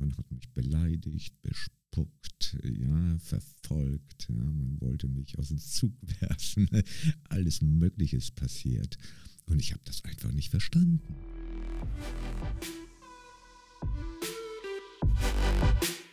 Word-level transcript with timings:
Man 0.00 0.16
hat 0.16 0.32
mich 0.32 0.48
beleidigt, 0.54 1.34
bespuckt, 1.42 2.56
ja, 2.62 3.18
verfolgt. 3.18 4.28
Ja, 4.30 4.34
man 4.34 4.80
wollte 4.80 5.08
mich 5.08 5.38
aus 5.38 5.48
dem 5.48 5.58
Zug 5.58 5.92
werfen. 6.20 6.70
Alles 7.28 7.60
Mögliche 7.60 8.16
ist 8.16 8.34
passiert. 8.34 8.96
Und 9.44 9.60
ich 9.60 9.72
habe 9.72 9.82
das 9.84 10.02
einfach 10.04 10.32
nicht 10.32 10.48
verstanden. 10.48 11.02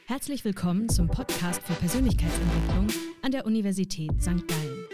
Herzlich 0.05 0.43
willkommen 0.43 0.89
zum 0.89 1.07
Podcast 1.07 1.61
für 1.61 1.73
Persönlichkeitsentwicklung 1.75 2.87
an 3.21 3.31
der 3.31 3.45
Universität 3.45 4.21
St. 4.21 4.45
Gallen. 4.47 4.85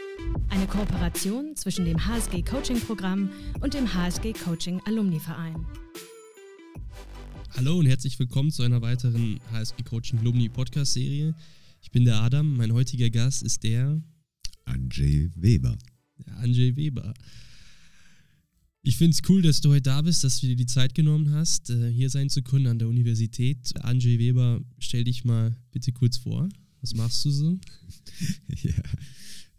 Eine 0.49 0.67
Kooperation 0.67 1.55
zwischen 1.55 1.85
dem 1.85 2.05
HSG 2.05 2.43
Coaching 2.43 2.79
Programm 2.79 3.31
und 3.59 3.73
dem 3.73 3.91
HSG 3.91 4.33
Coaching 4.33 4.81
Alumni 4.85 5.19
Verein. 5.19 5.65
Hallo 7.55 7.77
und 7.77 7.85
herzlich 7.85 8.17
willkommen 8.17 8.49
zu 8.49 8.63
einer 8.63 8.81
weiteren 8.81 9.39
HSG 9.51 9.83
Coaching 9.83 10.17
Alumni 10.17 10.49
Podcast 10.49 10.93
Serie. 10.93 11.35
Ich 11.81 11.91
bin 11.91 12.03
der 12.03 12.19
Adam, 12.19 12.57
mein 12.57 12.73
heutiger 12.73 13.11
Gast 13.11 13.43
ist 13.43 13.61
der 13.63 14.01
Andrzej 14.65 15.29
Weber. 15.35 15.77
Der 16.25 16.35
Andrzej 16.37 16.75
Weber. 16.75 17.13
Ich 18.81 18.97
finde 18.97 19.11
es 19.11 19.29
cool, 19.29 19.43
dass 19.43 19.61
du 19.61 19.69
heute 19.69 19.83
da 19.83 20.01
bist, 20.01 20.23
dass 20.23 20.39
du 20.39 20.47
dir 20.47 20.55
die 20.55 20.65
Zeit 20.65 20.95
genommen 20.95 21.31
hast, 21.31 21.69
äh, 21.69 21.91
hier 21.91 22.09
sein 22.09 22.29
zu 22.29 22.41
können 22.41 22.65
an 22.65 22.79
der 22.79 22.87
Universität. 22.87 23.71
Andrzej 23.81 24.17
Weber, 24.17 24.59
stell 24.79 25.03
dich 25.03 25.23
mal 25.23 25.55
bitte 25.71 25.91
kurz 25.91 26.17
vor. 26.17 26.49
Was 26.81 26.95
machst 26.95 27.23
du 27.23 27.29
so? 27.29 27.59
ja. 28.63 28.83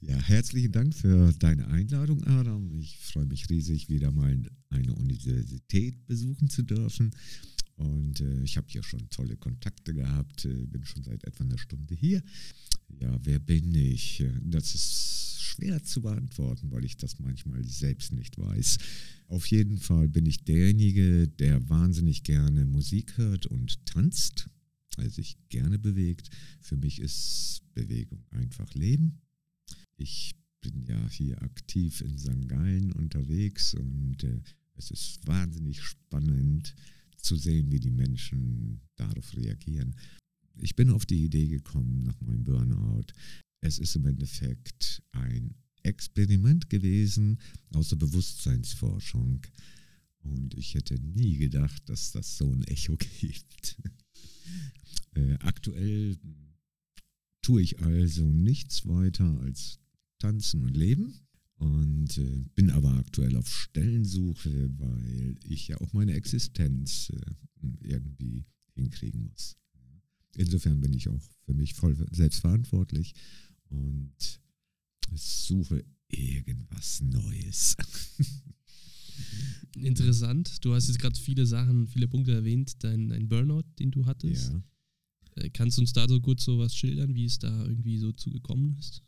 ja, 0.00 0.16
herzlichen 0.16 0.72
Dank 0.72 0.94
für 0.96 1.32
deine 1.38 1.68
Einladung, 1.68 2.24
Adam. 2.24 2.72
Ich 2.72 2.98
freue 2.98 3.26
mich 3.26 3.48
riesig, 3.48 3.88
wieder 3.88 4.10
mal 4.10 4.36
eine 4.68 4.94
Universität 4.96 6.04
besuchen 6.06 6.50
zu 6.50 6.62
dürfen. 6.62 7.12
Und 7.77 8.20
äh, 8.20 8.42
ich 8.42 8.56
habe 8.56 8.69
hier 8.69 8.83
schon 8.83 9.09
tolle 9.10 9.37
Kontakte 9.37 9.95
gehabt, 9.95 10.45
äh, 10.45 10.66
bin 10.66 10.84
schon 10.84 11.02
seit 11.02 11.24
etwa 11.24 11.45
einer 11.45 11.59
Stunde 11.59 11.95
hier. 11.95 12.23
Ja, 13.00 13.19
wer 13.25 13.39
bin 13.41 13.75
ich? 13.75 14.22
Das 14.42 14.75
ist 14.75 15.41
schwer 15.41 15.83
zu 15.83 16.03
beantworten, 16.03 16.70
weil 16.70 16.84
ich 16.84 16.97
das 16.97 17.19
manchmal 17.19 17.64
selbst 17.64 18.12
nicht 18.12 18.39
weiß. 18.39 18.78
Auf 19.28 19.47
jeden 19.47 19.78
Fall 19.78 20.08
bin 20.08 20.27
ich 20.27 20.44
derjenige, 20.44 21.28
der 21.28 21.69
wahnsinnig 21.69 22.22
gerne 22.22 22.64
Musik 22.64 23.16
hört 23.16 23.47
und 23.47 23.84
tanzt, 23.86 24.48
also 24.97 25.11
sich 25.11 25.36
gerne 25.48 25.78
bewegt. 25.78 26.28
Für 26.61 26.77
mich 26.77 27.00
ist 27.00 27.62
Bewegung 27.75 28.25
einfach 28.31 28.72
Leben. 28.75 29.20
Ich 29.97 30.34
bin 30.61 30.84
ja 30.84 31.09
hier 31.09 31.42
aktiv 31.42 32.00
in 32.00 32.19
St. 32.19 32.48
Gallen 32.48 32.92
unterwegs 32.92 33.75
und 33.75 34.25
äh, 34.25 34.41
es 34.77 34.91
ist 34.91 35.27
wahnsinnig 35.27 35.83
spannend 35.83 36.75
zu 37.25 37.36
sehen, 37.36 37.72
wie 37.72 37.80
die 37.80 37.91
Menschen 37.91 38.80
darauf 38.97 39.36
reagieren. 39.36 39.94
Ich 40.58 40.77
bin 40.77 40.91
auf 40.91 41.06
die 41.06 41.25
Idee 41.25 41.48
gekommen 41.48 42.03
nach 42.03 42.20
meinem 42.20 42.44
Burnout. 42.44 43.06
Es 43.61 43.78
ist 43.78 43.97
im 43.97 44.06
Endeffekt 44.06 45.03
ein 45.12 45.55
Experiment 45.83 46.70
gewesen 46.70 47.41
aus 47.72 47.89
der 47.89 47.97
Bewusstseinsforschung. 47.97 49.42
Und 50.20 50.55
ich 50.55 50.75
hätte 50.75 50.98
nie 51.00 51.36
gedacht, 51.36 51.89
dass 51.89 52.12
das 52.12 52.39
so 52.39 52.50
ein 52.50 52.62
Echo 52.64 52.97
gibt. 53.20 53.77
äh, 55.14 55.34
aktuell 55.41 56.16
tue 57.42 57.62
ich 57.62 57.81
also 57.81 58.25
nichts 58.25 58.86
weiter 58.86 59.38
als 59.41 59.78
tanzen 60.19 60.62
und 60.62 60.77
leben. 60.77 61.27
Und 61.56 62.19
äh, 62.19 62.44
bin 62.55 62.70
aber 62.70 62.92
aktuell 62.94 63.36
auf 63.36 63.48
Stellensuche, 63.48 64.70
weil 64.78 65.36
ich 65.44 65.69
ja 65.69 65.80
auch 65.80 65.92
meine 65.92 66.14
Existenz 66.14 67.10
äh, 67.10 67.66
irgendwie 67.80 68.44
hinkriegen 68.74 69.28
muss. 69.28 69.56
Insofern 70.36 70.80
bin 70.80 70.92
ich 70.92 71.08
auch 71.08 71.22
für 71.44 71.55
mich 71.55 71.75
voll 71.75 71.97
selbstverantwortlich 72.10 73.14
und 73.69 74.41
suche 75.14 75.84
irgendwas 76.08 77.00
Neues. 77.02 77.76
Interessant. 79.76 80.65
Du 80.65 80.75
hast 80.75 80.88
jetzt 80.88 80.98
gerade 80.98 81.19
viele 81.19 81.47
Sachen, 81.47 81.86
viele 81.86 82.09
Punkte 82.09 82.32
erwähnt. 82.32 82.82
Dein, 82.82 83.09
dein 83.09 83.28
Burnout, 83.28 83.65
den 83.78 83.91
du 83.91 84.06
hattest. 84.06 84.53
Ja. 84.53 84.62
Äh, 85.36 85.50
kannst 85.50 85.78
du 85.78 85.82
uns 85.82 85.92
da 85.92 86.09
so 86.09 86.21
kurz 86.21 86.44
so 86.44 86.59
was 86.59 86.75
schildern, 86.75 87.15
wie 87.15 87.25
es 87.25 87.38
da 87.38 87.65
irgendwie 87.65 87.98
so 87.98 88.12
zugekommen 88.12 88.76
ist? 88.78 89.03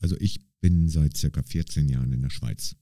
Also 0.00 0.16
ich 0.20 0.40
bin 0.62 0.88
seit 0.88 1.16
circa 1.16 1.42
14 1.42 1.88
Jahren 1.88 2.12
in 2.12 2.22
der 2.22 2.30
Schweiz. 2.30 2.76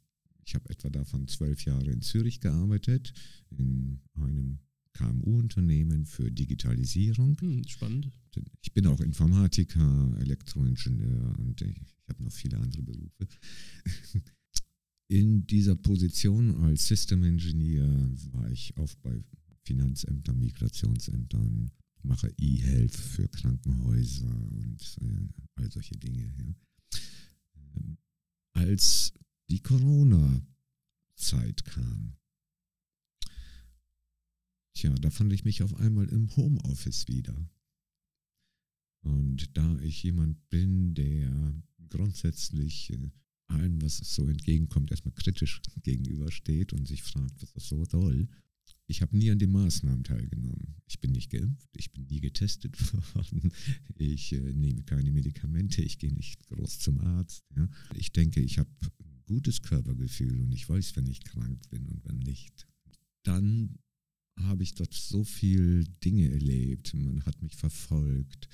Ich 0.45 0.55
habe 0.55 0.69
etwa 0.69 0.91
davon 0.91 1.27
zwölf 1.27 1.65
Jahre 1.65 1.91
in 1.91 2.03
Zürich 2.03 2.41
gearbeitet, 2.41 3.13
in 3.57 4.01
einem 4.15 4.59
KMU-Unternehmen 4.93 6.05
für 6.05 6.31
Digitalisierung. 6.31 7.41
Hm, 7.41 7.65
spannend. 7.67 8.11
Ich 8.61 8.73
bin 8.73 8.87
auch 8.87 9.01
Informatiker, 9.01 10.15
Elektroingenieur 10.21 11.39
und 11.39 11.61
ich, 11.63 11.81
ich 11.81 12.09
habe 12.09 12.23
noch 12.23 12.33
viele 12.33 12.59
andere 12.59 12.83
Berufe. 12.83 13.27
In 15.09 15.45
dieser 15.45 15.75
Position 15.75 16.55
als 16.63 16.87
System 16.87 17.25
Engineer 17.25 17.89
war 18.31 18.49
ich 18.53 18.77
auch 18.77 18.95
bei 19.03 19.25
Finanzämtern, 19.65 20.39
Migrationsämtern, 20.39 21.73
mache 22.03 22.33
E-Health 22.39 22.95
für 22.95 23.27
Krankenhäuser 23.27 24.33
und 24.53 24.99
äh, 25.01 25.29
all 25.57 25.71
solche 25.73 25.97
Dinge. 25.97 26.33
Ja. 26.39 26.55
Als 28.53 29.13
die 29.49 29.63
Corona-Zeit 29.63 31.65
kam, 31.65 32.17
tja, 34.75 34.95
da 34.95 35.11
fand 35.11 35.33
ich 35.33 35.45
mich 35.45 35.63
auf 35.63 35.75
einmal 35.77 36.09
im 36.09 36.35
Homeoffice 36.37 37.09
wieder. 37.09 37.51
Und 39.03 39.57
da 39.57 39.79
ich 39.81 40.03
jemand 40.03 40.49
bin, 40.51 40.95
der 40.95 41.55
grundsätzlich 41.89 42.91
äh, 42.91 43.11
allem, 43.47 43.81
was 43.83 43.99
so 43.99 44.29
entgegenkommt, 44.29 44.91
erstmal 44.91 45.15
kritisch 45.15 45.61
gegenübersteht 45.83 46.73
und 46.73 46.87
sich 46.87 47.03
fragt, 47.03 47.43
was 47.43 47.53
das 47.53 47.69
so 47.69 47.85
soll, 47.85 48.29
ich 48.91 49.03
habe 49.03 49.17
nie 49.17 49.31
an 49.31 49.39
den 49.39 49.53
Maßnahmen 49.53 50.03
teilgenommen. 50.05 50.75
Ich 50.89 51.01
bin 51.01 51.13
nicht 51.13 51.31
geimpft, 51.31 51.71
ich 51.77 51.93
bin 51.93 52.07
nie 52.07 52.21
getestet 52.21 52.77
worden, 53.15 53.53
ich 53.95 54.33
äh, 54.33 54.53
nehme 54.53 54.83
keine 54.83 55.13
Medikamente, 55.13 55.81
ich 55.83 55.99
gehe 55.99 56.13
nicht 56.13 56.45
groß 56.49 56.81
zum 56.81 56.99
Arzt. 57.01 57.45
Ja. 57.57 57.69
Ich 57.95 58.13
denke, 58.13 58.41
ich 58.41 58.59
habe 58.59 58.71
ein 58.83 59.23
gutes 59.27 59.63
Körpergefühl 59.63 60.41
und 60.41 60.53
ich 60.53 60.69
weiß, 60.69 60.97
wenn 60.97 61.07
ich 61.07 61.23
krank 61.23 61.61
bin 61.71 61.87
und 61.87 62.05
wenn 62.05 62.19
nicht. 62.19 62.67
Dann 63.23 63.79
habe 64.37 64.63
ich 64.63 64.75
dort 64.75 64.93
so 64.93 65.23
viele 65.23 65.85
Dinge 66.05 66.31
erlebt. 66.31 66.95
Man 66.95 67.25
hat 67.25 67.41
mich 67.43 67.55
verfolgt. 67.55 68.49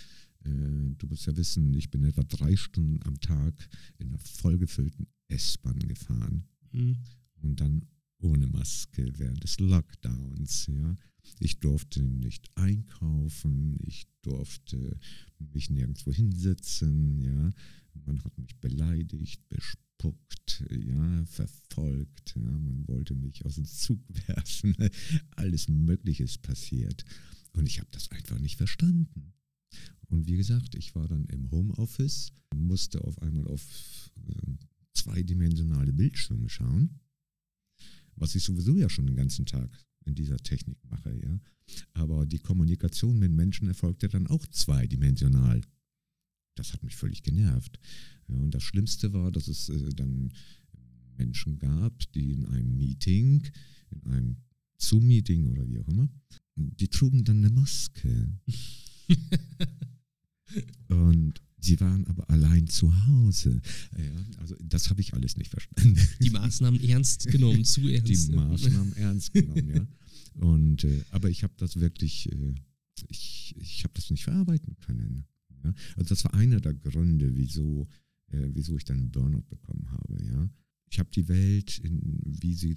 Äh, 0.44 0.94
du 0.98 1.06
musst 1.06 1.26
ja 1.26 1.36
wissen, 1.36 1.72
ich 1.74 1.90
bin 1.90 2.04
etwa 2.04 2.24
drei 2.24 2.56
Stunden 2.56 3.02
am 3.04 3.18
Tag 3.20 3.54
in 3.98 4.08
einer 4.08 4.18
vollgefüllten 4.18 5.06
S-Bahn 5.28 5.78
gefahren. 5.78 6.44
Mhm. 6.72 6.96
Und 7.40 7.60
dann 7.60 7.86
ohne 8.18 8.46
Maske 8.46 9.12
während 9.16 9.42
des 9.44 9.58
Lockdowns. 9.60 10.66
Ja. 10.66 10.96
Ich 11.40 11.60
durfte 11.60 12.02
nicht 12.02 12.50
einkaufen, 12.54 13.78
ich 13.82 14.06
durfte 14.22 14.98
mich 15.38 15.70
nirgendwo 15.70 16.12
hinsetzen. 16.12 17.20
Ja. 17.20 17.50
Man 18.04 18.22
hat 18.24 18.38
mich 18.38 18.56
beleidigt, 18.56 19.48
bespuckt, 19.48 20.64
ja, 20.70 21.24
verfolgt. 21.26 22.34
Ja. 22.36 22.42
Man 22.42 22.86
wollte 22.88 23.14
mich 23.14 23.44
aus 23.44 23.56
dem 23.56 23.66
Zug 23.66 24.00
werfen. 24.26 24.74
Alles 25.32 25.68
Mögliche 25.68 26.24
ist 26.24 26.42
passiert. 26.42 27.04
Und 27.52 27.66
ich 27.66 27.80
habe 27.80 27.88
das 27.90 28.10
einfach 28.10 28.38
nicht 28.38 28.56
verstanden. 28.56 29.32
Und 30.08 30.28
wie 30.28 30.36
gesagt, 30.36 30.74
ich 30.74 30.94
war 30.94 31.08
dann 31.08 31.24
im 31.26 31.50
Homeoffice, 31.50 32.32
musste 32.54 33.02
auf 33.02 33.20
einmal 33.22 33.46
auf 33.48 34.10
äh, 34.28 34.52
zweidimensionale 34.94 35.92
Bildschirme 35.92 36.48
schauen 36.48 37.00
was 38.16 38.34
ich 38.34 38.44
sowieso 38.44 38.76
ja 38.76 38.88
schon 38.88 39.06
den 39.06 39.16
ganzen 39.16 39.46
Tag 39.46 39.70
in 40.04 40.14
dieser 40.14 40.36
Technik 40.38 40.78
mache, 40.88 41.12
ja. 41.22 41.40
Aber 41.94 42.26
die 42.26 42.38
Kommunikation 42.38 43.18
mit 43.18 43.32
Menschen 43.32 43.68
erfolgte 43.68 44.08
dann 44.08 44.26
auch 44.28 44.46
zweidimensional. 44.46 45.60
Das 46.54 46.72
hat 46.72 46.82
mich 46.84 46.96
völlig 46.96 47.22
genervt. 47.22 47.78
Ja, 48.28 48.36
und 48.36 48.52
das 48.52 48.62
Schlimmste 48.62 49.12
war, 49.12 49.32
dass 49.32 49.48
es 49.48 49.68
äh, 49.68 49.90
dann 49.90 50.32
Menschen 51.18 51.58
gab, 51.58 52.12
die 52.12 52.32
in 52.32 52.46
einem 52.46 52.76
Meeting, 52.76 53.46
in 53.90 54.02
einem 54.04 54.36
Zoom-Meeting 54.78 55.46
oder 55.50 55.66
wie 55.68 55.78
auch 55.78 55.88
immer, 55.88 56.08
die 56.54 56.88
trugen 56.88 57.24
dann 57.24 57.38
eine 57.38 57.50
Maske. 57.50 58.38
und 60.88 61.42
Sie 61.58 61.80
waren 61.80 62.06
aber 62.06 62.28
allein 62.30 62.68
zu 62.68 62.92
Hause. 63.06 63.60
Ja, 63.96 64.38
also 64.38 64.54
das 64.62 64.90
habe 64.90 65.00
ich 65.00 65.14
alles 65.14 65.36
nicht 65.36 65.50
verstanden. 65.50 65.98
Die 66.20 66.30
Maßnahmen 66.30 66.82
ernst 66.84 67.26
genommen, 67.28 67.64
zu 67.64 67.88
ernst. 67.88 68.28
Die 68.28 68.34
Maßnahmen 68.34 68.96
ernst 68.96 69.32
genommen, 69.32 69.68
ja. 69.74 69.86
Und, 70.40 70.84
äh, 70.84 71.02
aber 71.10 71.30
ich 71.30 71.42
habe 71.42 71.54
das 71.56 71.76
wirklich, 71.80 72.30
äh, 72.30 72.54
ich, 73.08 73.54
ich 73.58 73.84
habe 73.84 73.94
das 73.94 74.10
nicht 74.10 74.24
verarbeiten 74.24 74.76
können. 74.80 75.24
Ja? 75.64 75.74
Also 75.96 76.10
das 76.10 76.24
war 76.24 76.34
einer 76.34 76.60
der 76.60 76.74
Gründe, 76.74 77.34
wieso, 77.34 77.88
äh, 78.28 78.48
wieso 78.52 78.76
ich 78.76 78.84
dann 78.84 78.98
einen 78.98 79.10
Burnout 79.10 79.46
bekommen 79.48 79.90
habe. 79.90 80.22
Ja? 80.24 80.50
Ich 80.90 80.98
habe 80.98 81.10
die 81.10 81.28
Welt, 81.28 81.78
in, 81.78 82.20
wie 82.22 82.54
sie 82.54 82.76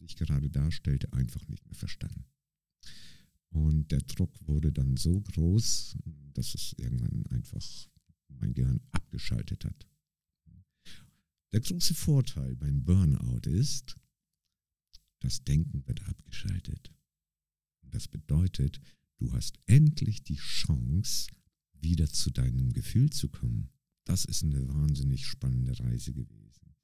sich 0.00 0.16
gerade 0.16 0.50
darstellte, 0.50 1.12
einfach 1.12 1.46
nicht 1.48 1.64
mehr 1.66 1.74
verstanden. 1.74 2.24
Und 3.50 3.90
der 3.92 4.00
Druck 4.00 4.34
wurde 4.46 4.72
dann 4.72 4.96
so 4.96 5.20
groß, 5.20 5.96
dass 6.34 6.54
es 6.54 6.74
irgendwann 6.78 7.24
einfach 7.26 7.88
mein 8.40 8.54
Gehirn 8.54 8.80
abgeschaltet 8.92 9.64
hat. 9.64 9.86
Der 11.52 11.60
große 11.60 11.94
Vorteil 11.94 12.56
beim 12.56 12.84
Burnout 12.84 13.48
ist, 13.48 13.96
das 15.20 15.42
Denken 15.44 15.86
wird 15.86 16.06
abgeschaltet. 16.06 16.92
Das 17.82 18.06
bedeutet, 18.06 18.80
du 19.16 19.32
hast 19.32 19.58
endlich 19.66 20.22
die 20.24 20.36
Chance, 20.36 21.28
wieder 21.80 22.08
zu 22.08 22.30
deinem 22.30 22.72
Gefühl 22.72 23.10
zu 23.10 23.28
kommen. 23.28 23.70
Das 24.04 24.24
ist 24.24 24.42
eine 24.42 24.66
wahnsinnig 24.68 25.26
spannende 25.26 25.78
Reise 25.78 26.12
gewesen. 26.12 26.74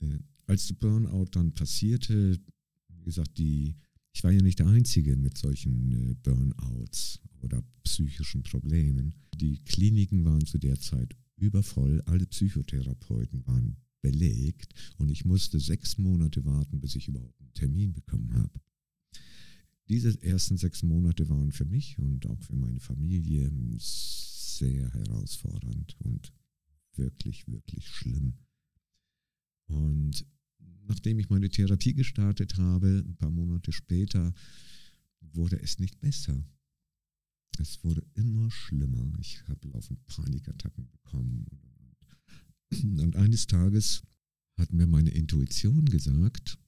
Äh, 0.00 0.18
als 0.46 0.66
der 0.66 0.74
Burnout 0.74 1.26
dann 1.32 1.52
passierte, 1.52 2.40
wie 2.88 3.02
gesagt, 3.02 3.38
die, 3.38 3.76
ich 4.18 4.24
war 4.24 4.32
ja 4.32 4.42
nicht 4.42 4.58
der 4.58 4.66
Einzige 4.66 5.14
mit 5.14 5.38
solchen 5.38 5.92
äh, 5.92 6.14
Burnouts 6.24 7.20
oder 7.40 7.62
psychischen 7.84 8.42
Problemen. 8.42 9.14
Die 9.36 9.62
Kliniken 9.62 10.24
waren 10.24 10.44
zu 10.44 10.58
der 10.58 10.80
Zeit 10.80 11.14
übervoll, 11.36 12.02
alle 12.04 12.26
Psychotherapeuten 12.26 13.46
waren 13.46 13.76
belegt 14.02 14.74
und 14.96 15.08
ich 15.08 15.24
musste 15.24 15.60
sechs 15.60 15.98
Monate 15.98 16.44
warten, 16.44 16.80
bis 16.80 16.96
ich 16.96 17.06
überhaupt 17.06 17.40
einen 17.40 17.54
Termin 17.54 17.92
bekommen 17.92 18.34
habe. 18.34 18.60
Diese 19.88 20.20
ersten 20.20 20.56
sechs 20.56 20.82
Monate 20.82 21.28
waren 21.28 21.52
für 21.52 21.64
mich 21.64 21.96
und 22.00 22.26
auch 22.26 22.42
für 22.42 22.56
meine 22.56 22.80
Familie 22.80 23.52
sehr 23.78 24.92
herausfordernd 24.94 25.94
und 26.00 26.32
wirklich, 26.96 27.46
wirklich 27.46 27.86
schlimm. 27.86 28.32
Und 29.66 30.26
nachdem 30.88 31.18
ich 31.18 31.30
meine 31.30 31.48
Therapie 31.48 31.94
gestartet 31.94 32.56
habe, 32.56 33.04
ein 33.06 33.16
paar 33.16 33.30
Monate 33.30 33.72
später, 33.72 34.32
wurde 35.20 35.60
es 35.60 35.78
nicht 35.78 36.00
besser. 36.00 36.44
Es 37.58 37.82
wurde 37.84 38.04
immer 38.14 38.50
schlimmer. 38.50 39.12
Ich 39.20 39.42
habe 39.48 39.68
laufend 39.68 40.04
Panikattacken 40.06 40.88
bekommen. 40.90 41.46
Und 42.70 43.16
eines 43.16 43.46
Tages 43.46 44.02
hat 44.56 44.72
mir 44.72 44.86
meine 44.86 45.10
Intuition 45.10 45.84
gesagt, 45.86 46.58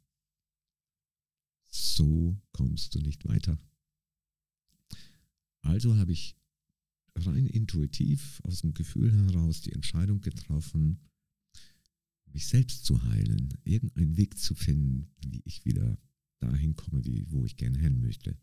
so 1.66 2.40
kommst 2.52 2.94
du 2.94 3.00
nicht 3.00 3.26
weiter. 3.26 3.58
Also 5.62 5.96
habe 5.96 6.12
ich 6.12 6.36
rein 7.14 7.46
intuitiv 7.46 8.40
aus 8.44 8.60
dem 8.60 8.74
Gefühl 8.74 9.12
heraus 9.12 9.60
die 9.60 9.72
Entscheidung 9.72 10.20
getroffen, 10.20 11.00
mich 12.32 12.46
selbst 12.46 12.84
zu 12.84 13.02
heilen, 13.04 13.54
irgendeinen 13.64 14.16
Weg 14.16 14.38
zu 14.38 14.54
finden, 14.54 15.10
wie 15.24 15.42
ich 15.44 15.64
wieder 15.64 15.98
dahin 16.40 16.76
komme, 16.76 17.04
wie, 17.04 17.30
wo 17.30 17.44
ich 17.44 17.56
gerne 17.56 17.78
hin 17.78 18.00
möchte. 18.00 18.36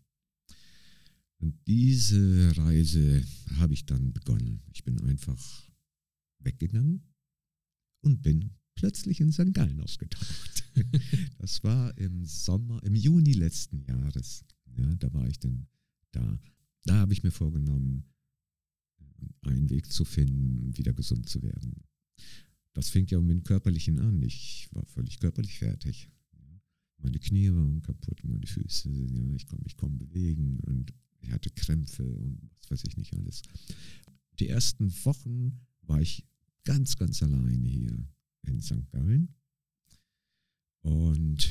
Und 1.39 1.56
diese 1.68 2.56
Reise 2.57 3.24
habe 3.57 3.74
ich 3.74 3.86
dann 3.86 4.13
begonnen. 4.13 4.62
Ich 4.74 4.84
bin 4.84 5.00
einfach 5.01 5.72
weggegangen 6.39 7.04
und 8.01 8.22
bin 8.22 8.51
plötzlich 8.75 9.19
in 9.19 9.31
St. 9.31 9.54
Gallen 9.54 9.81
aufgetaucht. 9.81 10.63
das 11.40 11.63
war 11.63 11.95
im 11.98 12.25
Sommer, 12.25 12.81
im 12.83 12.95
Juni 12.95 13.33
letzten 13.33 13.81
Jahres. 13.81 14.45
Ja, 14.78 14.95
da 14.95 15.13
war 15.13 15.28
ich 15.28 15.40
dann 15.40 15.68
da. 16.12 16.40
Da 16.86 16.95
habe 16.95 17.13
ich 17.13 17.24
mir 17.24 17.31
vorgenommen, 17.31 18.06
einen 19.42 19.69
Weg 19.69 19.92
zu 19.92 20.06
finden, 20.06 20.75
wieder 20.78 20.94
gesund 20.94 21.28
zu 21.28 21.42
werden. 21.42 21.83
Das 22.78 22.90
fängt 22.90 23.10
ja 23.10 23.20
mit 23.20 23.32
dem 23.32 23.44
Körperlichen 23.44 23.98
an. 23.98 24.22
Ich 24.22 24.70
war 24.72 24.86
völlig 24.86 25.20
körperlich 25.20 25.58
fertig. 25.58 26.12
Meine 27.00 27.18
Knie 27.18 27.50
waren 27.50 27.82
kaputt, 27.82 28.24
meine 28.24 28.46
Füße, 28.46 28.92
ja, 28.92 29.34
ich 29.34 29.48
konnte 29.48 29.64
mich 29.64 29.78
kaum 29.78 29.98
bewegen 29.98 30.60
und 30.60 30.94
ich 31.20 31.32
hatte 31.32 31.50
Krämpfe 31.50 32.06
und 32.06 32.52
was 32.60 32.70
weiß 32.70 32.84
ich 32.88 32.96
nicht 32.98 33.16
alles. 33.16 33.42
Die 34.38 34.50
ersten 34.50 34.94
Wochen 35.06 35.60
war 35.88 36.02
ich 36.02 36.24
ganz, 36.66 36.98
ganz 36.98 37.24
allein 37.24 37.64
hier 37.64 37.98
in 38.44 38.62
St. 38.62 38.88
Gallen 38.92 39.34
und 40.82 41.50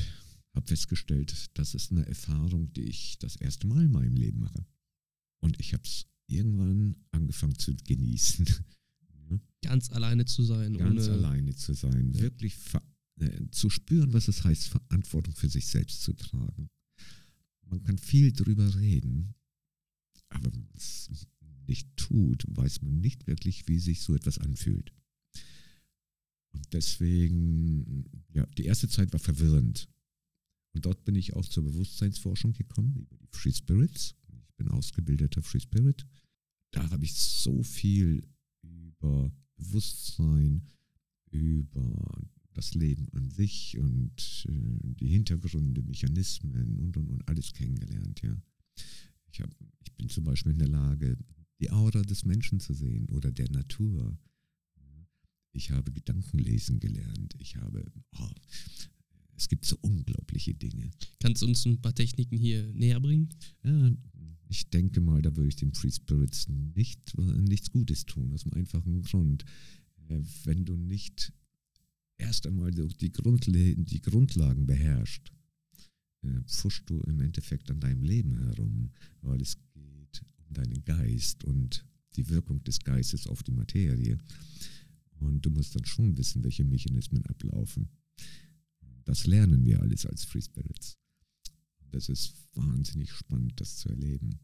habe 0.53 0.65
festgestellt, 0.65 1.49
das 1.55 1.73
ist 1.73 1.91
eine 1.91 2.07
Erfahrung, 2.07 2.71
die 2.71 2.83
ich 2.83 3.19
das 3.19 3.35
erste 3.35 3.67
Mal 3.67 3.83
in 3.83 3.91
meinem 3.91 4.15
Leben 4.15 4.39
mache. 4.39 4.65
Und 5.39 5.59
ich 5.59 5.73
habe 5.73 5.83
es 5.83 6.05
irgendwann 6.27 6.95
angefangen 7.11 7.59
zu 7.59 7.75
genießen. 7.75 8.47
Ganz 9.61 9.91
alleine 9.91 10.25
zu 10.25 10.43
sein. 10.43 10.77
Ganz 10.77 11.07
alleine 11.07 11.55
zu 11.55 11.73
sein. 11.73 12.13
Ja. 12.13 12.21
Wirklich 12.21 12.55
äh, 13.19 13.49
zu 13.51 13.69
spüren, 13.69 14.13
was 14.13 14.27
es 14.27 14.43
heißt, 14.43 14.67
Verantwortung 14.67 15.35
für 15.35 15.49
sich 15.49 15.67
selbst 15.67 16.01
zu 16.01 16.13
tragen. 16.13 16.69
Man 17.65 17.83
kann 17.83 17.97
viel 17.97 18.31
drüber 18.31 18.75
reden, 18.75 19.35
aber 20.29 20.53
wenn 20.53 20.61
man 20.61 20.75
es 20.75 21.09
nicht 21.67 21.89
tut, 21.97 22.45
weiß 22.47 22.81
man 22.81 22.99
nicht 22.99 23.27
wirklich, 23.27 23.67
wie 23.67 23.79
sich 23.79 24.01
so 24.01 24.15
etwas 24.15 24.37
anfühlt. 24.37 24.93
Und 26.53 26.73
deswegen, 26.73 28.05
ja, 28.33 28.45
die 28.57 28.65
erste 28.65 28.87
Zeit 28.87 29.11
war 29.11 29.19
verwirrend. 29.19 29.89
Und 30.73 30.85
dort 30.85 31.03
bin 31.05 31.15
ich 31.15 31.33
auch 31.33 31.47
zur 31.47 31.63
Bewusstseinsforschung 31.63 32.53
gekommen, 32.53 32.95
über 32.95 33.17
die 33.17 33.27
Free 33.31 33.51
Spirits. 33.51 34.15
Ich 34.47 34.55
bin 34.55 34.69
ausgebildeter 34.69 35.41
Free 35.41 35.59
Spirit. 35.59 36.05
Da 36.71 36.89
habe 36.89 37.05
ich 37.05 37.15
so 37.15 37.63
viel 37.63 38.23
über 38.99 39.31
Bewusstsein, 39.55 40.61
über 41.31 42.29
das 42.53 42.73
Leben 42.73 43.07
an 43.13 43.29
sich 43.29 43.77
und 43.77 44.45
äh, 44.49 44.93
die 44.99 45.07
Hintergründe, 45.07 45.83
Mechanismen 45.83 46.79
und 46.79 46.97
und 46.97 47.09
und 47.09 47.27
alles 47.27 47.53
kennengelernt, 47.53 48.21
ja. 48.23 48.35
Ich, 49.31 49.41
hab, 49.41 49.49
ich 49.83 49.93
bin 49.93 50.09
zum 50.09 50.23
Beispiel 50.23 50.53
in 50.53 50.59
der 50.59 50.67
Lage, 50.67 51.17
die 51.59 51.69
Aura 51.71 52.01
des 52.01 52.25
Menschen 52.25 52.59
zu 52.59 52.73
sehen 52.73 53.09
oder 53.09 53.31
der 53.31 53.49
Natur. 53.51 54.17
Ich 55.51 55.71
habe 55.71 55.91
Gedankenlesen 55.91 56.79
gelernt. 56.79 57.33
Ich 57.39 57.55
habe, 57.55 57.83
oh, 58.19 58.29
es 59.35 59.47
gibt 59.47 59.65
so 59.65 59.77
unglaubliche 59.81 60.53
Dinge. 60.53 60.91
Kannst 61.19 61.41
du 61.41 61.47
uns 61.47 61.65
ein 61.65 61.81
paar 61.81 61.95
Techniken 61.95 62.37
hier 62.37 62.71
näher 62.73 62.99
bringen? 62.99 63.29
Ja, 63.63 63.91
ich 64.49 64.69
denke 64.69 65.01
mal, 65.01 65.21
da 65.21 65.35
würde 65.35 65.49
ich 65.49 65.55
den 65.55 65.73
Free 65.73 65.91
Spirits 65.91 66.47
nicht, 66.47 67.17
nichts 67.17 67.71
Gutes 67.71 68.05
tun, 68.05 68.31
aus 68.33 68.45
einem 68.45 68.53
einfachen 68.53 69.01
Grund. 69.01 69.45
Äh, 70.09 70.19
wenn 70.43 70.65
du 70.65 70.75
nicht 70.75 71.33
erst 72.17 72.47
einmal 72.47 72.71
die, 72.71 73.11
Grundle 73.11 73.75
die 73.75 74.01
Grundlagen 74.01 74.65
beherrschst, 74.65 75.31
äh, 76.23 76.41
pfuschst 76.45 76.89
du 76.89 76.99
im 77.01 77.19
Endeffekt 77.21 77.69
an 77.71 77.79
deinem 77.79 78.03
Leben 78.03 78.37
herum, 78.37 78.91
weil 79.21 79.41
es 79.41 79.57
geht 79.73 80.23
um 80.37 80.53
deinen 80.53 80.83
Geist 80.83 81.43
und 81.43 81.85
die 82.15 82.29
Wirkung 82.29 82.63
des 82.63 82.79
Geistes 82.79 83.27
auf 83.27 83.43
die 83.43 83.51
Materie. 83.51 84.17
Und 85.19 85.45
du 85.45 85.49
musst 85.49 85.75
dann 85.75 85.85
schon 85.85 86.17
wissen, 86.17 86.43
welche 86.43 86.63
Mechanismen 86.63 87.25
ablaufen. 87.25 87.89
Das 89.03 89.25
lernen 89.25 89.63
wir 89.65 89.81
alles 89.81 90.05
als 90.05 90.25
Free 90.25 90.41
Spirits. 90.41 90.97
Das 91.91 92.09
ist 92.09 92.33
wahnsinnig 92.53 93.11
spannend, 93.11 93.59
das 93.59 93.77
zu 93.77 93.89
erleben. 93.89 94.39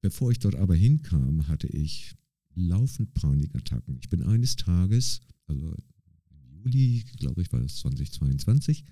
Bevor 0.00 0.30
ich 0.30 0.38
dort 0.38 0.54
aber 0.54 0.74
hinkam, 0.74 1.48
hatte 1.48 1.66
ich 1.66 2.14
laufend 2.54 3.14
Panikattacken. 3.14 3.98
Ich 4.00 4.08
bin 4.08 4.22
eines 4.22 4.56
Tages, 4.56 5.20
also 5.46 5.74
im 6.30 6.48
Juli, 6.48 7.04
glaube 7.18 7.42
ich, 7.42 7.52
war 7.52 7.60
das 7.60 7.76
2022, 7.76 8.84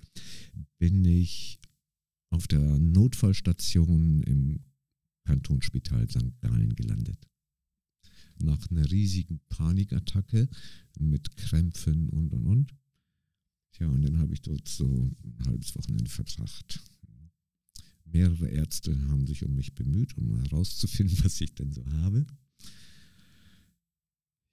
bin 0.77 1.05
ich 1.05 1.59
auf 2.29 2.47
der 2.47 2.77
Notfallstation 2.79 4.23
im 4.23 4.59
Kantonsspital 5.25 6.09
St. 6.09 6.39
Gallen 6.41 6.75
gelandet. 6.75 7.27
Nach 8.39 8.69
einer 8.69 8.89
riesigen 8.91 9.39
Panikattacke 9.49 10.49
mit 10.99 11.35
Krämpfen 11.37 12.09
und 12.09 12.33
und 12.33 12.45
und. 12.45 12.75
Tja, 13.71 13.87
und 13.87 14.01
dann 14.01 14.19
habe 14.19 14.33
ich 14.33 14.41
dort 14.41 14.67
so 14.67 14.85
ein 14.85 15.45
halbes 15.45 15.75
Wochenende 15.75 16.09
verbracht. 16.09 16.81
Mehrere 18.15 18.47
Ärzte 18.47 18.97
haben 19.09 19.27
sich 19.27 19.43
um 19.43 19.53
mich 19.55 19.75
bemüht, 19.75 20.17
um 20.17 20.41
herauszufinden, 20.41 21.17
was 21.25 21.41
ich 21.41 21.53
denn 21.53 21.73
so 21.73 21.85
habe. 21.87 22.25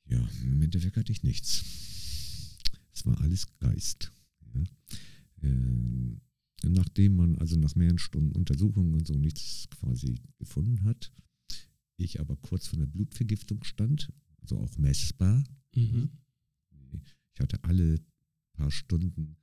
Ja, 0.08 0.28
im 0.42 0.60
Endeffekt 0.60 0.96
hatte 0.96 1.12
ich 1.12 1.22
nichts. 1.22 2.58
Es 2.92 3.06
war 3.06 3.20
alles 3.20 3.46
Geist. 3.60 4.10
Ja. 4.52 4.64
Ähm, 5.42 6.20
nachdem 6.64 7.14
man 7.14 7.38
also 7.38 7.54
nach 7.54 7.76
mehreren 7.76 8.00
Stunden 8.00 8.32
Untersuchungen 8.32 8.94
und 8.94 9.06
so 9.06 9.14
nichts 9.14 9.68
quasi 9.70 10.16
gefunden 10.38 10.82
hat, 10.82 11.12
ich 11.96 12.18
aber 12.18 12.34
kurz 12.34 12.66
vor 12.66 12.80
einer 12.80 12.88
Blutvergiftung 12.88 13.62
stand, 13.62 14.12
also 14.40 14.58
auch 14.58 14.76
messbar. 14.76 15.44
Mhm. 15.76 16.10
Ich 17.34 17.40
hatte 17.40 17.62
alle 17.62 18.00
paar 18.54 18.72
Stunden 18.72 19.36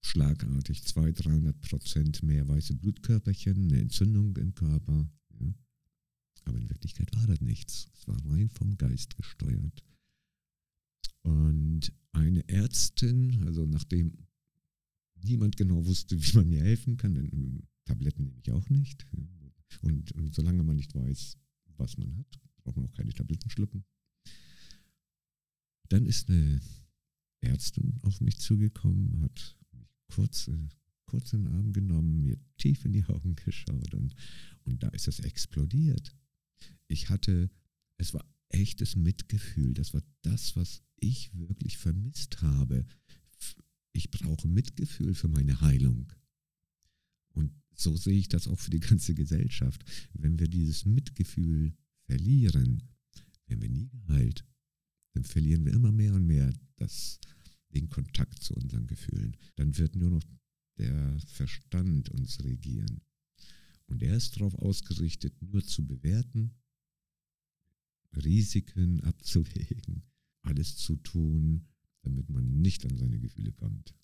schlagartig 0.00 0.84
200, 0.84 1.24
300 1.24 1.60
Prozent 1.60 2.22
mehr 2.22 2.46
weiße 2.48 2.74
Blutkörperchen, 2.74 3.64
eine 3.64 3.80
Entzündung 3.80 4.36
im 4.36 4.54
Körper. 4.54 5.08
Ja. 5.40 5.54
Aber 6.44 6.58
in 6.58 6.68
Wirklichkeit 6.70 7.14
war 7.14 7.26
das 7.26 7.40
nichts. 7.40 7.88
Es 7.94 8.08
war 8.08 8.16
rein 8.26 8.48
vom 8.50 8.76
Geist 8.76 9.16
gesteuert. 9.16 9.82
Und 11.22 11.92
eine 12.12 12.48
Ärztin, 12.48 13.44
also 13.44 13.66
nachdem 13.66 14.26
niemand 15.22 15.56
genau 15.56 15.84
wusste, 15.84 16.20
wie 16.22 16.36
man 16.36 16.48
mir 16.48 16.62
helfen 16.62 16.96
kann, 16.96 17.14
denn 17.14 17.66
Tabletten 17.84 18.24
nehme 18.24 18.40
ich 18.40 18.52
auch 18.52 18.68
nicht, 18.70 19.06
Und, 19.82 20.12
und 20.12 20.34
solange 20.34 20.62
man 20.62 20.76
nicht 20.76 20.94
weiß, 20.94 21.36
was 21.76 21.96
man 21.98 22.16
hat, 22.16 22.40
braucht 22.62 22.76
man 22.76 22.86
auch 22.86 22.92
keine 22.92 23.12
Tabletten 23.12 23.50
schlucken. 23.50 23.84
Dann 25.88 26.06
ist 26.06 26.28
eine 26.28 26.60
Ärztin 27.40 27.98
auf 28.02 28.20
mich 28.20 28.38
zugekommen, 28.38 29.20
hat 29.22 29.57
kurz, 30.08 30.48
äh, 30.48 30.68
kurz 31.06 31.32
in 31.32 31.44
den 31.44 31.54
Arm 31.54 31.72
genommen, 31.72 32.20
mir 32.20 32.38
tief 32.56 32.84
in 32.84 32.92
die 32.92 33.04
Augen 33.04 33.34
geschaut 33.36 33.94
und, 33.94 34.14
und 34.64 34.82
da 34.82 34.88
ist 34.88 35.08
es 35.08 35.20
explodiert. 35.20 36.14
Ich 36.88 37.08
hatte, 37.08 37.50
es 37.96 38.14
war 38.14 38.24
echtes 38.50 38.96
Mitgefühl. 38.96 39.74
Das 39.74 39.94
war 39.94 40.02
das, 40.22 40.56
was 40.56 40.82
ich 40.96 41.30
wirklich 41.34 41.78
vermisst 41.78 42.42
habe. 42.42 42.86
Ich 43.92 44.10
brauche 44.10 44.48
Mitgefühl 44.48 45.14
für 45.14 45.28
meine 45.28 45.60
Heilung. 45.60 46.12
Und 47.30 47.52
so 47.74 47.96
sehe 47.96 48.18
ich 48.18 48.28
das 48.28 48.48
auch 48.48 48.58
für 48.58 48.70
die 48.70 48.80
ganze 48.80 49.14
Gesellschaft. 49.14 49.84
Wenn 50.14 50.38
wir 50.38 50.48
dieses 50.48 50.84
Mitgefühl 50.84 51.74
verlieren, 52.06 52.82
werden 53.46 53.62
wir 53.62 53.70
nie 53.70 53.88
geheilt. 53.88 54.44
Dann 55.14 55.24
verlieren 55.24 55.64
wir 55.64 55.72
immer 55.72 55.92
mehr 55.92 56.14
und 56.14 56.26
mehr 56.26 56.52
das, 56.76 57.20
den 57.74 57.88
Kontakt 57.88 58.42
zu 58.42 58.54
unseren 58.54 58.86
Gefühlen. 58.86 59.36
Dann 59.56 59.76
wird 59.76 59.96
nur 59.96 60.10
noch 60.10 60.24
der 60.78 61.18
Verstand 61.26 62.10
uns 62.10 62.42
regieren. 62.44 63.00
Und 63.86 64.02
er 64.02 64.16
ist 64.16 64.36
darauf 64.36 64.54
ausgerichtet, 64.54 65.34
nur 65.42 65.64
zu 65.64 65.86
bewerten 65.86 66.52
Risiken 68.16 69.00
abzuwägen, 69.02 70.02
alles 70.42 70.76
zu 70.76 70.96
tun, 70.96 71.66
damit 72.02 72.28
man 72.28 72.60
nicht 72.60 72.84
an 72.86 72.96
seine 72.96 73.18
Gefühle 73.18 73.52
kommt. 73.52 73.94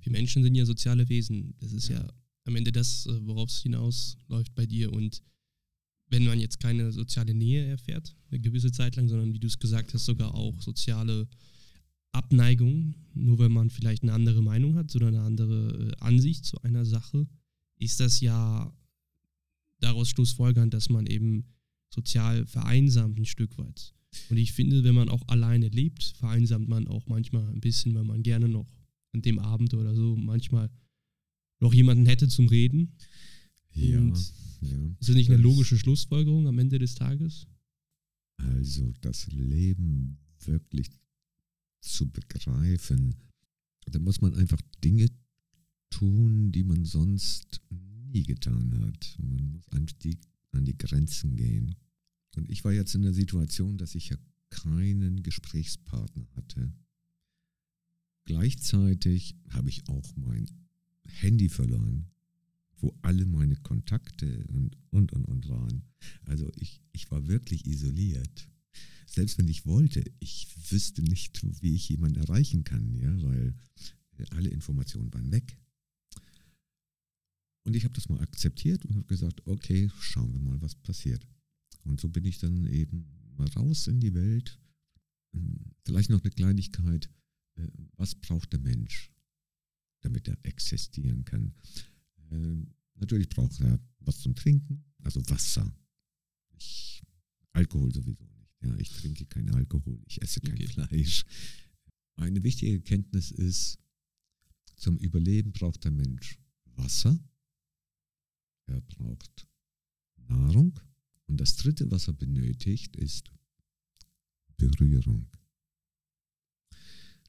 Wir 0.00 0.12
Menschen 0.12 0.42
sind 0.42 0.54
ja 0.54 0.64
soziale 0.64 1.08
Wesen. 1.08 1.54
Das 1.58 1.72
ist 1.72 1.88
ja, 1.88 2.00
ja 2.00 2.12
am 2.44 2.56
Ende 2.56 2.72
das, 2.72 3.06
äh, 3.06 3.26
worauf 3.26 3.50
es 3.50 3.62
hinausläuft 3.62 4.54
bei 4.54 4.66
dir. 4.66 4.92
Und 4.92 5.22
wenn 6.08 6.24
man 6.24 6.40
jetzt 6.40 6.60
keine 6.60 6.92
soziale 6.92 7.34
Nähe 7.34 7.66
erfährt, 7.66 8.16
eine 8.30 8.40
gewisse 8.40 8.72
Zeit 8.72 8.96
lang, 8.96 9.08
sondern 9.08 9.32
wie 9.32 9.38
du 9.38 9.46
es 9.46 9.58
gesagt 9.58 9.92
hast, 9.94 10.04
sogar 10.04 10.34
auch 10.34 10.60
soziale 10.62 11.28
Abneigung, 12.16 12.94
nur 13.14 13.38
wenn 13.38 13.52
man 13.52 13.70
vielleicht 13.70 14.02
eine 14.02 14.12
andere 14.12 14.42
Meinung 14.42 14.74
hat 14.76 14.94
oder 14.96 15.08
eine 15.08 15.22
andere 15.22 15.90
äh, 15.90 16.04
Ansicht 16.04 16.44
zu 16.44 16.60
einer 16.62 16.84
Sache, 16.84 17.28
ist 17.78 18.00
das 18.00 18.20
ja 18.20 18.72
daraus 19.80 20.08
schlussfolgernd, 20.08 20.72
dass 20.72 20.88
man 20.88 21.06
eben 21.06 21.44
sozial 21.90 22.46
vereinsamt 22.46 23.18
ein 23.18 23.26
Stück 23.26 23.58
weit. 23.58 23.94
Und 24.30 24.38
ich 24.38 24.52
finde, 24.52 24.82
wenn 24.84 24.94
man 24.94 25.08
auch 25.08 25.28
alleine 25.28 25.68
lebt, 25.68 26.02
vereinsamt 26.02 26.68
man 26.68 26.88
auch 26.88 27.06
manchmal 27.06 27.46
ein 27.48 27.60
bisschen, 27.60 27.94
weil 27.94 28.04
man 28.04 28.22
gerne 28.22 28.48
noch 28.48 28.66
an 29.12 29.22
dem 29.22 29.38
Abend 29.38 29.74
oder 29.74 29.94
so 29.94 30.16
manchmal 30.16 30.70
noch 31.60 31.74
jemanden 31.74 32.06
hätte 32.06 32.28
zum 32.28 32.48
Reden. 32.48 32.96
Ja, 33.74 33.98
ja. 33.98 34.14
Ist 34.98 35.08
das 35.08 35.16
nicht 35.16 35.30
eine 35.30 35.40
logische 35.40 35.78
Schlussfolgerung 35.78 36.46
am 36.46 36.58
Ende 36.58 36.78
des 36.78 36.94
Tages? 36.94 37.46
Also 38.38 38.92
das 39.00 39.26
Leben 39.28 40.18
wirklich 40.44 40.90
zu 41.86 42.10
begreifen, 42.10 43.14
da 43.86 43.98
muss 43.98 44.20
man 44.20 44.34
einfach 44.34 44.60
Dinge 44.82 45.08
tun, 45.90 46.52
die 46.52 46.64
man 46.64 46.84
sonst 46.84 47.60
nie 47.70 48.24
getan 48.24 48.78
hat. 48.80 49.16
Man 49.18 49.52
muss 49.52 49.68
einfach 49.70 49.96
die 49.98 50.18
an 50.52 50.64
die 50.64 50.76
Grenzen 50.76 51.36
gehen. 51.36 51.76
Und 52.36 52.50
ich 52.50 52.64
war 52.64 52.72
jetzt 52.72 52.94
in 52.94 53.02
der 53.02 53.14
Situation, 53.14 53.78
dass 53.78 53.94
ich 53.94 54.08
ja 54.08 54.16
keinen 54.50 55.22
Gesprächspartner 55.22 56.26
hatte. 56.34 56.72
Gleichzeitig 58.24 59.36
habe 59.50 59.68
ich 59.68 59.88
auch 59.88 60.16
mein 60.16 60.46
Handy 61.04 61.48
verloren, 61.48 62.10
wo 62.78 62.96
alle 63.02 63.24
meine 63.24 63.56
Kontakte 63.56 64.44
und, 64.48 64.76
und, 64.90 65.12
und, 65.12 65.24
und 65.26 65.48
waren. 65.48 65.84
Also 66.24 66.50
ich, 66.56 66.82
ich 66.92 67.10
war 67.10 67.26
wirklich 67.28 67.66
isoliert. 67.66 68.50
Selbst 69.06 69.38
wenn 69.38 69.48
ich 69.48 69.66
wollte, 69.66 70.04
ich 70.18 70.48
wüsste 70.70 71.02
nicht, 71.02 71.40
wie 71.62 71.74
ich 71.74 71.88
jemanden 71.88 72.20
erreichen 72.20 72.64
kann, 72.64 72.94
ja, 72.94 73.22
weil 73.22 73.54
alle 74.30 74.48
Informationen 74.48 75.12
waren 75.12 75.30
weg. 75.30 75.56
Und 77.64 77.74
ich 77.74 77.84
habe 77.84 77.94
das 77.94 78.08
mal 78.08 78.20
akzeptiert 78.20 78.84
und 78.84 78.94
habe 78.94 79.06
gesagt, 79.06 79.46
okay, 79.46 79.90
schauen 79.98 80.32
wir 80.32 80.40
mal, 80.40 80.60
was 80.60 80.74
passiert. 80.74 81.26
Und 81.82 82.00
so 82.00 82.08
bin 82.08 82.24
ich 82.24 82.38
dann 82.38 82.64
eben 82.66 83.06
mal 83.36 83.48
raus 83.48 83.86
in 83.86 84.00
die 84.00 84.14
Welt. 84.14 84.60
Hm, 85.32 85.72
vielleicht 85.84 86.10
noch 86.10 86.20
eine 86.22 86.30
Kleinigkeit. 86.30 87.10
Äh, 87.56 87.68
was 87.96 88.14
braucht 88.14 88.52
der 88.52 88.60
Mensch, 88.60 89.12
damit 90.00 90.28
er 90.28 90.38
existieren 90.44 91.24
kann? 91.24 91.54
Ähm, 92.30 92.74
natürlich 92.94 93.28
braucht 93.28 93.60
er 93.60 93.80
was 93.98 94.20
zum 94.20 94.34
Trinken, 94.34 94.84
also 95.02 95.20
Wasser. 95.28 95.74
Ich, 96.56 97.02
Alkohol 97.52 97.92
sowieso. 97.92 98.35
Ja, 98.66 98.76
ich 98.78 98.90
trinke 98.90 99.26
keinen 99.26 99.54
Alkohol, 99.54 100.02
ich 100.06 100.20
esse 100.22 100.40
kein 100.40 100.54
okay. 100.54 100.66
Fleisch. 100.66 101.24
Eine 102.16 102.42
wichtige 102.42 102.72
Erkenntnis 102.72 103.30
ist, 103.30 103.78
zum 104.76 104.98
Überleben 104.98 105.52
braucht 105.52 105.84
der 105.84 105.90
Mensch 105.92 106.38
Wasser, 106.76 107.18
er 108.66 108.80
braucht 108.80 109.46
Nahrung. 110.28 110.78
Und 111.26 111.38
das 111.38 111.56
Dritte, 111.56 111.90
was 111.90 112.08
er 112.08 112.14
benötigt, 112.14 112.96
ist 112.96 113.32
Berührung. 114.56 115.28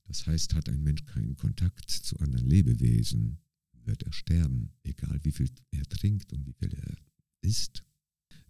Das 0.05 0.25
heißt, 0.25 0.53
hat 0.53 0.69
ein 0.69 0.83
Mensch 0.83 1.03
keinen 1.05 1.35
Kontakt 1.35 1.89
zu 1.89 2.17
anderen 2.19 2.47
Lebewesen, 2.47 3.39
wird 3.83 4.03
er 4.03 4.13
sterben, 4.13 4.73
egal 4.83 5.19
wie 5.23 5.31
viel 5.31 5.49
er 5.71 5.85
trinkt 5.85 6.31
und 6.33 6.45
wie 6.45 6.53
viel 6.53 6.73
er 6.73 6.95
isst. 7.41 7.83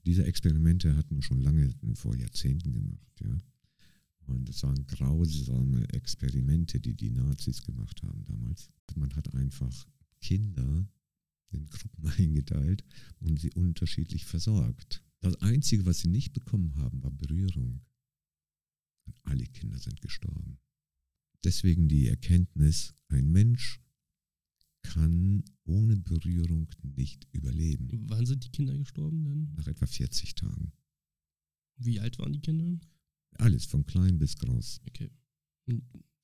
Diese 0.08 0.24
Experimente 0.24 0.96
hat 0.96 1.12
man 1.12 1.22
schon 1.22 1.42
lange 1.42 1.76
vor 1.96 2.16
Jahrzehnten 2.16 2.72
gemacht. 2.72 3.20
Ja? 3.22 3.38
Und 4.28 4.48
das 4.48 4.64
waren 4.64 4.88
grausame 4.88 5.84
Experimente, 5.90 6.80
die 6.80 6.94
die 6.94 7.12
Nazis 7.12 7.62
gemacht 7.62 8.02
haben 8.04 8.24
damals. 8.24 8.70
Man 8.96 9.14
hat 9.18 9.34
einfach 9.34 9.86
Kinder 10.22 10.88
in 11.52 11.66
Gruppen 11.66 12.08
eingeteilt 12.18 12.86
und 13.20 13.42
sie 13.42 13.52
unterschiedlich 13.52 14.24
versorgt. 14.24 15.04
Das 15.20 15.36
Einzige, 15.42 15.86
was 15.86 16.00
sie 16.00 16.08
nicht 16.08 16.32
bekommen 16.32 16.74
haben, 16.78 17.04
war 17.04 17.12
Berührung. 17.12 17.82
Und 19.08 19.20
alle 19.24 19.44
Kinder 19.44 19.78
sind 19.78 20.00
gestorben. 20.00 20.58
Deswegen 21.44 21.90
die 21.90 22.08
Erkenntnis, 22.08 22.96
ein 23.10 23.30
Mensch 23.30 23.82
kann 24.94 25.44
ohne 25.66 25.98
Berührung 25.98 26.68
nicht 26.82 27.28
überleben. 27.32 27.90
Wann 28.08 28.26
sind 28.26 28.46
die 28.46 28.50
Kinder 28.50 28.78
gestorben 28.78 29.24
dann? 29.24 29.54
Nach 29.56 29.68
etwa 29.68 29.86
40 29.86 30.36
Tagen. 30.36 30.72
Wie 31.78 32.00
alt 32.00 32.18
waren 32.20 32.34
die 32.34 32.40
Kinder? 32.40 32.80
Alles, 33.34 33.66
von 33.66 33.86
klein 33.86 34.18
bis 34.18 34.36
groß. 34.38 34.82
Okay. 34.88 35.10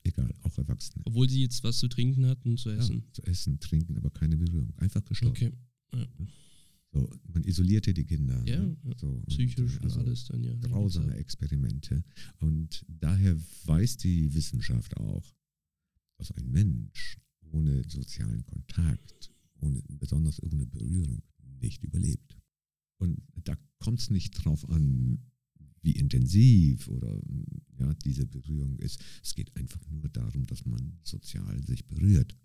Egal, 0.03 0.34
auch 0.41 0.58
Erwachsene. 0.58 1.03
Obwohl 1.05 1.29
sie 1.29 1.41
jetzt 1.41 1.63
was 1.63 1.79
zu 1.79 1.88
trinken 1.88 2.25
hatten, 2.25 2.58
zu 2.58 2.70
essen. 2.70 3.03
Ja, 3.05 3.13
zu 3.13 3.22
essen, 3.24 3.60
trinken, 3.60 3.98
aber 3.98 4.10
keine 4.10 4.38
Berührung. 4.38 4.74
Einfach 4.77 5.03
gestorben. 5.03 5.36
Okay. 5.36 5.51
Ja. 5.93 6.08
So, 6.93 7.10
man 7.34 7.43
isolierte 7.43 7.93
die 7.93 8.05
Kinder. 8.05 8.41
Ja, 8.46 8.60
ne? 8.60 8.77
so, 8.98 9.22
psychisch 9.27 9.77
und, 9.77 9.84
also 9.84 10.00
und 10.00 10.08
alles 10.08 10.25
dann, 10.25 10.43
ja. 10.43 10.55
Grausame 10.55 11.15
Experimente. 11.15 12.03
Und 12.38 12.86
daher 12.88 13.36
weiß 13.65 13.98
die 13.98 14.34
Wissenschaft 14.34 14.96
auch, 14.98 15.34
dass 16.17 16.32
ein 16.32 16.50
Mensch 16.51 17.17
ohne 17.53 17.83
sozialen 17.88 18.45
Kontakt, 18.45 19.31
ohne, 19.60 19.81
besonders 19.88 20.41
ohne 20.43 20.65
Berührung, 20.65 21.22
nicht 21.62 21.83
überlebt. 21.83 22.38
Und 22.98 23.22
da 23.43 23.57
kommt 23.79 24.00
es 24.00 24.10
nicht 24.10 24.31
drauf 24.31 24.67
an, 24.69 25.19
wie 25.81 25.91
intensiv 25.91 26.88
oder 26.88 27.22
ja, 27.77 27.93
diese 28.05 28.25
Berührung 28.25 28.79
ist. 28.79 29.01
Es 29.22 29.36
geht 29.36 29.55
einfach 29.55 29.81
nur 29.89 30.10
darum, 30.10 30.45
dass 30.45 30.65
man 30.65 31.00
sozial 31.03 31.62
sich 31.65 31.86
berührt. 31.86 32.36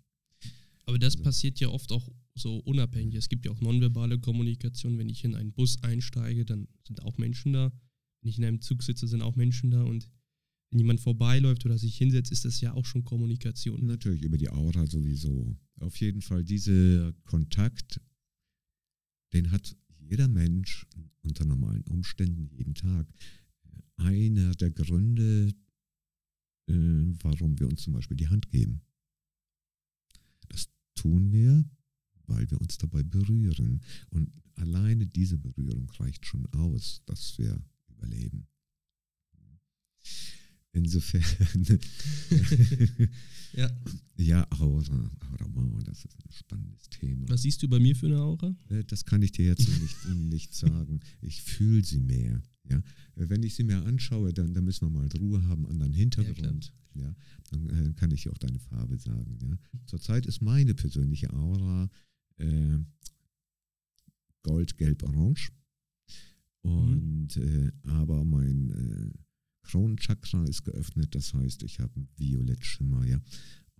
Aber 0.85 0.99
das 0.99 1.13
also, 1.13 1.23
passiert 1.23 1.59
ja 1.59 1.69
oft 1.69 1.91
auch 1.91 2.09
so 2.35 2.57
unabhängig. 2.57 3.15
Es 3.15 3.29
gibt 3.29 3.45
ja 3.45 3.51
auch 3.51 3.61
nonverbale 3.61 4.19
Kommunikation. 4.19 4.97
Wenn 4.97 5.09
ich 5.09 5.23
in 5.23 5.35
einen 5.35 5.53
Bus 5.53 5.81
einsteige, 5.83 6.45
dann 6.45 6.67
sind 6.85 7.01
auch 7.03 7.17
Menschen 7.17 7.53
da. 7.53 7.71
Wenn 8.21 8.29
ich 8.29 8.37
in 8.37 8.45
einem 8.45 8.61
Zug 8.61 8.83
sitze, 8.83 9.07
sind 9.07 9.21
auch 9.21 9.35
Menschen 9.35 9.71
da. 9.71 9.83
Und 9.83 10.09
wenn 10.69 10.79
jemand 10.79 10.99
vorbeiläuft 10.99 11.65
oder 11.65 11.77
sich 11.77 11.97
hinsetzt, 11.97 12.31
ist 12.31 12.45
das 12.45 12.61
ja 12.61 12.73
auch 12.73 12.85
schon 12.85 13.03
Kommunikation. 13.03 13.85
Natürlich, 13.85 14.21
über 14.23 14.37
die 14.37 14.49
Aura 14.49 14.85
sowieso. 14.85 15.57
Auf 15.79 15.95
jeden 15.97 16.21
Fall, 16.21 16.43
dieser 16.43 17.13
Kontakt, 17.25 17.99
den 19.33 19.51
hat 19.51 19.75
jeder 19.97 20.27
Mensch 20.27 20.85
unter 21.21 21.45
normalen 21.45 21.83
Umständen 21.83 22.47
jeden 22.47 22.75
Tag. 22.75 23.07
Einer 23.97 24.53
der 24.55 24.71
Gründe, 24.71 25.53
äh, 26.67 27.13
warum 27.23 27.59
wir 27.59 27.67
uns 27.67 27.81
zum 27.81 27.93
Beispiel 27.93 28.17
die 28.17 28.29
Hand 28.29 28.49
geben. 28.49 28.81
Das 30.49 30.69
tun 30.93 31.31
wir, 31.31 31.65
weil 32.27 32.49
wir 32.49 32.61
uns 32.61 32.77
dabei 32.77 33.03
berühren. 33.03 33.81
Und 34.09 34.31
alleine 34.55 35.07
diese 35.07 35.37
Berührung 35.37 35.89
reicht 35.97 36.25
schon 36.25 36.45
aus, 36.53 37.01
dass 37.05 37.37
wir 37.37 37.61
überleben. 37.87 38.47
Insofern. 40.73 41.23
Ja. 43.53 43.69
Ja, 44.17 44.47
Aura. 44.59 45.11
Aura, 45.55 45.79
das 45.83 46.05
ist 46.05 46.17
ein 46.23 46.31
spannendes 46.31 46.89
Thema. 46.89 47.27
Was 47.29 47.41
siehst 47.41 47.63
du 47.63 47.67
bei 47.67 47.79
mir 47.79 47.95
für 47.95 48.05
eine 48.05 48.19
Aura? 48.21 48.55
Äh, 48.69 48.83
Das 48.83 49.05
kann 49.05 49.21
ich 49.21 49.31
dir 49.31 49.45
jetzt 49.45 49.67
nicht, 49.81 50.05
nicht 50.15 50.53
sagen. 50.53 50.99
Ich 51.21 51.41
fühle 51.41 51.83
sie 51.83 51.99
mehr. 51.99 52.41
Ja? 52.69 52.77
Äh, 53.15 53.29
Wenn 53.29 53.43
ich 53.43 53.55
sie 53.55 53.63
mir 53.63 53.83
anschaue, 53.85 54.33
dann, 54.33 54.53
dann 54.53 54.65
müssen 54.65 54.85
wir 54.85 54.91
mal 54.91 55.09
Ruhe 55.19 55.43
haben 55.47 55.65
an 55.67 55.79
deinen 55.79 55.93
Hintergrund. 55.93 56.73
Ja, 56.95 57.15
dann 57.51 57.69
äh, 57.69 57.93
kann 57.93 58.11
ich 58.11 58.23
dir 58.23 58.31
auch 58.31 58.37
deine 58.37 58.59
Farbe 58.59 58.97
sagen. 58.97 59.37
Ja? 59.41 59.57
Zurzeit 59.85 60.25
ist 60.25 60.41
meine 60.41 60.75
persönliche 60.75 61.31
Aura 61.33 61.89
äh, 62.37 62.77
Gold, 64.43 64.77
Gelb, 64.77 65.03
Orange. 65.03 65.51
Und 66.61 67.37
äh, 67.37 67.71
aber 67.83 68.23
mein 68.25 68.69
äh, 68.69 69.11
Kronenchakra 69.69 70.43
ist 70.45 70.63
geöffnet, 70.63 71.13
das 71.13 71.33
heißt, 71.33 71.61
ich 71.61 71.79
habe 71.79 71.95
einen 71.95 72.09
Violettschimmer, 72.17 73.05
ja. 73.05 73.21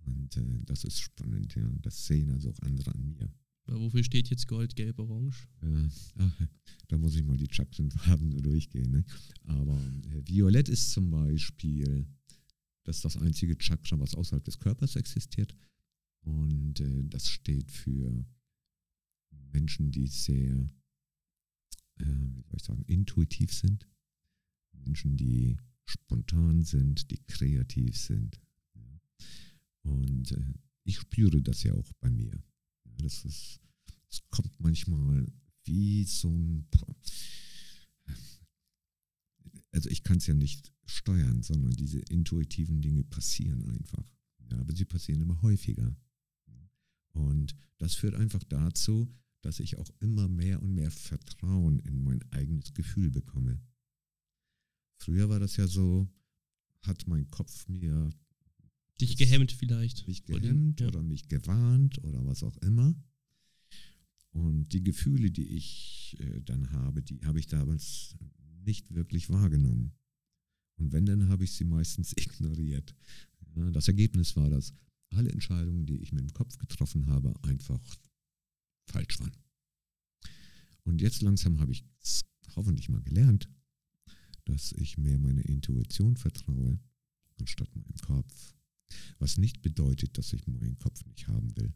Und 0.04 0.36
äh, 0.36 0.60
das 0.64 0.84
ist 0.84 1.00
spannend, 1.00 1.56
ja. 1.56 1.68
Das 1.82 2.06
sehen 2.06 2.30
also 2.30 2.50
auch 2.50 2.58
andere 2.60 2.94
an 2.94 3.04
mir. 3.04 3.28
Aber 3.66 3.80
Wofür 3.80 4.04
steht 4.04 4.30
jetzt 4.30 4.46
Gold, 4.46 4.76
Gelb, 4.76 5.00
Orange? 5.00 5.48
Äh, 5.62 5.88
ach, 6.18 6.40
da 6.88 6.96
muss 6.96 7.16
ich 7.16 7.24
mal 7.24 7.36
die 7.36 7.48
Chakrenfarben 7.50 8.30
durchgehen. 8.42 8.90
Ne? 8.92 9.04
Aber 9.42 9.76
äh, 10.12 10.22
Violett 10.28 10.68
ist 10.68 10.92
zum 10.92 11.10
Beispiel, 11.10 12.06
das 12.84 12.96
ist 12.96 13.04
das 13.04 13.16
einzige 13.16 13.58
Chakra, 13.58 13.98
was 13.98 14.14
außerhalb 14.14 14.44
des 14.44 14.60
Körpers 14.60 14.94
existiert. 14.94 15.56
Und 16.22 16.78
äh, 16.78 17.02
das 17.04 17.28
steht 17.28 17.72
für 17.72 18.24
Menschen, 19.52 19.90
die 19.90 20.06
sehr, 20.06 20.70
äh, 21.96 22.04
wie 22.04 22.42
soll 22.42 22.56
ich 22.56 22.62
sagen, 22.62 22.84
intuitiv 22.86 23.52
sind. 23.52 23.88
Menschen, 24.72 25.16
die 25.16 25.56
spontan 25.90 26.62
sind, 26.62 27.10
die 27.10 27.18
kreativ 27.26 27.96
sind. 27.96 28.40
Und 29.82 30.32
äh, 30.32 30.54
ich 30.84 30.98
spüre 30.98 31.42
das 31.42 31.62
ja 31.62 31.74
auch 31.74 31.92
bei 32.00 32.10
mir. 32.10 32.42
Das 32.84 33.24
ist, 33.24 33.60
es 34.10 34.20
kommt 34.30 34.58
manchmal 34.60 35.26
wie 35.64 36.04
so 36.04 36.30
ein. 36.30 36.66
Also 39.72 39.88
ich 39.88 40.02
kann 40.02 40.16
es 40.16 40.26
ja 40.26 40.34
nicht 40.34 40.72
steuern, 40.84 41.42
sondern 41.42 41.72
diese 41.72 42.00
intuitiven 42.00 42.82
Dinge 42.82 43.04
passieren 43.04 43.64
einfach. 43.66 44.04
Ja, 44.50 44.58
aber 44.58 44.74
sie 44.74 44.84
passieren 44.84 45.20
immer 45.20 45.40
häufiger. 45.42 45.96
Und 47.12 47.54
das 47.78 47.94
führt 47.94 48.14
einfach 48.14 48.42
dazu, 48.44 49.08
dass 49.42 49.60
ich 49.60 49.78
auch 49.78 49.90
immer 50.00 50.28
mehr 50.28 50.60
und 50.60 50.74
mehr 50.74 50.90
Vertrauen 50.90 51.78
in 51.80 52.02
mein 52.02 52.22
eigenes 52.32 52.74
Gefühl 52.74 53.10
bekomme. 53.10 53.60
Früher 55.00 55.28
war 55.30 55.40
das 55.40 55.56
ja 55.56 55.66
so, 55.66 56.06
hat 56.82 57.06
mein 57.08 57.30
Kopf 57.30 57.66
mir 57.68 58.10
Dich 59.00 59.16
gehemmt 59.16 59.52
vielleicht. 59.52 60.06
mich 60.06 60.22
Oder- 60.28 60.40
gehemmt 60.40 60.80
ja. 60.80 60.88
oder 60.88 61.02
mich 61.02 61.26
gewarnt 61.28 62.02
oder 62.04 62.24
was 62.26 62.42
auch 62.42 62.56
immer. 62.58 62.94
Und 64.32 64.68
die 64.74 64.84
Gefühle, 64.84 65.30
die 65.30 65.46
ich 65.56 66.16
äh, 66.20 66.40
dann 66.42 66.70
habe, 66.72 67.02
die 67.02 67.18
habe 67.24 67.40
ich 67.40 67.46
damals 67.46 68.14
nicht 68.64 68.94
wirklich 68.94 69.30
wahrgenommen. 69.30 69.92
Und 70.76 70.92
wenn, 70.92 71.06
dann 71.06 71.28
habe 71.28 71.44
ich 71.44 71.52
sie 71.52 71.64
meistens 71.64 72.12
ignoriert. 72.16 72.94
Ja, 73.56 73.70
das 73.70 73.88
Ergebnis 73.88 74.36
war, 74.36 74.50
dass 74.50 74.74
alle 75.08 75.30
Entscheidungen, 75.32 75.86
die 75.86 75.96
ich 75.96 76.12
mit 76.12 76.20
dem 76.22 76.32
Kopf 76.34 76.58
getroffen 76.58 77.06
habe, 77.06 77.34
einfach 77.42 77.80
falsch 78.86 79.18
waren. 79.18 79.32
Und 80.84 81.00
jetzt 81.00 81.22
langsam 81.22 81.58
habe 81.58 81.72
ich 81.72 81.84
es 82.02 82.22
hoffentlich 82.54 82.88
mal 82.90 83.02
gelernt, 83.02 83.48
dass 84.44 84.72
ich 84.72 84.98
mehr 84.98 85.18
meiner 85.18 85.44
Intuition 85.44 86.16
vertraue, 86.16 86.78
anstatt 87.38 87.74
meinem 87.74 87.96
Kopf. 88.02 88.54
Was 89.18 89.38
nicht 89.38 89.62
bedeutet, 89.62 90.18
dass 90.18 90.32
ich 90.32 90.46
meinen 90.46 90.78
Kopf 90.78 91.04
nicht 91.06 91.28
haben 91.28 91.56
will 91.56 91.72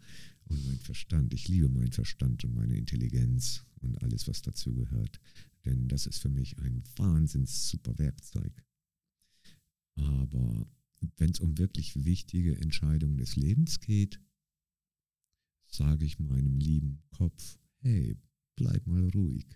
und 0.46 0.64
meinen 0.64 0.80
Verstand. 0.80 1.32
Ich 1.32 1.48
liebe 1.48 1.68
meinen 1.68 1.92
Verstand 1.92 2.44
und 2.44 2.54
meine 2.54 2.76
Intelligenz 2.76 3.64
und 3.80 4.02
alles, 4.02 4.26
was 4.26 4.42
dazu 4.42 4.74
gehört. 4.74 5.20
Denn 5.64 5.88
das 5.88 6.06
ist 6.06 6.18
für 6.18 6.28
mich 6.28 6.58
ein 6.58 6.82
wahnsinns 6.96 7.68
super 7.68 7.96
Werkzeug. 7.98 8.52
Aber 9.94 10.66
wenn 11.16 11.30
es 11.30 11.40
um 11.40 11.56
wirklich 11.58 12.04
wichtige 12.04 12.56
Entscheidungen 12.56 13.16
des 13.16 13.36
Lebens 13.36 13.80
geht, 13.80 14.20
sage 15.68 16.04
ich 16.04 16.18
meinem 16.18 16.58
lieben 16.58 17.02
Kopf, 17.10 17.58
hey, 17.80 18.16
bleib 18.56 18.86
mal 18.86 19.08
ruhig. 19.10 19.46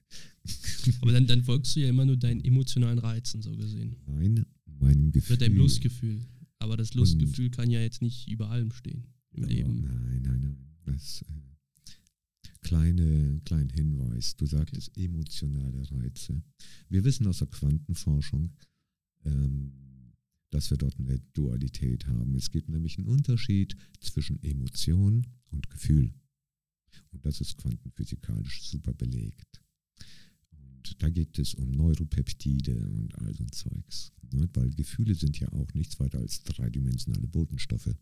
Aber 1.01 1.13
dann, 1.13 1.27
dann 1.27 1.43
folgst 1.43 1.77
du 1.77 1.81
ja 1.81 1.89
immer 1.89 2.05
nur 2.05 2.17
deinen 2.17 2.45
emotionalen 2.45 2.99
Reizen, 2.99 3.43
so 3.43 3.55
gesehen. 3.57 3.97
Nein, 4.07 4.45
meinem 4.79 5.13
Gefühl. 5.13 5.37
Oder 5.37 5.47
deinem 5.47 5.57
Lustgefühl. 5.59 6.21
Aber 6.59 6.77
das 6.77 6.95
Lustgefühl 6.95 7.51
kann 7.51 7.71
ja 7.71 7.81
jetzt 7.81 8.03
nicht 8.03 8.29
über 8.29 8.51
allem 8.51 8.73
stehen 8.73 9.05
im 9.33 9.43
Ja, 9.43 9.49
Leben. 9.49 9.81
Nein, 9.81 10.23
nein, 10.23 10.41
nein. 10.41 10.57
Das 10.85 11.23
äh, 11.23 12.59
kleine, 12.63 13.41
kleinen 13.45 13.71
Hinweis. 13.71 14.37
Du 14.37 14.47
sagtest 14.47 14.97
emotionale 14.97 15.91
Reize. 15.91 16.43
Wir 16.89 17.05
wissen 17.05 17.27
aus 17.27 17.39
der 17.39 17.49
Quantenforschung, 17.49 18.51
ähm, 19.25 19.73
dass 20.51 20.71
wir 20.71 20.79
dort 20.79 20.99
eine 20.99 21.21
Dualität 21.35 22.07
haben. 22.07 22.35
Es 22.35 22.51
gibt 22.51 22.69
nämlich 22.69 22.99
einen 22.99 23.07
Unterschied 23.07 23.77
zwischen 24.01 24.43
Emotion 24.43 25.27
und 25.51 25.71
Gefühl. 25.71 26.13
Und 27.11 27.25
das 27.25 27.41
ist 27.41 27.57
quantenphysikalisch 27.59 28.63
super 28.63 28.93
belegt. 28.95 29.63
Und 30.51 31.03
da 31.03 31.09
geht 31.09 31.39
es 31.39 31.55
um 31.55 31.71
Neuropeptide 31.71 32.77
und 32.91 33.15
all 33.19 33.35
so 33.35 33.43
ein 33.43 33.53
Zeugs. 33.53 34.13
Ne? 34.33 34.49
Weil 34.55 34.71
Gefühle 34.71 35.15
sind 35.15 35.39
ja 35.39 35.51
auch 35.53 35.73
nichts 35.75 35.99
weiter 36.01 36.19
als 36.19 36.43
dreidimensionale 36.43 37.27
Botenstoffe. 37.27 37.95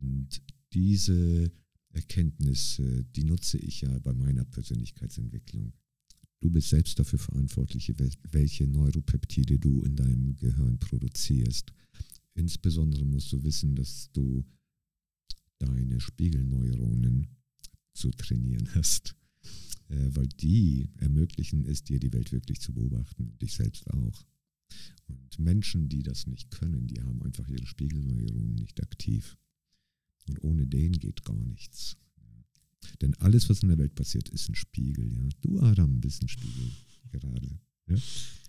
Und 0.00 0.42
diese 0.72 1.50
Erkenntnisse, 1.90 3.04
die 3.04 3.24
nutze 3.24 3.58
ich 3.58 3.82
ja 3.82 3.98
bei 3.98 4.12
meiner 4.12 4.44
Persönlichkeitsentwicklung. 4.44 5.72
Du 6.40 6.50
bist 6.50 6.70
selbst 6.70 6.98
dafür 6.98 7.18
verantwortlich, 7.18 7.88
wel- 7.90 8.16
welche 8.30 8.66
Neuropeptide 8.66 9.58
du 9.58 9.82
in 9.82 9.94
deinem 9.94 10.34
Gehirn 10.36 10.78
produzierst. 10.78 11.72
Insbesondere 12.34 13.04
musst 13.04 13.30
du 13.32 13.42
wissen, 13.44 13.76
dass 13.76 14.10
du 14.12 14.44
deine 15.58 16.00
Spiegelneuronen 16.00 17.28
zu 17.94 18.10
trainieren 18.10 18.68
hast, 18.74 19.14
äh, 19.88 20.08
weil 20.10 20.28
die 20.28 20.88
ermöglichen 20.98 21.64
es 21.64 21.84
dir, 21.84 21.98
die 21.98 22.12
Welt 22.12 22.32
wirklich 22.32 22.60
zu 22.60 22.72
beobachten 22.72 23.28
und 23.28 23.42
dich 23.42 23.54
selbst 23.54 23.88
auch. 23.90 24.24
Und 25.08 25.38
Menschen, 25.38 25.88
die 25.88 26.02
das 26.02 26.26
nicht 26.26 26.50
können, 26.50 26.86
die 26.86 27.02
haben 27.02 27.22
einfach 27.22 27.46
ihre 27.48 27.66
Spiegelneuronen 27.66 28.54
nicht 28.54 28.82
aktiv. 28.82 29.36
Und 30.28 30.42
ohne 30.42 30.66
den 30.66 30.92
geht 30.92 31.24
gar 31.24 31.42
nichts. 31.44 31.96
Denn 33.00 33.14
alles, 33.14 33.48
was 33.48 33.62
in 33.62 33.68
der 33.68 33.78
Welt 33.78 33.94
passiert, 33.94 34.28
ist 34.28 34.48
ein 34.48 34.54
Spiegel. 34.54 35.12
Ja? 35.12 35.28
Du, 35.40 35.60
Adam, 35.60 36.00
bist 36.00 36.22
ein 36.22 36.28
Spiegel 36.28 36.70
gerade. 37.10 37.60
Ja? 37.88 37.96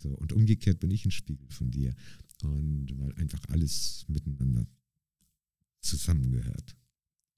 So, 0.01 0.10
und 0.10 0.34
umgekehrt 0.34 0.79
bin 0.79 0.91
ich 0.91 1.06
ein 1.06 1.12
Spiegel 1.12 1.49
von 1.49 1.71
dir. 1.71 1.95
Und 2.43 2.97
weil 2.99 3.13
einfach 3.15 3.41
alles 3.49 4.06
miteinander 4.08 4.67
zusammengehört. 5.82 6.75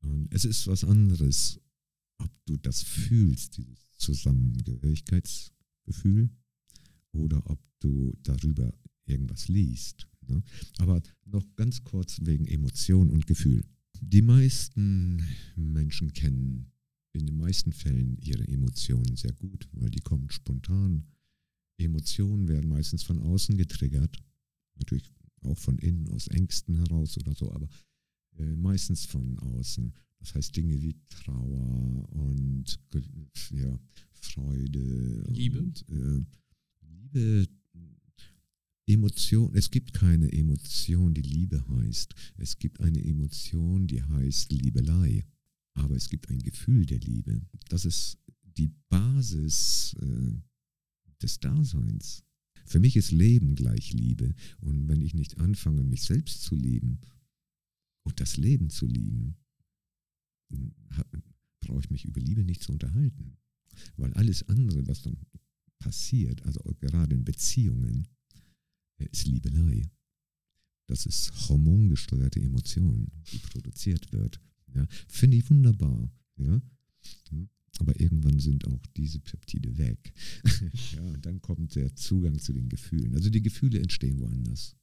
Und 0.01 0.33
es 0.33 0.45
ist 0.45 0.67
was 0.67 0.83
anderes, 0.83 1.59
ob 2.17 2.29
du 2.45 2.57
das 2.57 2.83
fühlst, 2.83 3.57
dieses 3.57 3.97
Zusammengehörigkeitsgefühl, 3.97 6.29
oder 7.11 7.49
ob 7.49 7.59
du 7.79 8.13
darüber 8.23 8.73
irgendwas 9.05 9.47
liest. 9.47 10.07
Ne? 10.27 10.43
Aber 10.77 11.01
noch 11.25 11.45
ganz 11.55 11.83
kurz 11.83 12.19
wegen 12.23 12.47
Emotion 12.47 13.09
und 13.09 13.27
Gefühl. 13.27 13.63
Die 14.01 14.21
meisten 14.21 15.23
Menschen 15.55 16.13
kennen 16.13 16.71
in 17.13 17.25
den 17.25 17.37
meisten 17.37 17.71
Fällen 17.71 18.17
ihre 18.17 18.45
Emotionen 18.47 19.15
sehr 19.15 19.33
gut, 19.33 19.69
weil 19.71 19.89
die 19.89 20.01
kommen 20.01 20.29
spontan. 20.29 21.07
Emotionen 21.77 22.47
werden 22.47 22.69
meistens 22.69 23.03
von 23.03 23.21
außen 23.21 23.57
getriggert, 23.57 24.17
natürlich 24.75 25.11
auch 25.43 25.57
von 25.57 25.77
innen, 25.77 26.09
aus 26.09 26.27
Ängsten 26.27 26.75
heraus 26.75 27.17
oder 27.17 27.33
so, 27.33 27.53
aber 27.53 27.69
äh, 28.37 28.55
meistens 28.55 29.05
von 29.05 29.39
außen. 29.39 29.93
Das 30.25 30.33
heißt 30.33 30.55
Dinge 30.55 30.81
wie 30.81 30.95
Trauer 31.07 32.09
und 32.13 32.79
ja, 33.51 33.79
Freude. 34.11 35.23
Liebe? 35.29 35.59
Und, 35.59 35.85
äh, 35.87 36.25
Liebe, 36.81 37.47
Emotion. 38.87 39.53
Es 39.53 39.69
gibt 39.69 39.93
keine 39.93 40.31
Emotion, 40.31 41.13
die 41.13 41.21
Liebe 41.21 41.63
heißt. 41.67 42.15
Es 42.37 42.57
gibt 42.57 42.81
eine 42.81 43.05
Emotion, 43.05 43.85
die 43.85 44.01
heißt 44.01 44.51
Liebelei. 44.51 45.23
Aber 45.75 45.95
es 45.95 46.09
gibt 46.09 46.27
ein 46.31 46.39
Gefühl 46.39 46.87
der 46.87 47.01
Liebe. 47.01 47.39
Das 47.69 47.85
ist 47.85 48.17
die 48.57 48.71
Basis 48.89 49.95
äh, 50.01 50.33
des 51.21 51.39
Daseins. 51.39 52.23
Für 52.65 52.79
mich 52.79 52.95
ist 52.95 53.11
Leben 53.11 53.53
gleich 53.53 53.93
Liebe. 53.93 54.33
Und 54.59 54.87
wenn 54.87 55.03
ich 55.03 55.13
nicht 55.13 55.37
anfange, 55.37 55.83
mich 55.83 56.01
selbst 56.01 56.41
zu 56.41 56.55
lieben 56.55 56.99
und 58.01 58.19
das 58.19 58.37
Leben 58.37 58.71
zu 58.71 58.87
lieben, 58.87 59.35
brauche 61.59 61.79
ich 61.79 61.89
mich 61.89 62.05
über 62.05 62.21
Liebe 62.21 62.43
nicht 62.43 62.61
zu 62.61 62.71
unterhalten. 62.71 63.37
Weil 63.97 64.13
alles 64.13 64.47
andere, 64.47 64.87
was 64.87 65.01
dann 65.01 65.17
passiert, 65.79 66.41
also 66.43 66.59
gerade 66.79 67.15
in 67.15 67.25
Beziehungen, 67.25 68.07
äh, 68.97 69.07
ist 69.11 69.27
Liebelei. 69.27 69.89
Das 70.87 71.05
ist 71.05 71.49
hormongesteuerte 71.49 72.39
Emotion, 72.39 73.07
die 73.31 73.39
produziert 73.39 74.11
wird. 74.11 74.39
Ja, 74.73 74.85
Finde 75.07 75.37
ich 75.37 75.49
wunderbar. 75.49 76.11
Ja. 76.37 76.61
Aber 77.79 77.99
irgendwann 77.99 78.39
sind 78.39 78.65
auch 78.67 78.85
diese 78.95 79.19
Peptide 79.19 79.77
weg. 79.77 80.13
ja, 80.93 81.01
und 81.01 81.25
dann 81.25 81.41
kommt 81.41 81.75
der 81.75 81.93
Zugang 81.95 82.39
zu 82.39 82.53
den 82.53 82.69
Gefühlen. 82.69 83.13
Also 83.15 83.29
die 83.29 83.41
Gefühle 83.41 83.79
entstehen 83.79 84.19
woanders. 84.21 84.75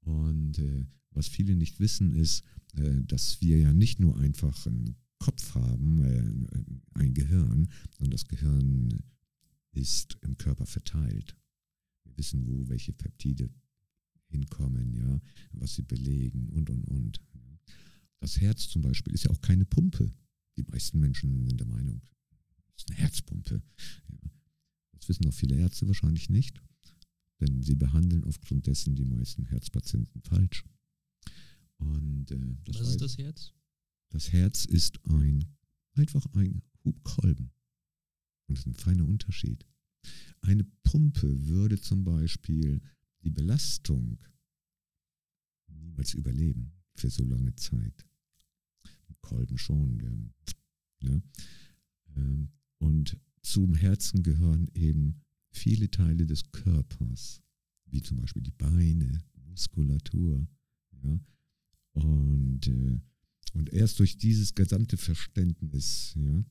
Und 0.00 0.58
äh, 0.58 0.86
was 1.14 1.28
viele 1.28 1.56
nicht 1.56 1.80
wissen, 1.80 2.12
ist, 2.12 2.44
äh, 2.76 3.02
dass 3.04 3.40
wir 3.40 3.58
ja 3.58 3.72
nicht 3.72 4.00
nur 4.00 4.18
einfach 4.18 4.66
einen 4.66 4.96
Kopf 5.18 5.54
haben, 5.54 6.00
äh, 6.04 6.98
ein 6.98 7.14
Gehirn, 7.14 7.68
sondern 7.96 8.10
das 8.10 8.28
Gehirn 8.28 9.02
ist 9.72 10.18
im 10.22 10.36
Körper 10.36 10.66
verteilt. 10.66 11.36
Wir 12.04 12.16
wissen, 12.18 12.46
wo 12.46 12.68
welche 12.68 12.92
Peptide 12.92 13.50
hinkommen, 14.26 14.92
ja, 14.94 15.20
was 15.52 15.74
sie 15.76 15.82
belegen 15.82 16.48
und 16.50 16.70
und 16.70 16.84
und. 16.84 17.20
Das 18.20 18.40
Herz 18.40 18.68
zum 18.68 18.82
Beispiel 18.82 19.14
ist 19.14 19.24
ja 19.24 19.30
auch 19.30 19.40
keine 19.40 19.64
Pumpe. 19.64 20.12
Die 20.56 20.62
meisten 20.62 20.98
Menschen 20.98 21.46
sind 21.46 21.58
der 21.58 21.66
Meinung, 21.66 22.00
es 22.76 22.82
ist 22.82 22.90
eine 22.90 22.98
Herzpumpe. 23.00 23.62
Ja. 24.08 24.30
Das 24.92 25.08
wissen 25.08 25.26
auch 25.26 25.34
viele 25.34 25.56
Ärzte 25.56 25.86
wahrscheinlich 25.86 26.30
nicht, 26.30 26.62
denn 27.40 27.62
sie 27.62 27.74
behandeln 27.74 28.24
aufgrund 28.24 28.66
dessen 28.66 28.94
die 28.94 29.04
meisten 29.04 29.44
Herzpatienten 29.44 30.22
falsch. 30.22 30.64
Und, 31.84 32.30
äh, 32.30 32.56
Was 32.66 32.88
ist 32.88 33.00
das 33.00 33.18
Herz? 33.18 33.52
Das 34.10 34.32
Herz 34.32 34.64
ist 34.64 35.04
ein, 35.06 35.44
einfach 35.94 36.26
ein 36.34 36.62
Hubkolben. 36.84 37.50
Und 38.46 38.58
das 38.58 38.60
ist 38.60 38.66
ein 38.66 38.74
feiner 38.74 39.06
Unterschied. 39.06 39.66
Eine 40.40 40.64
Pumpe 40.82 41.46
würde 41.46 41.80
zum 41.80 42.04
Beispiel 42.04 42.80
die 43.22 43.30
Belastung 43.30 44.18
niemals 45.68 46.14
überleben 46.14 46.72
für 46.94 47.10
so 47.10 47.24
lange 47.24 47.54
Zeit. 47.56 48.06
Kolben 49.24 49.56
schon. 49.58 49.98
Der, 49.98 51.10
ja. 51.10 51.22
Ähm, 52.16 52.50
und 52.78 53.18
zum 53.42 53.74
Herzen 53.74 54.22
gehören 54.22 54.68
eben 54.74 55.22
viele 55.50 55.90
Teile 55.90 56.26
des 56.26 56.50
Körpers, 56.50 57.42
wie 57.86 58.02
zum 58.02 58.18
Beispiel 58.18 58.42
die 58.42 58.50
Beine, 58.50 59.22
Muskulatur. 59.46 60.46
Ja. 61.02 61.20
Und, 61.94 62.66
äh, 62.66 63.00
und 63.54 63.72
erst 63.72 63.98
durch 64.00 64.18
dieses 64.18 64.54
gesamte 64.54 64.96
Verständnis 64.96 66.14
ja, 66.16 66.44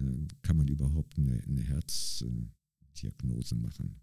äh, 0.00 0.26
kann 0.42 0.56
man 0.56 0.68
überhaupt 0.68 1.18
eine, 1.18 1.42
eine 1.42 1.62
Herzdiagnose 1.62 3.54
machen. 3.56 4.00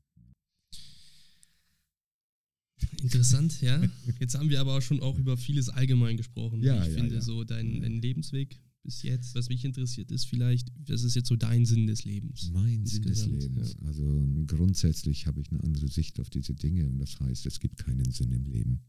Interessant, 3.01 3.61
ja. 3.61 3.81
Jetzt 4.19 4.35
haben 4.35 4.49
wir 4.49 4.59
aber 4.61 4.77
auch 4.77 4.81
schon 4.81 4.99
auch 5.01 5.17
über 5.17 5.37
vieles 5.37 5.69
allgemein 5.69 6.17
gesprochen. 6.17 6.61
Ja, 6.61 6.81
ich 6.81 6.93
ja, 6.93 6.99
finde 6.99 7.15
ja. 7.15 7.21
so 7.21 7.43
dein, 7.43 7.81
dein 7.81 8.01
Lebensweg 8.01 8.59
bis 8.83 9.03
jetzt, 9.03 9.35
was 9.35 9.49
mich 9.49 9.65
interessiert 9.65 10.09
ist 10.11 10.25
vielleicht, 10.25 10.71
was 10.87 11.03
ist 11.03 11.15
jetzt 11.15 11.27
so 11.27 11.35
dein 11.35 11.65
Sinn 11.65 11.87
des 11.87 12.05
Lebens? 12.05 12.49
Mein 12.53 12.85
Sinn 12.85 13.03
des 13.03 13.25
Lebens. 13.25 13.75
ja. 13.79 13.87
Also 13.87 14.25
grundsätzlich 14.47 15.27
habe 15.27 15.41
ich 15.41 15.51
eine 15.51 15.61
andere 15.61 15.89
Sicht 15.89 16.19
auf 16.19 16.29
diese 16.29 16.53
Dinge 16.55 16.87
und 16.87 16.97
das 16.97 17.19
heißt, 17.19 17.45
es 17.45 17.59
gibt 17.59 17.77
keinen 17.77 18.09
Sinn 18.11 18.31
im 18.31 18.45
Leben. 18.45 18.81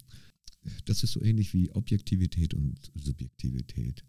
Das 0.84 1.02
ist 1.02 1.12
so 1.12 1.22
ähnlich 1.22 1.54
wie 1.54 1.70
Objektivität 1.72 2.54
und 2.54 2.78
Subjektivität. 2.94 4.04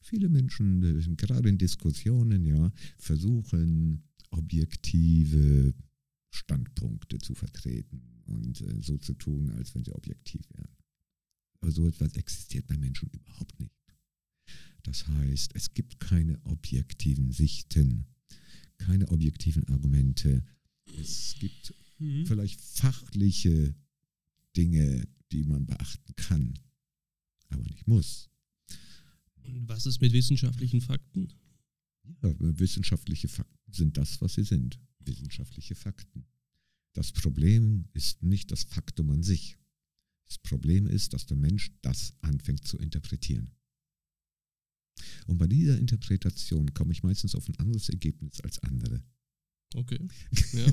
Viele 0.00 0.28
Menschen, 0.28 0.82
äh, 0.82 1.14
gerade 1.16 1.48
in 1.48 1.58
Diskussionen, 1.58 2.44
ja, 2.44 2.72
versuchen 2.98 4.02
objektive 4.30 5.74
Standpunkte 6.30 7.18
zu 7.18 7.34
vertreten 7.34 8.22
und 8.26 8.60
äh, 8.60 8.80
so 8.80 8.96
zu 8.98 9.14
tun, 9.14 9.50
als 9.50 9.74
wenn 9.74 9.84
sie 9.84 9.92
objektiv 9.94 10.42
wären. 10.54 10.76
Aber 11.60 11.70
so 11.72 11.86
etwas 11.86 12.14
existiert 12.14 12.66
bei 12.66 12.76
Menschen 12.78 13.10
überhaupt 13.10 13.58
nicht. 13.60 13.74
Das 14.82 15.06
heißt, 15.08 15.50
es 15.54 15.74
gibt 15.74 16.00
keine 16.00 16.40
objektiven 16.44 17.32
Sichten, 17.32 18.06
keine 18.78 19.08
objektiven 19.08 19.66
Argumente. 19.68 20.42
Es 20.98 21.34
gibt 21.38 21.74
Mhm. 22.00 22.24
vielleicht 22.24 22.60
fachliche 22.60 23.74
Dinge, 24.56 25.06
die 25.32 25.44
man 25.44 25.66
beachten 25.66 26.14
kann, 26.16 26.58
aber 27.48 27.62
nicht 27.64 27.86
muss. 27.86 28.28
Und 29.42 29.68
was 29.68 29.86
ist 29.86 30.00
mit 30.00 30.12
wissenschaftlichen 30.12 30.80
Fakten? 30.80 31.32
Ja, 32.22 32.34
wissenschaftliche 32.38 33.28
Fakten 33.28 33.72
sind 33.72 33.96
das, 33.96 34.20
was 34.20 34.34
sie 34.34 34.44
sind. 34.44 34.78
Wissenschaftliche 35.00 35.74
Fakten. 35.74 36.26
Das 36.92 37.12
Problem 37.12 37.88
ist 37.92 38.22
nicht 38.22 38.50
das 38.50 38.64
Faktum 38.64 39.10
an 39.10 39.22
sich. 39.22 39.56
Das 40.26 40.38
Problem 40.38 40.86
ist, 40.86 41.12
dass 41.12 41.26
der 41.26 41.36
Mensch 41.36 41.70
das 41.82 42.14
anfängt 42.20 42.66
zu 42.66 42.78
interpretieren. 42.78 43.50
Und 45.26 45.38
bei 45.38 45.46
dieser 45.46 45.78
Interpretation 45.78 46.72
komme 46.74 46.92
ich 46.92 47.02
meistens 47.02 47.34
auf 47.34 47.48
ein 47.48 47.56
anderes 47.56 47.88
Ergebnis 47.88 48.40
als 48.40 48.58
andere, 48.60 49.02
Okay. 49.74 49.98
Ja. 50.52 50.66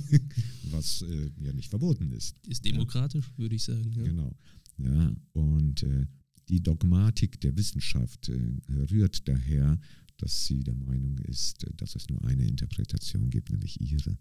was 0.72 1.04
äh, 1.04 1.30
ja 1.40 1.54
nicht 1.54 1.70
verboten 1.70 2.12
ist. 2.12 2.36
Ist 2.48 2.66
demokratisch, 2.66 3.32
würde 3.38 3.56
ich 3.56 3.64
sagen. 3.64 3.92
Ja. 3.94 4.04
Genau. 4.04 4.36
Ja, 4.78 5.16
und 5.34 5.84
äh, 5.84 6.08
die 6.50 6.62
Dogmatik 6.62 7.40
der 7.42 7.56
Wissenschaft 7.58 8.30
äh, 8.30 8.60
rührt 8.90 9.28
daher, 9.28 9.80
dass 10.18 10.46
sie 10.46 10.64
der 10.64 10.74
Meinung 10.76 11.18
ist, 11.20 11.64
äh, 11.64 11.74
dass 11.76 11.96
es 11.96 12.10
nur 12.10 12.24
eine 12.26 12.46
Interpretation 12.48 13.30
gibt, 13.30 13.52
nämlich 13.52 13.80
ihre. 13.82 14.18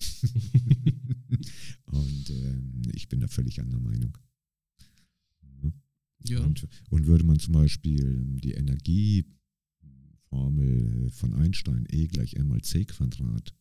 und 1.84 2.30
ähm, 2.30 2.82
ich 2.92 3.08
bin 3.08 3.20
da 3.20 3.28
völlig 3.28 3.60
anderer 3.60 3.80
Meinung. 3.80 4.18
Ja. 5.62 5.72
Ja. 6.24 6.40
Und, 6.40 6.66
und 6.90 7.06
würde 7.06 7.24
man 7.24 7.38
zum 7.38 7.52
Beispiel 7.52 8.24
die 8.42 8.54
Energieformel 10.32 11.10
von 11.10 11.34
Einstein 11.34 11.86
E 11.90 12.06
gleich 12.06 12.34
m 12.34 12.48
mal 12.48 12.62
c 12.62 12.84
Quadrat 12.84 13.54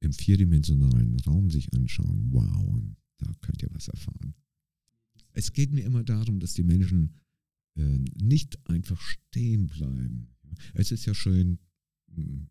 im 0.00 0.12
vierdimensionalen 0.12 1.18
Raum 1.20 1.50
sich 1.50 1.72
anschauen, 1.72 2.28
wow, 2.30 2.80
da 3.18 3.32
könnt 3.40 3.62
ihr 3.62 3.72
was 3.72 3.88
erfahren. 3.88 4.34
Es 5.32 5.52
geht 5.52 5.72
mir 5.72 5.84
immer 5.84 6.04
darum, 6.04 6.38
dass 6.38 6.54
die 6.54 6.62
Menschen 6.62 7.14
äh, 7.76 7.98
nicht 8.22 8.64
einfach 8.68 9.00
stehen 9.00 9.66
bleiben. 9.66 10.28
Es 10.74 10.92
ist 10.92 11.04
ja 11.04 11.14
schön, 11.14 11.58
m, 12.16 12.48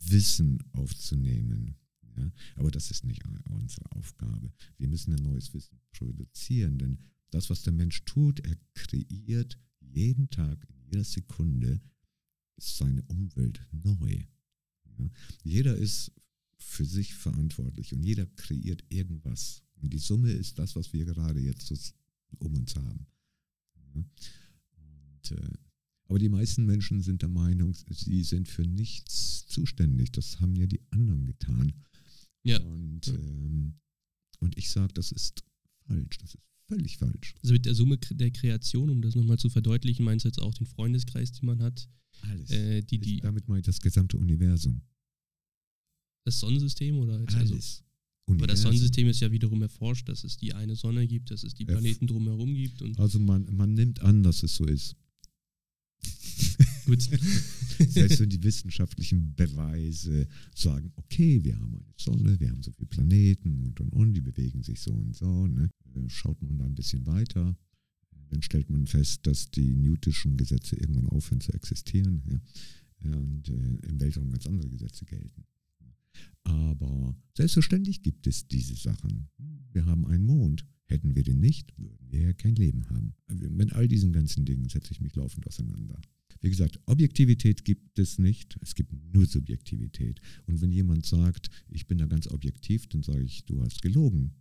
Wissen 0.00 0.58
aufzunehmen. 0.72 1.76
Ja? 2.16 2.30
Aber 2.56 2.70
das 2.70 2.90
ist 2.90 3.04
nicht 3.04 3.24
unsere 3.50 3.90
Aufgabe. 3.92 4.52
Wir 4.76 4.88
müssen 4.88 5.14
ein 5.14 5.22
neues 5.22 5.54
Wissen 5.54 5.80
produzieren, 5.92 6.78
denn 6.78 6.98
das, 7.30 7.48
was 7.48 7.62
der 7.62 7.72
Mensch 7.72 8.04
tut, 8.04 8.40
er 8.40 8.56
kreiert 8.74 9.58
jeden 9.80 10.28
Tag, 10.28 10.66
in 10.68 10.78
jeder 10.84 11.04
Sekunde 11.04 11.80
ist 12.56 12.76
seine 12.76 13.02
Umwelt 13.02 13.60
neu. 13.72 14.24
Ja? 14.98 15.10
Jeder 15.42 15.76
ist 15.76 16.12
für 16.58 16.84
sich 16.84 17.14
verantwortlich 17.14 17.92
und 17.92 18.02
jeder 18.02 18.26
kreiert 18.26 18.84
irgendwas. 18.88 19.62
Und 19.82 19.92
die 19.92 19.98
Summe 19.98 20.32
ist 20.32 20.58
das, 20.58 20.74
was 20.74 20.92
wir 20.92 21.04
gerade 21.04 21.40
jetzt 21.40 21.94
um 22.38 22.54
uns 22.54 22.74
haben. 22.76 23.06
Ja? 23.76 24.04
Und, 24.76 25.30
äh, 25.32 25.58
aber 26.08 26.18
die 26.18 26.28
meisten 26.28 26.64
Menschen 26.66 27.02
sind 27.02 27.22
der 27.22 27.28
Meinung, 27.28 27.74
sie 27.90 28.22
sind 28.22 28.48
für 28.48 28.62
nichts 28.62 29.46
zuständig. 29.48 30.12
Das 30.12 30.40
haben 30.40 30.54
ja 30.54 30.66
die 30.66 30.82
anderen 30.90 31.26
getan. 31.26 31.72
Ja. 32.42 32.60
Und, 32.60 33.08
ähm, 33.08 33.80
und 34.38 34.56
ich 34.56 34.70
sage, 34.70 34.92
das 34.94 35.10
ist 35.10 35.42
falsch. 35.86 36.18
Das 36.18 36.34
ist 36.34 36.42
völlig 36.68 36.96
falsch. 36.98 37.34
Also 37.42 37.52
mit 37.54 37.64
der 37.66 37.74
Summe 37.74 37.98
der 37.98 38.30
Kreation, 38.30 38.90
um 38.90 39.02
das 39.02 39.14
nochmal 39.14 39.38
zu 39.38 39.48
verdeutlichen, 39.50 40.04
meinst 40.04 40.24
du 40.24 40.28
jetzt 40.28 40.40
auch 40.42 40.54
den 40.54 40.66
Freundeskreis, 40.66 41.32
den 41.32 41.46
man 41.46 41.62
hat, 41.62 41.88
Alles. 42.22 42.50
äh, 42.50 42.82
die, 42.82 42.98
die, 42.98 43.20
Damit 43.20 43.48
meine 43.48 43.60
ich 43.60 43.66
das 43.66 43.80
gesamte 43.80 44.16
Universum. 44.16 44.82
das 46.24 46.40
Sonnensystem 46.40 46.96
oder 46.98 47.18
also, 47.20 47.36
Alles. 47.38 47.84
aber 48.28 48.46
das. 48.48 48.62
Sonnensystem 48.62 49.06
ist 49.08 49.20
ja 49.20 49.30
wiederum 49.30 49.62
erforscht, 49.62 50.08
dass 50.08 50.24
es 50.24 50.36
die 50.36 50.52
eine 50.54 50.74
Sonne 50.76 51.06
gibt, 51.06 51.30
dass 51.30 51.44
es 51.44 51.54
die 51.54 51.64
Planeten 51.64 52.06
drumherum 52.08 52.54
gibt 52.54 52.82
und 52.82 52.98
Also 52.98 53.18
man, 53.20 53.46
man 53.54 53.74
nimmt 53.74 54.00
an, 54.02 54.22
dass 54.24 54.42
es 54.42 54.56
so 54.56 54.64
ist. 54.66 54.96
gut. 56.84 57.02
Selbst 57.88 58.20
wenn 58.20 58.30
die 58.30 58.42
wissenschaftlichen 58.42 59.34
Beweise 59.34 60.26
sagen, 60.54 60.92
okay, 60.96 61.42
wir 61.44 61.58
haben 61.58 61.74
eine 61.74 61.84
Sonne, 61.96 62.40
wir 62.40 62.50
haben 62.50 62.62
so 62.62 62.72
viele 62.72 62.86
Planeten 62.88 63.60
und 63.60 63.80
und 63.80 63.92
und, 63.92 64.14
die 64.14 64.20
bewegen 64.22 64.62
sich 64.62 64.80
so 64.80 64.92
und 64.92 65.14
so. 65.14 65.46
Ne? 65.46 65.70
Äh, 65.96 66.08
Schaut 66.08 66.40
man 66.42 66.58
da 66.58 66.64
ein 66.64 66.74
bisschen 66.74 67.06
weiter, 67.06 67.56
dann 68.28 68.42
stellt 68.42 68.70
man 68.70 68.86
fest, 68.86 69.26
dass 69.26 69.50
die 69.50 69.74
Newtonschen 69.74 70.36
Gesetze 70.36 70.76
irgendwann 70.76 71.08
aufhören 71.08 71.40
zu 71.40 71.52
existieren. 71.52 72.22
Ja, 73.02 73.16
und 73.16 73.48
äh, 73.48 73.88
im 73.88 74.00
Weltraum 74.00 74.30
ganz 74.30 74.46
andere 74.46 74.68
Gesetze 74.68 75.04
gelten. 75.04 75.44
Aber 76.44 77.14
selbstverständlich 77.36 78.02
gibt 78.02 78.26
es 78.26 78.48
diese 78.48 78.74
Sachen. 78.74 79.28
Wir 79.72 79.84
haben 79.86 80.06
einen 80.06 80.24
Mond. 80.24 80.66
Hätten 80.88 81.16
wir 81.16 81.24
den 81.24 81.40
nicht, 81.40 81.76
würden 81.78 82.12
wir 82.12 82.20
ja 82.20 82.32
kein 82.32 82.54
Leben 82.54 82.88
haben. 82.90 83.12
Mit 83.28 83.72
all 83.72 83.88
diesen 83.88 84.12
ganzen 84.12 84.44
Dingen 84.44 84.68
setze 84.68 84.92
ich 84.92 85.00
mich 85.00 85.16
laufend 85.16 85.44
auseinander. 85.48 86.00
Wie 86.40 86.48
gesagt, 86.48 86.78
Objektivität 86.86 87.64
gibt 87.64 87.98
es 87.98 88.20
nicht, 88.20 88.56
es 88.60 88.76
gibt 88.76 88.92
nur 89.12 89.26
Subjektivität. 89.26 90.20
Und 90.46 90.60
wenn 90.60 90.70
jemand 90.70 91.04
sagt, 91.04 91.50
ich 91.68 91.88
bin 91.88 91.98
da 91.98 92.06
ganz 92.06 92.28
objektiv, 92.28 92.86
dann 92.86 93.02
sage 93.02 93.24
ich, 93.24 93.44
du 93.46 93.60
hast 93.62 93.82
gelogen. 93.82 94.36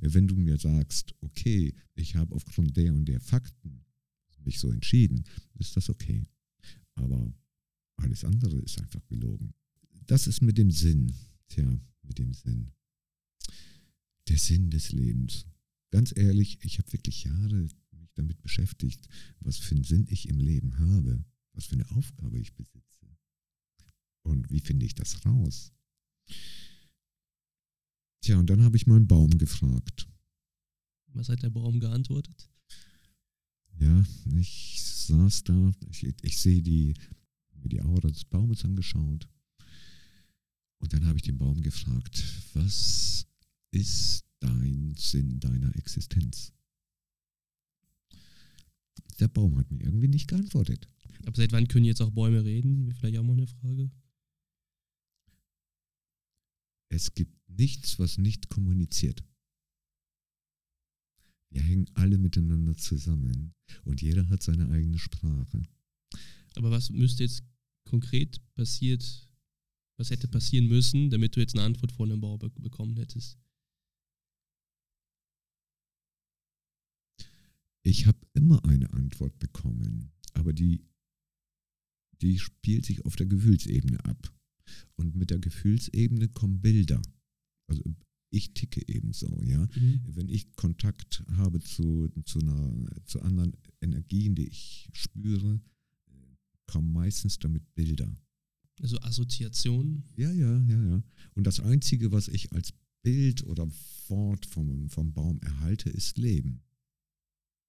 Wenn 0.00 0.28
du 0.28 0.36
mir 0.36 0.58
sagst, 0.58 1.14
okay, 1.20 1.74
ich 1.94 2.16
habe 2.16 2.34
aufgrund 2.34 2.76
der 2.76 2.94
und 2.94 3.06
der 3.06 3.20
Fakten 3.20 3.84
mich 4.44 4.58
so 4.58 4.70
entschieden, 4.70 5.24
ist 5.58 5.76
das 5.76 5.90
okay. 5.90 6.26
Aber 6.94 7.34
alles 7.96 8.24
andere 8.24 8.58
ist 8.58 8.80
einfach 8.80 9.04
gelogen. 9.08 9.54
Das 10.06 10.26
ist 10.26 10.40
mit 10.40 10.56
dem 10.56 10.70
Sinn. 10.70 11.12
Tja, 11.48 11.80
mit 12.02 12.18
dem 12.18 12.32
Sinn. 12.32 12.72
Der 14.28 14.38
Sinn 14.38 14.70
des 14.70 14.92
Lebens. 14.92 15.46
Ganz 15.90 16.16
ehrlich, 16.16 16.58
ich 16.62 16.78
habe 16.78 16.92
wirklich 16.92 17.24
Jahre 17.24 17.68
mich 17.92 18.12
damit 18.14 18.40
beschäftigt, 18.42 19.08
was 19.40 19.58
für 19.58 19.74
einen 19.74 19.84
Sinn 19.84 20.06
ich 20.08 20.28
im 20.28 20.38
Leben 20.38 20.78
habe, 20.78 21.24
was 21.52 21.66
für 21.66 21.74
eine 21.74 21.90
Aufgabe 21.92 22.38
ich 22.38 22.54
besitze. 22.54 23.06
Und 24.22 24.50
wie 24.50 24.60
finde 24.60 24.86
ich 24.86 24.94
das 24.94 25.24
raus? 25.24 25.72
Tja, 28.26 28.40
und 28.40 28.50
dann 28.50 28.64
habe 28.64 28.76
ich 28.76 28.88
mal 28.88 28.96
einen 28.96 29.06
Baum 29.06 29.38
gefragt. 29.38 30.08
Was 31.12 31.28
hat 31.28 31.44
der 31.44 31.50
Baum 31.50 31.78
geantwortet? 31.78 32.50
Ja, 33.78 34.04
ich 34.34 34.82
saß 34.82 35.44
da, 35.44 35.72
ich, 35.88 36.12
ich 36.22 36.36
sehe 36.36 36.60
die, 36.60 36.94
mir 37.54 37.68
die 37.68 37.80
Aura 37.82 38.08
des 38.08 38.24
Baumes 38.24 38.64
angeschaut. 38.64 39.28
Und 40.80 40.92
dann 40.92 41.06
habe 41.06 41.18
ich 41.18 41.22
den 41.22 41.38
Baum 41.38 41.62
gefragt, 41.62 42.24
was 42.54 43.28
ist 43.70 44.24
dein 44.40 44.96
Sinn 44.98 45.38
deiner 45.38 45.76
Existenz? 45.76 46.52
Der 49.20 49.28
Baum 49.28 49.56
hat 49.56 49.70
mir 49.70 49.84
irgendwie 49.84 50.08
nicht 50.08 50.26
geantwortet. 50.26 50.88
Aber 51.26 51.36
seit 51.36 51.52
wann 51.52 51.68
können 51.68 51.84
jetzt 51.84 52.02
auch 52.02 52.10
Bäume 52.10 52.44
reden? 52.44 52.92
Vielleicht 52.98 53.18
auch 53.18 53.22
mal 53.22 53.34
eine 53.34 53.46
Frage. 53.46 53.88
Es 56.96 57.12
gibt 57.12 57.36
nichts, 57.46 57.98
was 57.98 58.16
nicht 58.16 58.48
kommuniziert. 58.48 59.22
Wir 61.50 61.60
hängen 61.60 61.90
alle 61.92 62.16
miteinander 62.16 62.74
zusammen 62.74 63.54
und 63.84 64.00
jeder 64.00 64.26
hat 64.30 64.42
seine 64.42 64.70
eigene 64.70 64.98
Sprache. 64.98 65.62
Aber 66.54 66.70
was 66.70 66.88
müsste 66.88 67.24
jetzt 67.24 67.44
konkret 67.84 68.40
passiert, 68.54 69.28
was 69.98 70.08
hätte 70.08 70.26
passieren 70.26 70.68
müssen, 70.68 71.10
damit 71.10 71.36
du 71.36 71.40
jetzt 71.40 71.54
eine 71.54 71.64
Antwort 71.64 71.92
von 71.92 72.10
einem 72.10 72.22
Baum 72.22 72.38
bekommen 72.38 72.96
hättest? 72.96 73.38
Ich 77.82 78.06
habe 78.06 78.26
immer 78.32 78.64
eine 78.64 78.90
Antwort 78.94 79.38
bekommen, 79.38 80.12
aber 80.32 80.54
die, 80.54 80.82
die 82.22 82.38
spielt 82.38 82.86
sich 82.86 83.04
auf 83.04 83.16
der 83.16 83.26
Gefühlsebene 83.26 84.02
ab. 84.06 84.32
Und 84.96 85.14
mit 85.14 85.30
der 85.30 85.38
Gefühlsebene 85.38 86.28
kommen 86.28 86.60
Bilder. 86.60 87.00
Also 87.68 87.82
ich 88.30 88.54
ticke 88.54 88.82
ebenso, 88.88 89.42
ja. 89.42 89.66
Mhm. 89.74 90.00
Wenn 90.06 90.28
ich 90.28 90.54
Kontakt 90.56 91.22
habe 91.36 91.60
zu, 91.60 92.08
zu, 92.24 92.40
einer, 92.40 92.90
zu 93.04 93.22
anderen 93.22 93.56
Energien, 93.80 94.34
die 94.34 94.48
ich 94.48 94.88
spüre, 94.92 95.60
kommen 96.66 96.92
meistens 96.92 97.38
damit 97.38 97.74
Bilder. 97.74 98.14
Also 98.82 98.98
Assoziationen? 99.00 100.04
Ja, 100.16 100.30
ja, 100.30 100.60
ja, 100.64 100.84
ja. 100.88 101.02
Und 101.34 101.46
das 101.46 101.60
Einzige, 101.60 102.12
was 102.12 102.28
ich 102.28 102.52
als 102.52 102.72
Bild 103.02 103.44
oder 103.44 103.68
Wort 104.08 104.44
vom, 104.46 104.90
vom 104.90 105.12
Baum 105.12 105.40
erhalte, 105.40 105.88
ist 105.88 106.18
Leben. 106.18 106.62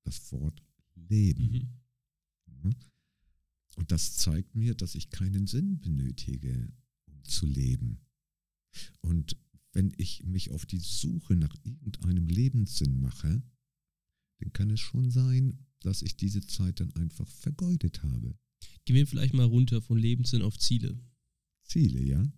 Das 0.04 0.32
Wort 0.32 0.62
Leben. 0.96 1.52
Mhm. 1.52 1.70
Ja? 2.64 2.70
Und 3.76 3.92
das 3.92 4.18
zeigt 4.18 4.56
mir, 4.56 4.74
dass 4.74 4.96
ich 4.96 5.10
keinen 5.12 5.48
Sinn 5.48 5.80
benötige, 5.80 6.74
zu 7.28 7.46
leben. 7.46 8.00
Und 9.02 9.38
wenn 9.74 9.94
ich 9.98 10.24
mich 10.24 10.52
auf 10.52 10.66
die 10.66 10.80
Suche 10.80 11.36
nach 11.36 11.56
irgendeinem 11.64 12.28
Lebenssinn 12.28 13.00
mache, 13.00 13.44
dann 14.40 14.54
kann 14.54 14.70
es 14.70 14.80
schon 14.80 15.12
sein, 15.12 15.66
dass 15.82 16.02
ich 16.02 16.16
diese 16.16 16.42
Zeit 16.46 16.80
dann 16.80 16.94
einfach 16.96 17.28
vergeudet 17.28 18.04
habe. 18.04 18.38
Gehen 18.86 18.96
wir 18.96 19.08
vielleicht 19.08 19.34
mal 19.34 19.46
runter 19.46 19.82
von 19.82 19.98
Lebenssinn 19.98 20.42
auf 20.42 20.58
Ziele. 20.58 21.00
Ziele, 21.64 22.04
ja. 22.04 22.32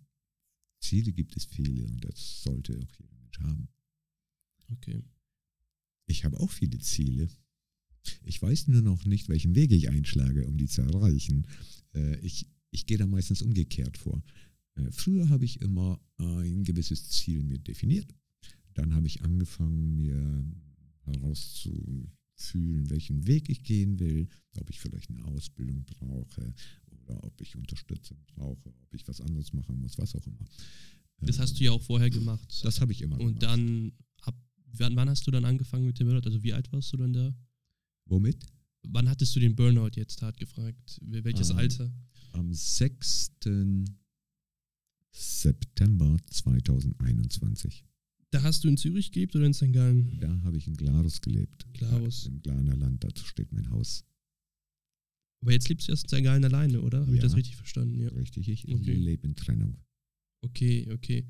Ziele 0.80 1.12
gibt 1.12 1.36
es 1.36 1.44
viele 1.44 1.86
und 1.86 2.04
das 2.04 2.42
sollte 2.42 2.78
auch 2.78 2.94
jeder 2.98 3.14
Mensch 3.16 3.38
haben. 3.40 3.68
Okay. 4.72 5.02
Ich 6.06 6.24
habe 6.24 6.40
auch 6.40 6.50
viele 6.50 6.78
Ziele. 6.78 7.28
Ich 8.24 8.40
weiß 8.40 8.68
nur 8.68 8.82
noch 8.82 9.04
nicht, 9.04 9.28
welchen 9.28 9.54
Weg 9.54 9.72
ich 9.72 9.88
einschlage, 9.88 10.46
um 10.46 10.56
die 10.56 10.66
zu 10.66 10.82
erreichen. 10.82 11.46
Äh, 11.94 12.18
ich, 12.20 12.46
ich 12.70 12.86
gehe 12.86 12.98
da 12.98 13.06
meistens 13.06 13.42
umgekehrt 13.42 13.98
vor. 13.98 14.22
Früher 14.90 15.28
habe 15.28 15.44
ich 15.44 15.60
immer 15.60 16.00
ein 16.18 16.64
gewisses 16.64 17.08
Ziel 17.08 17.42
mir 17.42 17.58
definiert. 17.58 18.14
Dann 18.74 18.94
habe 18.94 19.06
ich 19.06 19.22
angefangen, 19.22 19.96
mir 19.96 20.44
herauszufühlen, 21.04 22.88
welchen 22.90 23.26
Weg 23.26 23.48
ich 23.48 23.62
gehen 23.62 23.98
will, 23.98 24.28
ob 24.58 24.70
ich 24.70 24.80
vielleicht 24.80 25.10
eine 25.10 25.24
Ausbildung 25.24 25.84
brauche 25.84 26.54
oder 26.90 27.22
ob 27.24 27.40
ich 27.40 27.56
Unterstützung 27.56 28.18
brauche, 28.34 28.68
ob 28.82 28.94
ich 28.94 29.06
was 29.08 29.20
anderes 29.20 29.52
machen 29.52 29.80
muss, 29.80 29.98
was 29.98 30.14
auch 30.14 30.26
immer. 30.26 30.44
Das 31.22 31.38
hast 31.38 31.58
du 31.60 31.64
ja 31.64 31.72
auch 31.72 31.82
vorher 31.82 32.08
gemacht. 32.10 32.48
Das 32.64 32.80
habe 32.80 32.92
ich 32.92 33.02
immer 33.02 33.18
Und 33.20 33.40
gemacht. 33.40 33.42
dann, 33.42 33.92
ab, 34.22 34.34
wann, 34.72 35.08
hast 35.08 35.26
du 35.26 35.30
dann 35.30 35.44
angefangen 35.44 35.84
mit 35.86 35.98
dem 35.98 36.06
Burnout? 36.06 36.26
Also 36.26 36.42
wie 36.42 36.52
alt 36.54 36.70
warst 36.72 36.92
du 36.92 36.96
dann 36.96 37.12
da? 37.12 37.34
Womit? 38.06 38.46
Wann 38.84 39.08
hattest 39.08 39.36
du 39.36 39.40
den 39.40 39.54
Burnout 39.54 39.90
jetzt, 39.96 40.22
hart 40.22 40.38
gefragt? 40.38 40.98
Welches 41.02 41.50
Ah. 41.50 41.56
Alter? 41.56 41.92
Am 42.32 42.52
6. 42.52 43.32
September 45.12 46.16
2021. 46.30 47.84
Da 48.30 48.42
hast 48.42 48.62
du 48.62 48.68
in 48.68 48.76
Zürich 48.76 49.10
gelebt 49.10 49.34
oder 49.34 49.46
in 49.46 49.54
St. 49.54 49.72
Gallen? 49.72 50.18
Da 50.20 50.40
habe 50.44 50.56
ich 50.56 50.66
in 50.66 50.76
Glarus 50.76 51.20
gelebt. 51.20 51.66
Glarus. 51.74 52.26
Im 52.26 52.40
Glaner 52.42 52.76
Land, 52.76 53.02
da 53.02 53.08
steht 53.16 53.50
mein 53.52 53.68
Haus. 53.70 54.04
Aber 55.42 55.52
jetzt 55.52 55.68
lebst 55.68 55.88
du 55.88 55.92
erst 55.92 56.04
in 56.12 56.18
St. 56.18 56.24
Gallen 56.24 56.44
alleine, 56.44 56.80
oder? 56.80 57.00
Habe 57.00 57.10
ich 57.12 57.16
Ja. 57.16 57.22
das 57.22 57.34
richtig 57.36 57.56
verstanden? 57.56 57.98
Ja. 58.00 58.08
Richtig, 58.10 58.48
ich 58.48 58.68
Okay. 58.68 58.94
lebe 58.94 59.26
in 59.26 59.34
Trennung. 59.34 59.78
Okay, 60.42 60.88
okay. 60.92 61.26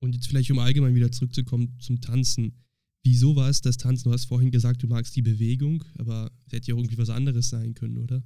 Und 0.00 0.14
jetzt 0.14 0.26
vielleicht, 0.26 0.50
um 0.50 0.58
allgemein 0.58 0.94
wieder 0.94 1.12
zurückzukommen 1.12 1.78
zum 1.80 2.00
Tanzen. 2.00 2.54
Wieso 3.04 3.36
war 3.36 3.50
es 3.50 3.60
das 3.60 3.76
Tanzen? 3.76 4.04
Du 4.04 4.12
hast 4.12 4.24
vorhin 4.26 4.50
gesagt, 4.50 4.82
du 4.82 4.86
magst 4.86 5.14
die 5.16 5.22
Bewegung, 5.22 5.84
aber 5.98 6.30
es 6.46 6.52
hätte 6.52 6.70
ja 6.70 6.76
irgendwie 6.76 6.98
was 6.98 7.10
anderes 7.10 7.48
sein 7.50 7.74
können, 7.74 7.98
oder? 7.98 8.22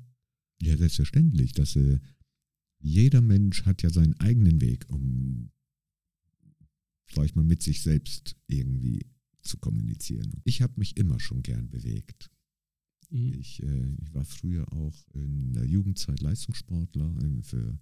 Ja, 0.62 0.76
selbstverständlich. 0.76 1.52
Dass, 1.52 1.76
äh, 1.76 1.98
jeder 2.78 3.20
Mensch 3.20 3.64
hat 3.64 3.82
ja 3.82 3.90
seinen 3.90 4.14
eigenen 4.14 4.60
Weg, 4.60 4.86
um, 4.88 5.50
sag 7.12 7.24
ich 7.24 7.34
mal, 7.34 7.44
mit 7.44 7.62
sich 7.62 7.82
selbst 7.82 8.36
irgendwie 8.46 9.06
zu 9.42 9.58
kommunizieren. 9.58 10.40
Ich 10.44 10.62
habe 10.62 10.74
mich 10.76 10.96
immer 10.96 11.20
schon 11.20 11.42
gern 11.42 11.70
bewegt. 11.70 12.30
Mhm. 13.10 13.34
Ich, 13.34 13.62
äh, 13.62 13.94
ich 14.02 14.12
war 14.14 14.24
früher 14.24 14.70
auch 14.72 15.06
in 15.14 15.52
der 15.52 15.64
Jugendzeit 15.64 16.20
Leistungssportler 16.20 17.14
äh, 17.22 17.42
für 17.42 17.78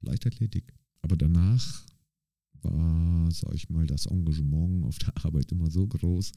Leichtathletik. 0.00 0.72
Aber 1.02 1.16
danach 1.16 1.86
war, 2.62 3.30
sag 3.30 3.54
ich 3.54 3.68
mal, 3.68 3.86
das 3.86 4.06
Engagement 4.06 4.84
auf 4.86 4.98
der 4.98 5.16
Arbeit 5.24 5.52
immer 5.52 5.70
so 5.70 5.86
groß, 5.86 6.32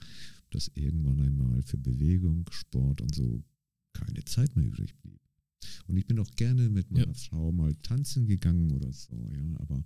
dass 0.51 0.71
irgendwann 0.75 1.19
einmal 1.19 1.61
für 1.63 1.77
Bewegung, 1.77 2.45
Sport 2.51 3.01
und 3.01 3.15
so 3.15 3.43
keine 3.93 4.23
Zeit 4.25 4.55
mehr 4.55 4.65
übrig 4.65 4.95
blieb. 4.97 5.20
Und 5.87 5.97
ich 5.97 6.07
bin 6.07 6.19
auch 6.19 6.31
gerne 6.35 6.69
mit 6.69 6.91
meiner 6.91 7.07
Ja. 7.07 7.13
Frau 7.13 7.51
mal 7.51 7.75
tanzen 7.75 8.25
gegangen 8.25 8.71
oder 8.71 8.91
so, 8.91 9.29
ja, 9.31 9.59
aber 9.59 9.83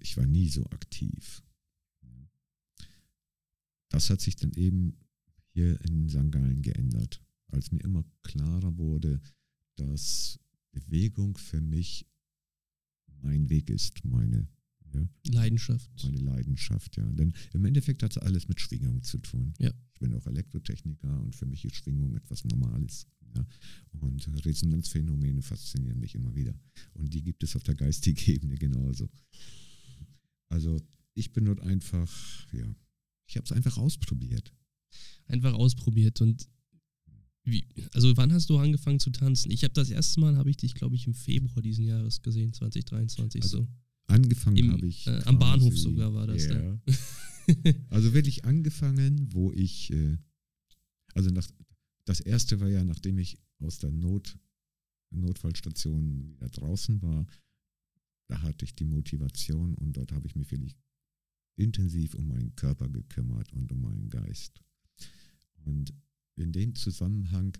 ich 0.00 0.16
war 0.16 0.26
nie 0.26 0.48
so 0.48 0.64
aktiv. 0.66 1.42
Das 3.90 4.08
hat 4.08 4.20
sich 4.20 4.36
dann 4.36 4.52
eben 4.52 4.96
hier 5.52 5.80
in 5.84 6.08
St. 6.08 6.30
Gallen 6.30 6.62
geändert, 6.62 7.22
als 7.48 7.72
mir 7.72 7.80
immer 7.80 8.04
klarer 8.22 8.76
wurde, 8.78 9.20
dass 9.76 10.38
Bewegung 10.72 11.36
für 11.36 11.60
mich 11.60 12.06
mein 13.22 13.50
Weg 13.50 13.68
ist, 13.68 14.04
meine, 14.04 14.48
ja, 14.92 15.08
Leidenschaft. 15.26 15.90
meine 16.04 16.18
Leidenschaft, 16.18 16.96
ja. 16.96 17.04
Denn 17.12 17.34
im 17.52 17.64
Endeffekt 17.64 18.02
hat 18.02 18.12
es 18.12 18.18
alles 18.18 18.48
mit 18.48 18.60
Schwingung 18.60 19.02
zu 19.02 19.18
tun. 19.18 19.52
Ja. 19.58 19.72
Ich 19.92 20.00
bin 20.00 20.14
auch 20.14 20.26
Elektrotechniker 20.26 21.20
und 21.20 21.34
für 21.34 21.46
mich 21.46 21.64
ist 21.64 21.76
Schwingung 21.76 22.14
etwas 22.14 22.44
Normales. 22.44 23.06
Ja. 23.36 23.46
Und 24.00 24.26
Resonanzphänomene 24.44 25.42
faszinieren 25.42 25.98
mich 26.00 26.14
immer 26.14 26.34
wieder. 26.34 26.54
Und 26.94 27.12
die 27.14 27.22
gibt 27.22 27.42
es 27.42 27.56
auf 27.56 27.62
der 27.62 27.74
geistigen 27.74 28.18
Ebene 28.30 28.56
genauso. 28.56 29.08
Also 30.48 30.80
ich 31.14 31.32
bin 31.32 31.44
dort 31.44 31.60
einfach, 31.60 32.10
ja, 32.52 32.74
ich 33.28 33.36
habe 33.36 33.44
es 33.44 33.52
einfach 33.52 33.76
ausprobiert. 33.78 34.52
Einfach 35.26 35.54
ausprobiert 35.54 36.20
und 36.20 36.48
wie, 37.44 37.66
also 37.94 38.16
wann 38.16 38.32
hast 38.32 38.50
du 38.50 38.58
angefangen 38.58 39.00
zu 39.00 39.10
tanzen? 39.10 39.50
Ich 39.50 39.64
habe 39.64 39.72
das 39.72 39.90
erste 39.90 40.20
Mal, 40.20 40.36
habe 40.36 40.50
ich 40.50 40.56
dich, 40.58 40.74
glaube 40.74 40.94
ich, 40.96 41.06
im 41.06 41.14
Februar 41.14 41.62
diesen 41.62 41.84
Jahres 41.84 42.20
gesehen, 42.22 42.52
2023 42.52 43.42
Also 43.42 43.58
so. 43.62 43.68
Angefangen 44.06 44.72
habe 44.72 44.86
ich. 44.86 45.06
äh, 45.06 45.22
am 45.24 45.38
Bahnhof 45.38 45.76
sogar 45.78 46.12
war 46.12 46.26
das, 46.26 46.44
Ja. 46.46 46.80
also 47.88 48.12
wirklich 48.12 48.44
angefangen, 48.44 49.32
wo 49.32 49.52
ich, 49.52 49.90
äh, 49.92 50.18
also 51.14 51.30
nach, 51.30 51.48
das 52.10 52.18
erste 52.18 52.58
war 52.58 52.66
ja, 52.66 52.82
nachdem 52.82 53.18
ich 53.18 53.38
aus 53.60 53.78
der 53.78 53.92
Not, 53.92 54.36
Notfallstation 55.10 56.28
wieder 56.28 56.48
draußen 56.48 57.00
war, 57.02 57.24
da 58.28 58.42
hatte 58.42 58.64
ich 58.64 58.74
die 58.74 58.84
Motivation 58.84 59.76
und 59.76 59.96
dort 59.96 60.10
habe 60.10 60.26
ich 60.26 60.34
mich 60.34 60.50
wirklich 60.50 60.76
intensiv 61.56 62.16
um 62.16 62.26
meinen 62.26 62.56
Körper 62.56 62.88
gekümmert 62.88 63.52
und 63.52 63.70
um 63.70 63.82
meinen 63.82 64.10
Geist. 64.10 64.60
Und 65.64 65.94
in 66.34 66.50
dem 66.50 66.74
Zusammenhang 66.74 67.56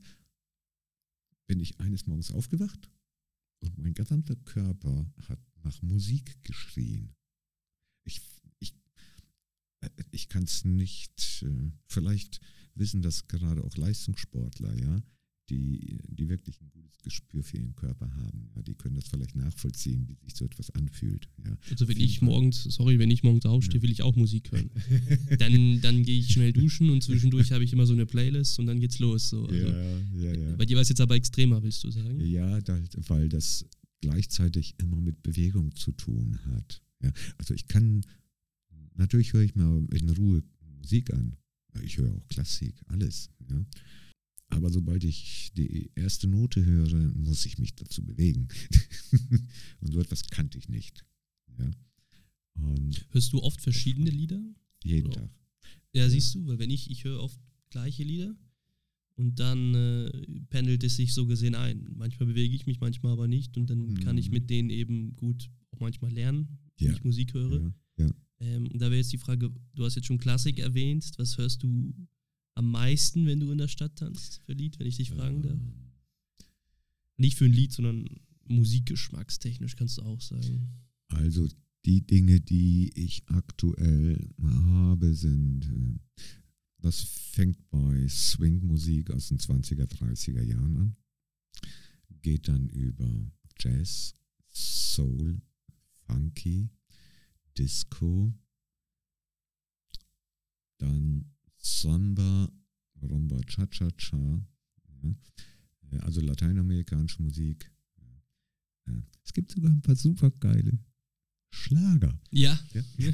bin 1.46 1.60
ich 1.60 1.78
eines 1.78 2.08
Morgens 2.08 2.32
aufgewacht 2.32 2.90
und 3.60 3.78
mein 3.78 3.94
gesamter 3.94 4.34
Körper 4.34 5.12
hat 5.28 5.38
nach 5.62 5.80
Musik 5.80 6.42
geschrien. 6.42 7.14
Ich, 8.04 8.20
ich, 8.58 8.74
äh, 9.80 9.90
ich 10.10 10.28
kann 10.28 10.42
es 10.42 10.64
nicht, 10.64 11.44
äh, 11.44 11.70
vielleicht 11.86 12.40
wissen 12.74 13.02
das 13.02 13.28
gerade 13.28 13.62
auch 13.64 13.76
Leistungssportler, 13.76 14.78
ja, 14.78 15.02
die, 15.50 15.98
die 16.08 16.28
wirklich 16.28 16.60
ein 16.60 16.70
gutes 16.70 17.02
Gespür 17.02 17.42
für 17.42 17.56
ihren 17.56 17.74
Körper 17.74 18.14
haben. 18.14 18.50
Ja, 18.54 18.62
die 18.62 18.74
können 18.74 18.94
das 18.94 19.08
vielleicht 19.08 19.34
nachvollziehen, 19.34 20.06
wie 20.08 20.14
sich 20.14 20.34
so 20.34 20.44
etwas 20.44 20.70
anfühlt. 20.70 21.28
Ja. 21.44 21.56
Also 21.70 21.88
wenn 21.88 21.98
ich 21.98 22.22
morgens, 22.22 22.62
sorry, 22.64 22.98
wenn 22.98 23.10
ich 23.10 23.22
morgens 23.22 23.46
aufstehe, 23.46 23.82
will 23.82 23.90
ich 23.90 24.02
auch 24.02 24.16
Musik 24.16 24.52
hören. 24.52 24.70
dann 25.38 25.80
dann 25.80 26.02
gehe 26.04 26.18
ich 26.18 26.32
schnell 26.32 26.52
duschen 26.52 26.90
und 26.90 27.02
zwischendurch 27.02 27.52
habe 27.52 27.64
ich 27.64 27.72
immer 27.72 27.86
so 27.86 27.92
eine 27.92 28.06
Playlist 28.06 28.58
und 28.58 28.66
dann 28.66 28.80
geht's 28.80 28.98
los. 28.98 29.28
So. 29.28 29.46
Also, 29.46 29.54
ja, 29.54 29.98
ja, 30.16 30.34
ja. 30.34 30.56
Bei 30.56 30.64
dir 30.64 30.76
war 30.76 30.82
es 30.82 30.88
jetzt 30.88 31.00
aber 31.00 31.16
extremer, 31.16 31.62
willst 31.62 31.82
du 31.84 31.90
sagen? 31.90 32.20
Ja, 32.20 32.60
da, 32.60 32.78
weil 33.08 33.28
das 33.28 33.64
gleichzeitig 34.00 34.74
immer 34.78 35.00
mit 35.00 35.22
Bewegung 35.22 35.74
zu 35.74 35.92
tun 35.92 36.38
hat. 36.46 36.82
Ja, 37.02 37.12
also 37.38 37.54
ich 37.54 37.66
kann, 37.66 38.02
natürlich 38.94 39.32
höre 39.32 39.42
ich 39.42 39.54
mir 39.54 39.86
in 39.92 40.10
Ruhe 40.10 40.42
Musik 40.78 41.12
an. 41.12 41.36
Ich 41.82 41.98
höre 41.98 42.12
auch 42.12 42.28
Klassik, 42.28 42.74
alles. 42.86 43.30
Ja. 43.48 43.64
Aber 44.48 44.70
sobald 44.70 45.04
ich 45.04 45.52
die 45.56 45.90
erste 45.94 46.26
Note 46.26 46.64
höre, 46.64 47.12
muss 47.14 47.46
ich 47.46 47.58
mich 47.58 47.74
dazu 47.76 48.04
bewegen. 48.04 48.48
und 49.80 49.92
so 49.92 50.00
etwas 50.00 50.28
kannte 50.28 50.58
ich 50.58 50.68
nicht. 50.68 51.04
Ja. 51.58 51.70
Und 52.54 53.06
Hörst 53.10 53.32
du 53.32 53.42
oft 53.42 53.60
verschiedene 53.60 54.10
Lieder? 54.10 54.42
Jeden 54.82 55.08
Oder? 55.08 55.20
Tag. 55.20 55.30
Ja, 55.92 56.08
siehst 56.08 56.34
du, 56.34 56.46
weil 56.46 56.58
wenn 56.58 56.70
ich, 56.70 56.90
ich 56.90 57.04
höre 57.04 57.20
oft 57.20 57.38
gleiche 57.70 58.02
Lieder 58.02 58.36
und 59.16 59.38
dann 59.38 59.74
äh, 59.74 60.10
pendelt 60.50 60.82
es 60.84 60.96
sich 60.96 61.14
so 61.14 61.26
gesehen 61.26 61.54
ein. 61.54 61.88
Manchmal 61.94 62.26
bewege 62.26 62.54
ich 62.54 62.66
mich, 62.66 62.80
manchmal 62.80 63.12
aber 63.12 63.28
nicht 63.28 63.56
und 63.56 63.70
dann 63.70 63.90
mhm. 63.90 64.00
kann 64.00 64.18
ich 64.18 64.28
mhm. 64.28 64.34
mit 64.34 64.50
denen 64.50 64.70
eben 64.70 65.16
gut 65.16 65.50
auch 65.70 65.80
manchmal 65.80 66.12
lernen, 66.12 66.58
wenn 66.78 66.88
ja. 66.88 66.94
ich 66.94 67.04
Musik 67.04 67.34
höre. 67.34 67.72
Ja. 67.98 68.06
ja. 68.06 68.14
Ähm, 68.40 68.66
und 68.68 68.80
da 68.80 68.86
wäre 68.86 68.96
jetzt 68.96 69.12
die 69.12 69.18
Frage, 69.18 69.52
du 69.74 69.84
hast 69.84 69.96
jetzt 69.96 70.06
schon 70.06 70.18
Klassik 70.18 70.58
erwähnt, 70.58 71.10
was 71.18 71.36
hörst 71.38 71.62
du 71.62 71.94
am 72.54 72.70
meisten, 72.70 73.26
wenn 73.26 73.40
du 73.40 73.50
in 73.50 73.58
der 73.58 73.68
Stadt 73.68 73.96
tanzt 73.96 74.40
für 74.44 74.52
Lied, 74.52 74.78
wenn 74.78 74.86
ich 74.86 74.96
dich 74.96 75.10
fragen 75.10 75.42
darf? 75.42 75.52
Ähm. 75.52 75.92
Nicht 77.16 77.36
für 77.36 77.44
ein 77.44 77.52
Lied, 77.52 77.72
sondern 77.72 78.08
musikgeschmackstechnisch 78.48 79.76
kannst 79.76 79.98
du 79.98 80.02
auch 80.02 80.20
sagen. 80.20 80.68
Also 81.08 81.48
die 81.84 82.06
Dinge, 82.06 82.40
die 82.40 82.90
ich 82.94 83.22
aktuell 83.26 84.30
habe, 84.42 85.14
sind, 85.14 85.64
äh, 85.66 86.22
das 86.78 87.00
fängt 87.00 87.68
bei 87.70 88.08
Swing-Musik 88.08 89.10
aus 89.10 89.28
den 89.28 89.38
20er, 89.38 89.84
30er 89.84 90.42
Jahren 90.42 90.76
an, 90.76 90.96
geht 92.22 92.48
dann 92.48 92.68
über 92.68 93.32
Jazz, 93.58 94.14
Soul, 94.50 95.40
Funky, 96.06 96.70
Disco, 97.56 98.32
dann 100.78 101.34
Samba, 101.56 102.50
Rumba, 103.02 103.40
Cha-Cha-Cha, 103.46 104.46
ja, 105.92 106.00
also 106.00 106.20
lateinamerikanische 106.20 107.22
Musik. 107.22 107.70
Ja. 108.86 109.02
Es 109.24 109.32
gibt 109.32 109.50
sogar 109.50 109.70
ein 109.70 109.82
paar 109.82 109.96
super 109.96 110.30
geile 110.30 110.78
Schlager. 111.52 112.18
Ja. 112.30 112.58
ja? 112.72 112.82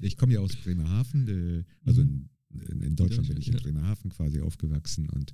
ich 0.00 0.16
komme 0.16 0.34
ja 0.34 0.40
aus 0.40 0.54
Bremerhaven, 0.56 1.28
äh, 1.28 1.64
also 1.84 2.02
in, 2.02 2.28
in 2.50 2.96
Deutschland 2.96 3.28
bin 3.28 3.38
ich 3.38 3.48
in 3.48 3.56
Bremerhaven 3.56 4.10
quasi 4.10 4.40
aufgewachsen 4.40 5.08
und 5.10 5.32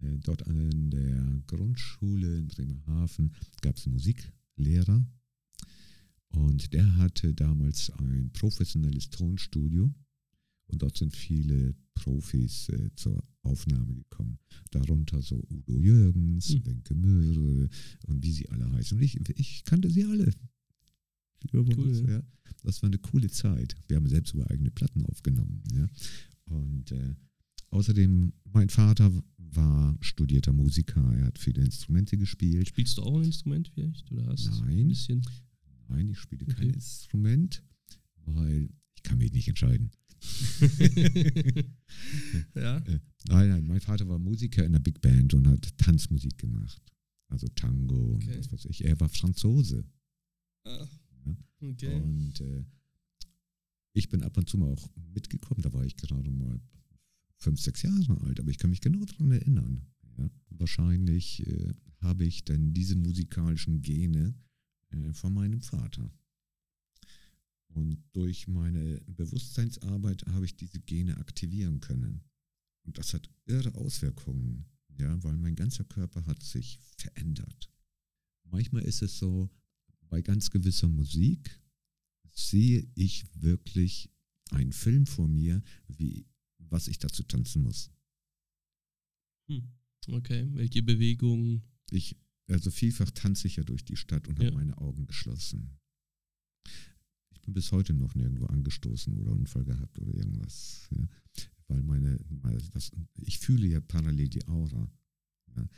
äh, 0.00 0.18
dort 0.18 0.46
an 0.46 0.90
der 0.90 1.42
Grundschule 1.46 2.38
in 2.38 2.48
Bremerhaven 2.48 3.32
gab 3.60 3.76
es 3.76 3.86
einen 3.86 3.94
Musiklehrer 3.94 5.06
und 6.32 6.72
der 6.72 6.96
hatte 6.96 7.34
damals 7.34 7.90
ein 7.90 8.30
professionelles 8.32 9.10
Tonstudio 9.10 9.92
und 10.68 10.82
dort 10.82 10.96
sind 10.96 11.14
viele 11.14 11.74
Profis 11.94 12.68
äh, 12.70 12.90
zur 12.96 13.22
Aufnahme 13.42 13.94
gekommen. 13.94 14.38
Darunter 14.70 15.20
so 15.20 15.42
Udo 15.50 15.78
Jürgens, 15.78 16.54
mhm. 16.54 16.66
Wenke 16.66 16.94
Möhre 16.94 17.68
und 18.06 18.22
wie 18.22 18.32
sie 18.32 18.48
alle 18.48 18.70
heißen. 18.72 18.96
Und 18.96 19.04
ich, 19.04 19.18
ich 19.38 19.64
kannte 19.64 19.90
sie 19.90 20.04
alle. 20.04 20.30
Cool. 21.52 22.04
Ja. 22.08 22.22
Das 22.62 22.82
war 22.82 22.88
eine 22.88 22.98
coole 22.98 23.28
Zeit. 23.28 23.74
Wir 23.88 23.96
haben 23.96 24.08
selbst 24.08 24.30
sogar 24.30 24.50
eigene 24.50 24.70
Platten 24.70 25.04
aufgenommen. 25.06 25.62
Ja. 25.74 25.88
Und 26.44 26.92
äh, 26.92 27.14
außerdem, 27.70 28.32
mein 28.52 28.68
Vater 28.68 29.10
war 29.38 29.96
studierter 30.00 30.52
Musiker. 30.52 31.02
Er 31.16 31.26
hat 31.26 31.38
viele 31.38 31.62
Instrumente 31.62 32.16
gespielt. 32.16 32.68
Spielst 32.68 32.96
du 32.96 33.02
auch 33.02 33.18
ein 33.18 33.24
Instrument 33.24 33.68
vielleicht? 33.68 34.10
Oder 34.12 34.26
hast 34.26 34.48
Nein. 34.60 34.78
Ein 34.78 34.88
bisschen? 34.88 35.22
Nein, 35.92 36.08
ich 36.08 36.18
spiele 36.18 36.44
okay. 36.46 36.54
kein 36.54 36.70
Instrument, 36.70 37.62
weil 38.24 38.70
ich 38.94 39.02
kann 39.02 39.18
mich 39.18 39.32
nicht 39.32 39.48
entscheiden. 39.48 39.90
ja? 42.54 42.78
Äh, 42.78 43.00
nein, 43.26 43.48
nein, 43.48 43.66
mein 43.66 43.80
Vater 43.80 44.08
war 44.08 44.18
Musiker 44.18 44.64
in 44.64 44.72
der 44.72 44.78
Big 44.80 45.00
Band 45.00 45.34
und 45.34 45.46
hat 45.48 45.76
Tanzmusik 45.78 46.38
gemacht. 46.38 46.80
Also 47.28 47.48
Tango 47.48 48.14
okay. 48.14 48.36
und 48.36 48.38
was 48.38 48.52
weiß 48.52 48.64
ich. 48.66 48.84
Er 48.84 48.98
war 49.00 49.08
Franzose. 49.08 49.84
Ah, 50.64 50.86
ja? 51.26 51.36
okay. 51.60 51.94
Und 51.94 52.40
äh, 52.40 52.64
ich 53.94 54.08
bin 54.08 54.22
ab 54.22 54.36
und 54.36 54.48
zu 54.48 54.56
mal 54.58 54.70
auch 54.70 54.88
mitgekommen, 55.12 55.62
da 55.62 55.72
war 55.72 55.84
ich 55.84 55.96
gerade 55.96 56.30
mal 56.30 56.60
fünf, 57.36 57.60
sechs 57.60 57.82
Jahre 57.82 58.20
alt, 58.22 58.40
aber 58.40 58.50
ich 58.50 58.58
kann 58.58 58.70
mich 58.70 58.80
genau 58.80 59.04
daran 59.04 59.32
erinnern. 59.32 59.86
Ja? 60.16 60.30
Wahrscheinlich 60.50 61.46
äh, 61.46 61.74
habe 62.00 62.24
ich 62.24 62.44
dann 62.44 62.72
diese 62.72 62.96
musikalischen 62.96 63.82
Gene 63.82 64.34
äh, 64.92 65.12
von 65.12 65.34
meinem 65.34 65.60
Vater. 65.60 66.10
Und 67.68 68.04
durch 68.12 68.48
meine 68.48 69.00
Bewusstseinsarbeit 69.06 70.26
habe 70.26 70.44
ich 70.44 70.56
diese 70.56 70.80
Gene 70.80 71.16
aktivieren 71.16 71.80
können. 71.80 72.22
Und 72.84 72.98
das 72.98 73.14
hat 73.14 73.30
irre 73.46 73.74
Auswirkungen, 73.74 74.66
ja, 74.98 75.22
weil 75.22 75.36
mein 75.38 75.54
ganzer 75.54 75.84
Körper 75.84 76.26
hat 76.26 76.42
sich 76.42 76.78
verändert. 76.98 77.72
Manchmal 78.44 78.82
ist 78.82 79.02
es 79.02 79.18
so, 79.18 79.48
bei 80.10 80.20
ganz 80.20 80.50
gewisser 80.50 80.88
Musik 80.88 81.58
sehe 82.32 82.86
ich 82.94 83.24
wirklich 83.40 84.10
einen 84.50 84.72
Film 84.72 85.06
vor 85.06 85.28
mir, 85.28 85.62
wie, 85.88 86.26
was 86.58 86.88
ich 86.88 86.98
dazu 86.98 87.22
tanzen 87.22 87.62
muss. 87.62 87.90
Hm. 89.48 89.72
Okay, 90.08 90.48
welche 90.52 90.82
Bewegungen? 90.82 91.62
Ich, 91.90 92.16
also 92.48 92.70
vielfach 92.70 93.10
tanze 93.10 93.46
ich 93.46 93.56
ja 93.56 93.64
durch 93.64 93.84
die 93.84 93.96
Stadt 93.96 94.28
und 94.28 94.38
ja. 94.38 94.46
habe 94.46 94.56
meine 94.56 94.76
Augen 94.78 95.06
geschlossen. 95.06 95.78
Ich 97.30 97.40
bin 97.42 97.54
bis 97.54 97.72
heute 97.72 97.92
noch 97.94 98.14
nirgendwo 98.14 98.46
angestoßen 98.46 99.16
oder 99.18 99.32
Unfall 99.32 99.64
gehabt 99.64 99.98
oder 99.98 100.14
irgendwas. 100.14 100.88
Ja. 100.90 101.08
Weil 101.68 101.82
meine, 101.82 102.18
das, 102.72 102.92
ich 103.20 103.38
fühle 103.38 103.66
ja 103.66 103.80
parallel 103.80 104.28
die 104.28 104.46
Aura. 104.46 104.90
Ja. 105.56 105.68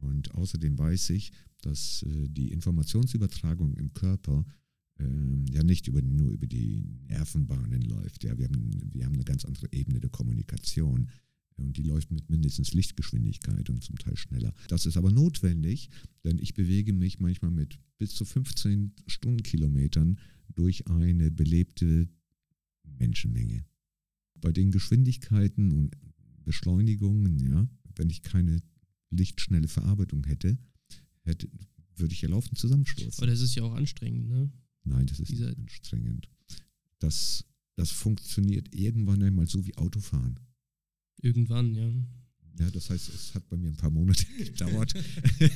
Und 0.00 0.32
außerdem 0.34 0.78
weiß 0.78 1.10
ich, 1.10 1.32
dass 1.60 2.02
äh, 2.04 2.28
die 2.28 2.52
Informationsübertragung 2.52 3.74
im 3.74 3.92
Körper 3.92 4.46
ähm, 4.98 5.44
ja 5.50 5.62
nicht 5.62 5.88
über, 5.88 6.02
nur 6.02 6.30
über 6.30 6.46
die 6.46 6.84
Nervenbahnen 7.08 7.82
läuft. 7.82 8.24
Ja, 8.24 8.36
wir, 8.38 8.46
haben, 8.46 8.70
wir 8.92 9.04
haben 9.04 9.14
eine 9.14 9.24
ganz 9.24 9.44
andere 9.44 9.68
Ebene 9.72 10.00
der 10.00 10.10
Kommunikation. 10.10 11.08
Und 11.60 11.76
die 11.76 11.82
läuft 11.82 12.10
mit 12.10 12.28
mindestens 12.30 12.72
Lichtgeschwindigkeit 12.72 13.68
und 13.70 13.82
zum 13.82 13.96
Teil 13.98 14.16
schneller. 14.16 14.52
Das 14.68 14.86
ist 14.86 14.96
aber 14.96 15.10
notwendig, 15.10 15.90
denn 16.24 16.38
ich 16.38 16.54
bewege 16.54 16.92
mich 16.92 17.20
manchmal 17.20 17.50
mit 17.50 17.78
bis 17.98 18.14
zu 18.14 18.24
15 18.24 18.92
Stundenkilometern 19.06 20.18
durch 20.54 20.86
eine 20.88 21.30
belebte 21.30 22.08
Menschenmenge. 22.98 23.64
Bei 24.40 24.52
den 24.52 24.70
Geschwindigkeiten 24.70 25.72
und 25.72 25.96
Beschleunigungen, 26.44 27.38
ja, 27.38 27.68
wenn 27.96 28.10
ich 28.10 28.22
keine 28.22 28.62
lichtschnelle 29.10 29.68
Verarbeitung 29.68 30.24
hätte, 30.24 30.58
hätte 31.22 31.48
würde 31.96 32.14
ich 32.14 32.22
ja 32.22 32.28
laufend 32.28 32.58
zusammenstoßen. 32.58 33.22
Aber 33.22 33.26
das 33.26 33.40
ist 33.40 33.54
ja 33.54 33.62
auch 33.62 33.74
anstrengend, 33.74 34.28
ne? 34.28 34.50
Nein, 34.84 35.06
das 35.06 35.20
ist 35.20 35.30
Dieser 35.30 35.48
nicht 35.48 35.58
anstrengend. 35.58 36.28
Das, 36.98 37.44
das 37.76 37.90
funktioniert 37.90 38.74
irgendwann 38.74 39.22
einmal 39.22 39.46
so 39.46 39.66
wie 39.66 39.76
Autofahren. 39.76 40.40
Irgendwann, 41.22 41.74
ja. 41.74 41.90
Ja, 42.58 42.70
das 42.70 42.90
heißt, 42.90 43.08
es 43.08 43.34
hat 43.34 43.48
bei 43.48 43.56
mir 43.56 43.68
ein 43.68 43.76
paar 43.76 43.90
Monate 43.90 44.24
gedauert, 44.38 44.92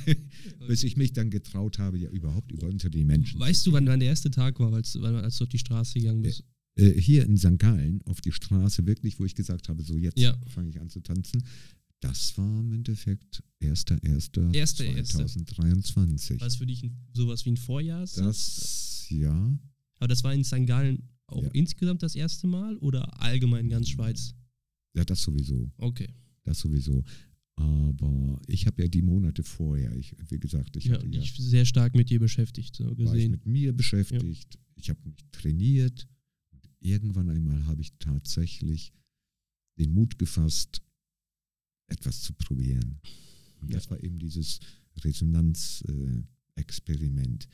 bis 0.69 0.85
ich 0.85 0.97
mich 0.97 1.13
dann 1.13 1.29
getraut 1.31 1.79
habe, 1.79 1.99
ja 1.99 2.09
überhaupt 2.09 2.51
über 2.51 2.67
unter 2.67 2.89
die 2.89 3.05
Menschen. 3.05 3.39
Weißt 3.39 3.67
du, 3.67 3.73
wann, 3.73 3.87
wann 3.87 4.01
der 4.01 4.09
erste 4.09 4.31
Tag 4.31 4.59
war, 4.59 4.73
als, 4.73 4.97
als 4.97 5.37
du 5.37 5.45
auf 5.45 5.51
die 5.51 5.59
Straße 5.59 5.99
gegangen 5.99 6.23
bist? 6.23 6.45
Äh, 6.77 6.87
äh, 6.87 7.01
hier 7.01 7.27
in 7.27 7.37
St. 7.37 7.59
Gallen 7.59 8.01
auf 8.07 8.23
die 8.23 8.33
Straße, 8.33 8.87
wirklich, 8.87 9.19
wo 9.21 9.25
ich 9.25 9.35
gesagt 9.35 9.69
habe, 9.69 9.83
so 9.83 9.99
jetzt 9.99 10.19
ja. 10.19 10.35
fange 10.47 10.71
ich 10.71 10.81
an 10.81 10.89
zu 10.89 11.01
tanzen. 11.01 11.43
Das 12.01 12.37
war 12.39 12.61
im 12.61 12.73
Endeffekt 12.73 13.43
1.1.2023. 13.63 16.41
War 16.41 16.47
es 16.47 16.57
für 16.57 16.67
dich 16.67 16.83
sowas 17.13 17.45
wie 17.45 17.51
ein 17.51 17.57
Vorjahr? 17.57 18.01
Das, 18.01 19.07
ja. 19.09 19.59
Aber 19.99 20.09
das 20.09 20.25
war 20.25 20.35
in 20.35 20.45
St. 20.45 20.67
Gallen 20.67 21.09
auch 21.27 21.43
Ja. 21.43 21.51
insgesamt 21.53 22.03
das 22.03 22.15
erste 22.15 22.47
Mal 22.47 22.77
oder 22.79 23.21
allgemein 23.23 23.69
ganz 23.69 23.89
Schweiz? 23.89 24.35
Ja, 24.95 25.05
das 25.05 25.23
sowieso. 25.23 25.71
Okay. 25.79 26.15
Das 26.45 26.59
sowieso. 26.61 27.03
Aber 27.57 28.41
ich 28.47 28.67
habe 28.67 28.83
ja 28.83 28.89
die 28.89 29.03
Monate 29.03 29.43
vorher, 29.45 29.95
ich, 29.97 30.15
wie 30.29 30.39
gesagt, 30.41 30.77
ich 30.77 30.85
ja, 30.87 30.95
hatte 30.95 31.07
ja, 31.07 31.21
dich 31.21 31.35
sehr 31.37 31.65
stark 31.65 31.95
mit 31.95 32.11
dir 32.11 32.19
beschäftigt, 32.21 32.75
so 32.77 32.85
war 32.85 32.93
ich 32.93 32.99
gesehen. 32.99 33.31
mit 33.31 33.47
mir 33.47 33.73
beschäftigt, 33.73 34.59
ich 34.75 34.91
habe 34.91 35.01
mich 35.05 35.15
trainiert 35.31 36.09
und 36.53 36.69
irgendwann 36.81 37.31
einmal 37.31 37.65
habe 37.67 37.81
ich 37.81 37.93
tatsächlich 37.99 38.93
den 39.79 39.93
Mut 39.93 40.19
gefasst, 40.19 40.83
etwas 41.89 42.23
zu 42.23 42.33
probieren. 42.35 42.99
Und 43.61 43.73
das 43.73 43.85
Ja. 43.85 43.91
war 43.93 44.03
eben 44.03 44.19
dieses 44.19 44.59
Resonanzexperiment. 45.05 47.49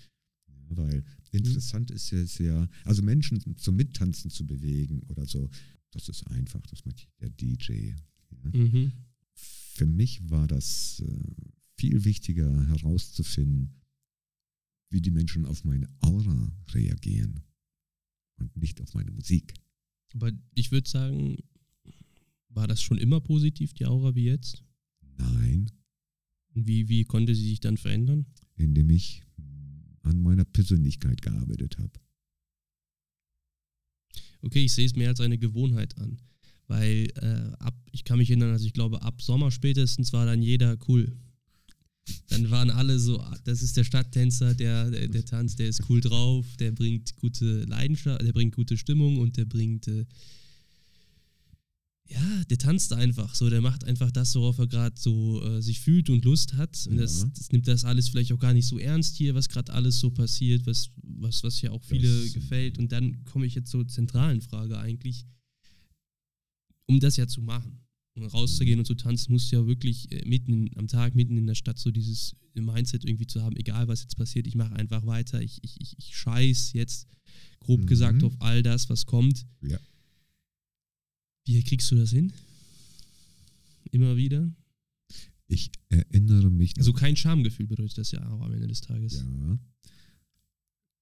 ja, 0.48 0.76
weil 0.76 1.04
interessant 1.32 1.90
ist 1.90 2.12
es 2.12 2.38
ja, 2.38 2.68
also 2.84 3.02
Menschen 3.02 3.40
zum 3.56 3.76
Mittanzen 3.76 4.30
zu 4.30 4.46
bewegen 4.46 5.00
oder 5.08 5.26
so, 5.26 5.48
das 5.90 6.08
ist 6.08 6.26
einfach, 6.28 6.60
das 6.66 6.84
macht 6.84 7.08
der 7.20 7.30
DJ. 7.30 7.94
Ja. 8.44 8.50
Mhm. 8.52 8.92
Für 9.34 9.86
mich 9.86 10.28
war 10.30 10.46
das 10.46 11.02
äh, 11.06 11.34
viel 11.76 12.04
wichtiger 12.04 12.66
herauszufinden, 12.68 13.80
wie 14.90 15.00
die 15.00 15.10
Menschen 15.10 15.46
auf 15.46 15.64
meine 15.64 15.88
Aura 16.00 16.52
reagieren 16.72 17.42
und 18.36 18.56
nicht 18.56 18.80
auf 18.80 18.94
meine 18.94 19.10
Musik. 19.10 19.54
Aber 20.12 20.32
ich 20.54 20.72
würde 20.72 20.88
sagen, 20.88 21.36
war 22.48 22.66
das 22.66 22.82
schon 22.82 22.98
immer 22.98 23.20
positiv, 23.20 23.72
die 23.72 23.86
Aura 23.86 24.14
wie 24.14 24.24
jetzt? 24.24 24.64
Nein, 25.16 25.70
wie, 26.52 26.88
wie 26.88 27.04
konnte 27.04 27.34
sie 27.34 27.48
sich 27.48 27.60
dann 27.60 27.76
verändern? 27.76 28.26
indem 28.60 28.90
ich 28.90 29.22
an 30.02 30.20
meiner 30.22 30.44
Persönlichkeit 30.44 31.22
gearbeitet 31.22 31.78
habe. 31.78 31.92
Okay, 34.42 34.64
ich 34.64 34.72
sehe 34.72 34.86
es 34.86 34.96
mehr 34.96 35.08
als 35.08 35.20
eine 35.20 35.38
Gewohnheit 35.38 35.96
an. 35.98 36.18
Weil 36.66 37.08
äh, 37.16 37.56
ab, 37.58 37.74
ich 37.90 38.04
kann 38.04 38.18
mich 38.18 38.30
erinnern, 38.30 38.52
also 38.52 38.66
ich 38.66 38.72
glaube, 38.72 39.02
ab 39.02 39.20
Sommer 39.22 39.50
spätestens 39.50 40.12
war 40.12 40.24
dann 40.24 40.40
jeder 40.40 40.76
cool. 40.88 41.16
Dann 42.28 42.50
waren 42.50 42.70
alle 42.70 42.98
so, 42.98 43.20
ah, 43.20 43.38
das 43.44 43.62
ist 43.62 43.76
der 43.76 43.84
Stadttänzer, 43.84 44.54
der, 44.54 44.90
der, 44.90 45.08
der 45.08 45.24
tanzt, 45.24 45.58
der 45.58 45.68
ist 45.68 45.88
cool 45.88 46.00
drauf, 46.00 46.46
der 46.58 46.72
bringt 46.72 47.16
gute 47.16 47.64
Leidenschaft, 47.64 48.22
der 48.22 48.32
bringt 48.32 48.54
gute 48.54 48.76
Stimmung 48.76 49.18
und 49.18 49.36
der 49.36 49.44
bringt, 49.44 49.88
äh, 49.88 50.06
ja, 52.10 52.44
der 52.44 52.58
tanzt 52.58 52.92
einfach 52.92 53.34
so, 53.34 53.48
der 53.50 53.60
macht 53.60 53.84
einfach 53.84 54.10
das, 54.10 54.34
worauf 54.34 54.58
er 54.58 54.66
gerade 54.66 54.98
so 55.00 55.40
äh, 55.44 55.62
sich 55.62 55.78
fühlt 55.80 56.10
und 56.10 56.24
Lust 56.24 56.54
hat. 56.54 56.86
Und 56.88 56.96
das, 56.96 57.20
Ja. 57.22 57.30
das 57.36 57.52
nimmt 57.52 57.68
das 57.68 57.84
alles 57.84 58.08
vielleicht 58.08 58.32
auch 58.32 58.38
gar 58.38 58.52
nicht 58.52 58.66
so 58.66 58.78
ernst 58.78 59.16
hier, 59.16 59.34
was 59.34 59.48
gerade 59.48 59.72
alles 59.72 60.00
so 60.00 60.10
passiert, 60.10 60.66
was, 60.66 60.90
was, 61.02 61.42
was 61.44 61.60
ja 61.60 61.70
auch 61.70 61.84
viele 61.84 62.08
Das- 62.24 62.32
gefällt. 62.32 62.78
Und 62.78 62.90
dann 62.92 63.24
komme 63.24 63.46
ich 63.46 63.54
jetzt 63.54 63.70
zur 63.70 63.86
zentralen 63.86 64.40
Frage 64.40 64.78
eigentlich 64.78 65.24
um 66.86 66.98
das 66.98 67.16
ja 67.16 67.26
zu 67.28 67.40
machen 67.40 67.78
und 68.16 68.24
rauszugehen 68.24 68.80
und 68.80 68.84
zu 68.84 68.94
tanzen, 68.96 69.32
musst 69.32 69.52
du 69.52 69.56
ja 69.56 69.66
wirklich 69.66 70.10
äh, 70.10 70.24
mitten 70.26 70.68
am 70.76 70.88
Tag, 70.88 71.14
mitten 71.14 71.36
in 71.36 71.46
der 71.46 71.54
Stadt 71.54 71.78
so 71.78 71.90
dieses 71.92 72.34
Mindset 72.54 73.04
irgendwie 73.04 73.28
zu 73.28 73.40
haben, 73.42 73.56
egal 73.56 73.86
was 73.86 74.02
jetzt 74.02 74.16
passiert, 74.16 74.48
ich 74.48 74.56
mache 74.56 74.74
einfach 74.74 75.06
weiter, 75.06 75.40
ich, 75.40 75.60
ich, 75.62 75.80
ich, 75.80 75.94
ich 75.98 76.16
scheiß 76.16 76.72
jetzt 76.72 77.06
grob 77.60 77.82
Mhm. 77.82 77.86
gesagt 77.86 78.24
auf 78.24 78.34
all 78.40 78.64
das, 78.64 78.88
was 78.90 79.06
kommt. 79.06 79.46
Ja. 79.62 79.78
Wie 81.50 81.64
kriegst 81.64 81.90
du 81.90 81.96
das 81.96 82.10
hin? 82.10 82.32
Immer 83.90 84.16
wieder? 84.16 84.54
Ich 85.48 85.72
erinnere 85.88 86.48
mich 86.48 86.78
Also 86.78 86.92
kein 86.92 87.16
Schamgefühl 87.16 87.66
bedeutet 87.66 87.98
das 87.98 88.12
ja 88.12 88.24
auch 88.30 88.40
am 88.42 88.52
Ende 88.52 88.68
des 88.68 88.82
Tages. 88.82 89.14
Ja. 89.14 89.58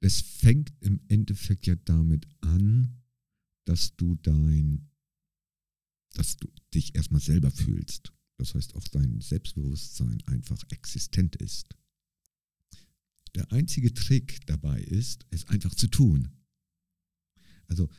Es 0.00 0.22
fängt 0.22 0.72
im 0.80 1.00
Endeffekt 1.08 1.66
ja 1.66 1.74
damit 1.84 2.26
an, 2.40 3.02
dass 3.66 3.94
du 3.96 4.14
dein, 4.22 4.88
dass 6.14 6.38
du 6.38 6.48
dich 6.72 6.94
erstmal 6.94 7.20
selber 7.20 7.50
fühlst. 7.50 8.14
Das 8.38 8.54
heißt, 8.54 8.74
auch 8.74 8.88
dein 8.88 9.20
Selbstbewusstsein 9.20 10.22
einfach 10.24 10.62
existent 10.70 11.36
ist. 11.36 11.76
Der 13.34 13.52
einzige 13.52 13.92
Trick 13.92 14.46
dabei 14.46 14.80
ist, 14.80 15.26
es 15.28 15.46
einfach 15.48 15.74
zu 15.74 15.88
tun. 15.88 16.30
Also, 17.66 17.90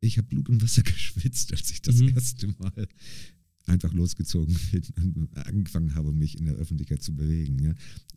ich 0.00 0.18
habe 0.18 0.28
Blut 0.28 0.48
und 0.48 0.62
Wasser 0.62 0.82
geschwitzt, 0.82 1.52
als 1.52 1.70
ich 1.70 1.82
das 1.82 1.96
Mhm. 1.96 2.08
erste 2.10 2.46
Mal 2.58 2.88
einfach 3.66 3.92
losgezogen 3.92 4.56
bin 4.70 4.84
und 5.16 5.36
angefangen 5.36 5.94
habe, 5.94 6.12
mich 6.12 6.38
in 6.38 6.46
der 6.46 6.54
Öffentlichkeit 6.54 7.02
zu 7.02 7.14
bewegen. 7.14 7.58
Ja. 7.58 7.74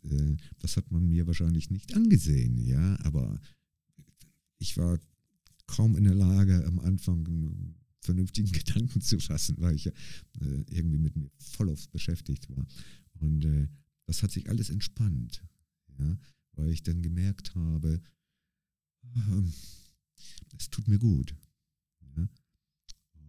Äh, 0.08 0.36
Das 0.60 0.76
hat 0.76 0.90
man 0.92 1.08
mir 1.08 1.26
wahrscheinlich 1.26 1.70
nicht 1.70 1.94
angesehen, 1.94 2.56
ja, 2.58 2.98
aber 3.00 3.40
ich 4.58 4.76
war 4.76 4.98
kaum 5.66 5.96
in 5.96 6.04
der 6.04 6.14
Lage, 6.14 6.64
am 6.66 6.78
Anfang 6.80 7.26
einen 7.26 7.74
vernünftigen 8.00 8.52
Gedanken 8.52 9.00
zu 9.00 9.18
fassen, 9.18 9.56
weil 9.58 9.74
ich 9.74 9.84
ja 9.84 9.92
äh, 10.40 10.64
irgendwie 10.68 10.98
mit 10.98 11.16
mir 11.16 11.30
voll 11.38 11.70
auf 11.70 11.88
beschäftigt 11.90 12.48
war. 12.50 12.66
Und 13.14 13.44
äh, 13.44 13.68
das 14.06 14.22
hat 14.22 14.30
sich 14.30 14.48
alles 14.48 14.70
entspannt, 14.70 15.42
ja, 15.98 16.18
weil 16.52 16.70
ich 16.70 16.82
dann 16.82 17.02
gemerkt 17.02 17.54
habe, 17.54 18.00
ähm, 19.16 19.52
es 20.58 20.70
tut 20.70 20.88
mir 20.88 20.98
gut. 20.98 21.34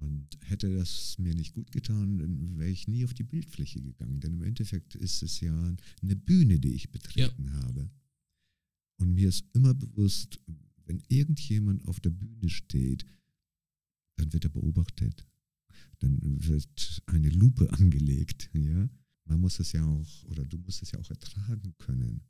Ja. 0.02 0.08
Und 0.08 0.38
hätte 0.41 0.76
das 0.76 1.18
mir 1.20 1.34
nicht 1.36 1.54
gut 1.54 1.72
getan, 1.72 2.18
dann 2.18 2.58
wäre 2.58 2.70
ich 2.70 2.88
nie 2.88 3.06
auf 3.06 3.14
die 3.14 3.24
Bildfläche 3.24 3.82
gegangen. 3.82 4.20
Denn 4.20 4.34
im 4.34 4.43
Endeffekt 4.43 4.95
ist 4.95 5.24
es 5.24 5.39
ja 5.39 5.76
eine 6.02 6.16
Bühne, 6.16 6.60
die 6.60 6.74
ich 6.74 6.91
betreten 6.91 7.54
habe. 7.54 7.89
Und 8.97 9.14
mir 9.14 9.30
ist 9.30 9.45
immer 9.54 9.74
bewusst, 9.74 10.39
wenn 10.86 11.02
irgendjemand 11.08 11.88
auf 11.88 11.99
der 11.99 12.10
Bühne 12.10 12.49
steht, 12.49 13.06
dann 14.18 14.34
wird 14.34 14.45
er 14.45 14.49
beobachtet. 14.49 15.28
Dann 15.99 16.20
wird 16.22 17.02
eine 17.06 17.30
Lupe 17.30 17.72
angelegt. 17.74 18.49
Ja? 18.54 18.89
Man 19.26 19.39
muss 19.39 19.60
es 19.60 19.72
ja 19.72 19.86
auch, 19.86 20.24
oder 20.26 20.45
du 20.45 20.58
musst 20.58 20.82
es 20.82 20.91
ja 20.91 20.99
auch 20.99 21.10
ertragen 21.10 21.74
können. 21.78 22.22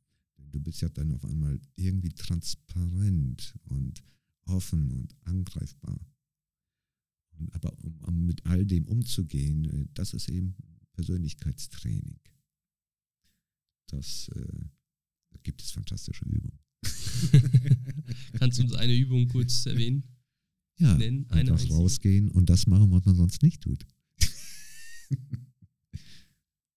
Du 0.51 0.59
bist 0.59 0.82
ja 0.82 0.89
dann 0.89 1.11
auf 1.11 1.24
einmal 1.26 1.59
irgendwie 1.76 2.09
transparent 2.09 3.55
und 3.63 4.03
offen 4.45 4.91
und 4.91 5.15
angreifbar. 5.24 5.99
Aber 7.52 7.74
um, 7.84 7.98
um 8.02 8.26
mit 8.26 8.46
all 8.46 8.66
dem 8.66 8.86
umzugehen, 8.88 9.66
äh, 9.66 9.88
das 9.94 10.14
ist 10.14 10.30
eben 10.30 10.56
Persönlichkeitstraining. 10.94 12.20
Das 13.88 14.30
äh, 14.36 14.66
da 15.32 15.39
gibt 15.44 15.62
es 15.62 15.72
fantastische 15.72 16.26
Übungen. 16.26 16.60
Kannst 18.34 18.60
du 18.60 18.64
uns 18.64 18.74
eine 18.74 18.96
Übung 18.96 19.28
kurz 19.28 19.66
erwähnen? 19.66 20.04
Ja, 20.80 20.98
Nennen, 20.98 21.30
eine 21.30 21.52
einfach 21.52 21.70
rausgehen 21.70 22.32
und 22.32 22.50
das 22.50 22.66
machen, 22.66 22.92
was 22.92 23.06
man 23.06 23.16
sonst 23.16 23.44
nicht 23.44 23.62
tut. 23.62 23.86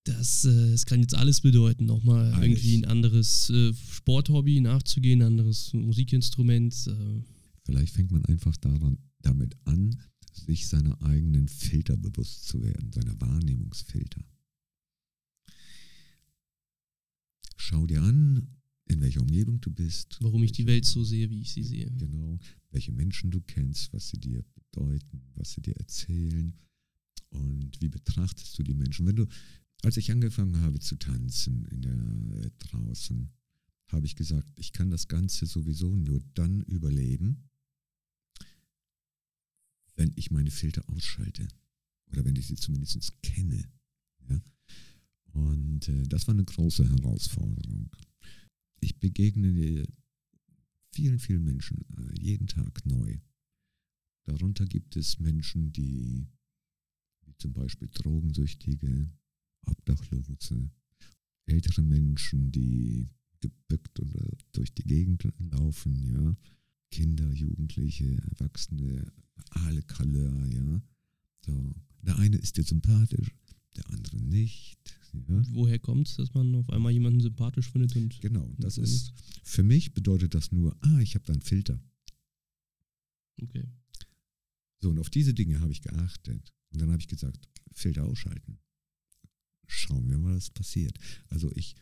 Das, 0.07 0.45
äh, 0.45 0.73
das 0.73 0.85
kann 0.85 1.01
jetzt 1.01 1.15
alles 1.15 1.41
bedeuten, 1.41 1.87
nochmal 1.87 2.31
Alles. 2.35 2.45
irgendwie 2.45 2.77
ein 2.77 2.85
anderes 2.85 3.49
äh, 3.49 3.73
Sporthobby 3.73 4.61
nachzugehen, 4.61 5.23
ein 5.23 5.29
anderes 5.29 5.73
Musikinstrument. 5.73 6.75
Äh, 6.87 7.23
Vielleicht 7.65 7.95
fängt 7.95 8.11
man 8.11 8.23
einfach 8.27 8.55
daran, 8.59 8.99
damit 9.23 9.57
an, 9.65 9.97
sich 10.37 10.67
seiner 10.67 11.01
eigenen 11.03 11.49
Filter 11.49 11.97
bewusst 11.97 12.45
zu 12.49 12.63
werden, 12.63 12.93
seiner 12.93 13.19
Wahrnehmungsfilter. 13.21 14.25
Schau 17.57 17.87
dir 17.87 18.03
an, 18.03 18.49
in 18.87 19.01
welcher 19.01 19.23
Umgebung 19.23 19.61
du 19.61 19.71
bist. 19.71 20.19
warum 20.21 20.43
ich 20.43 20.53
die 20.53 20.67
welche- 20.67 20.75
Welt 20.77 20.85
so 20.85 21.05
sehe, 21.05 21.31
wie 21.31 21.41
ich 21.41 21.53
sie 21.53 21.63
sehe. 21.63 21.91
Genau, 21.93 22.39
welche 22.71 22.93
Menschen 22.93 23.31
du 23.31 23.41
kennst, 23.41 23.93
was 23.93 24.09
sie 24.09 24.19
dir 24.19 24.45
bedeuten, 24.55 25.23
was 25.35 25.53
sie 25.53 25.63
dir 25.63 25.77
erzählen 25.77 26.53
und 27.31 27.81
wie 27.81 27.89
betrachtest 27.89 28.59
du 28.59 28.63
die 28.63 28.75
Menschen. 28.75 29.07
Wenn 29.07 29.17
du, 29.17 29.27
als 29.83 29.97
ich 29.97 30.11
angefangen 30.13 30.59
habe 30.61 30.79
zu 30.81 30.97
tanzen 30.97 31.65
in 31.67 31.83
der 31.83 32.45
äh, 32.45 32.51
draußen, 32.59 33.31
habe 33.89 34.07
ich 34.07 34.17
gesagt, 34.17 34.51
ich 34.59 34.73
kann 34.73 34.91
das 34.91 35.09
Ganze 35.09 35.47
sowieso 35.47 35.95
nur 35.95 36.21
dann 36.35 36.61
überleben, 36.63 37.49
wenn 39.97 40.13
ich 40.17 40.31
meine 40.31 40.51
Filter 40.51 40.89
ausschalte 40.91 41.49
oder 42.11 42.25
wenn 42.25 42.37
ich 42.37 42.47
sie 42.47 42.57
zumindest 42.57 43.23
kenne. 43.23 43.69
Ja? 44.29 44.43
Und 45.33 45.89
äh, 45.89 46.03
das 46.05 46.27
war 46.27 46.35
eine 46.35 46.45
große 46.45 46.89
Herausforderung. 46.89 47.91
Ich 48.81 48.99
begegne 49.01 49.87
vielen, 50.93 51.19
vielen 51.19 51.45
Menschen 51.45 51.85
äh, 51.97 52.21
jeden 52.21 52.47
Tag 52.47 52.85
neu. 52.87 53.19
Darunter 54.27 54.65
gibt 54.65 54.97
es 54.97 55.19
Menschen, 55.19 55.73
die, 55.73 56.27
wie 57.27 57.37
zum 57.37 57.53
Beispiel 57.53 57.89
Drogensüchtige, 57.89 59.11
Obdachlose, 59.67 60.71
ältere 61.47 61.83
Menschen, 61.83 62.51
die 62.53 63.09
gebückt 63.41 64.01
oder 64.01 64.27
durch 64.53 64.73
die 64.73 64.85
Gegend 64.85 65.25
laufen, 65.51 66.07
ja, 66.07 66.37
Kinder, 66.91 67.31
Jugendliche, 67.33 68.17
Erwachsene, 68.31 69.13
alle 69.51 69.83
Couleur, 69.83 70.47
ja. 70.47 70.83
So. 71.45 71.75
Der 72.03 72.19
eine 72.19 72.37
ist 72.37 72.57
dir 72.57 72.65
sympathisch, 72.65 73.35
der 73.77 73.89
andere 73.91 74.21
nicht, 74.21 74.79
ja. 75.13 75.43
Woher 75.51 75.79
kommt 75.79 76.09
es, 76.09 76.17
dass 76.17 76.35
man 76.35 76.55
auf 76.57 76.69
einmal 76.71 76.93
jemanden 76.93 77.21
sympathisch 77.21 77.71
findet 77.71 77.95
und 77.97 78.21
Genau, 78.21 78.53
das 78.59 78.79
Und- 78.79 78.85
ist, 78.85 79.13
für 79.43 79.63
mich 79.63 79.95
bedeutet 79.95 80.35
das 80.35 80.53
nur, 80.53 80.77
ah, 80.81 80.99
ich 81.01 81.15
habe 81.15 81.25
da 81.25 81.33
einen 81.33 81.43
Filter. 81.43 81.81
Okay. 83.41 83.65
So, 84.81 84.91
und 84.91 84.99
auf 84.99 85.11
diese 85.11 85.35
Dinge 85.35 85.61
habe 85.61 85.73
ich 85.73 85.83
geachtet. 85.83 86.53
Und 86.73 86.81
dann 86.81 86.91
habe 86.91 87.01
ich 87.01 87.09
gesagt, 87.09 87.49
Filter 87.73 88.05
ausschalten. 88.05 88.59
Schauen 89.67 90.09
wir 90.11 90.19
mal, 90.19 90.37
was 90.37 90.51
passiert. 90.51 90.99
Also 91.29 91.51
ich, 91.55 91.75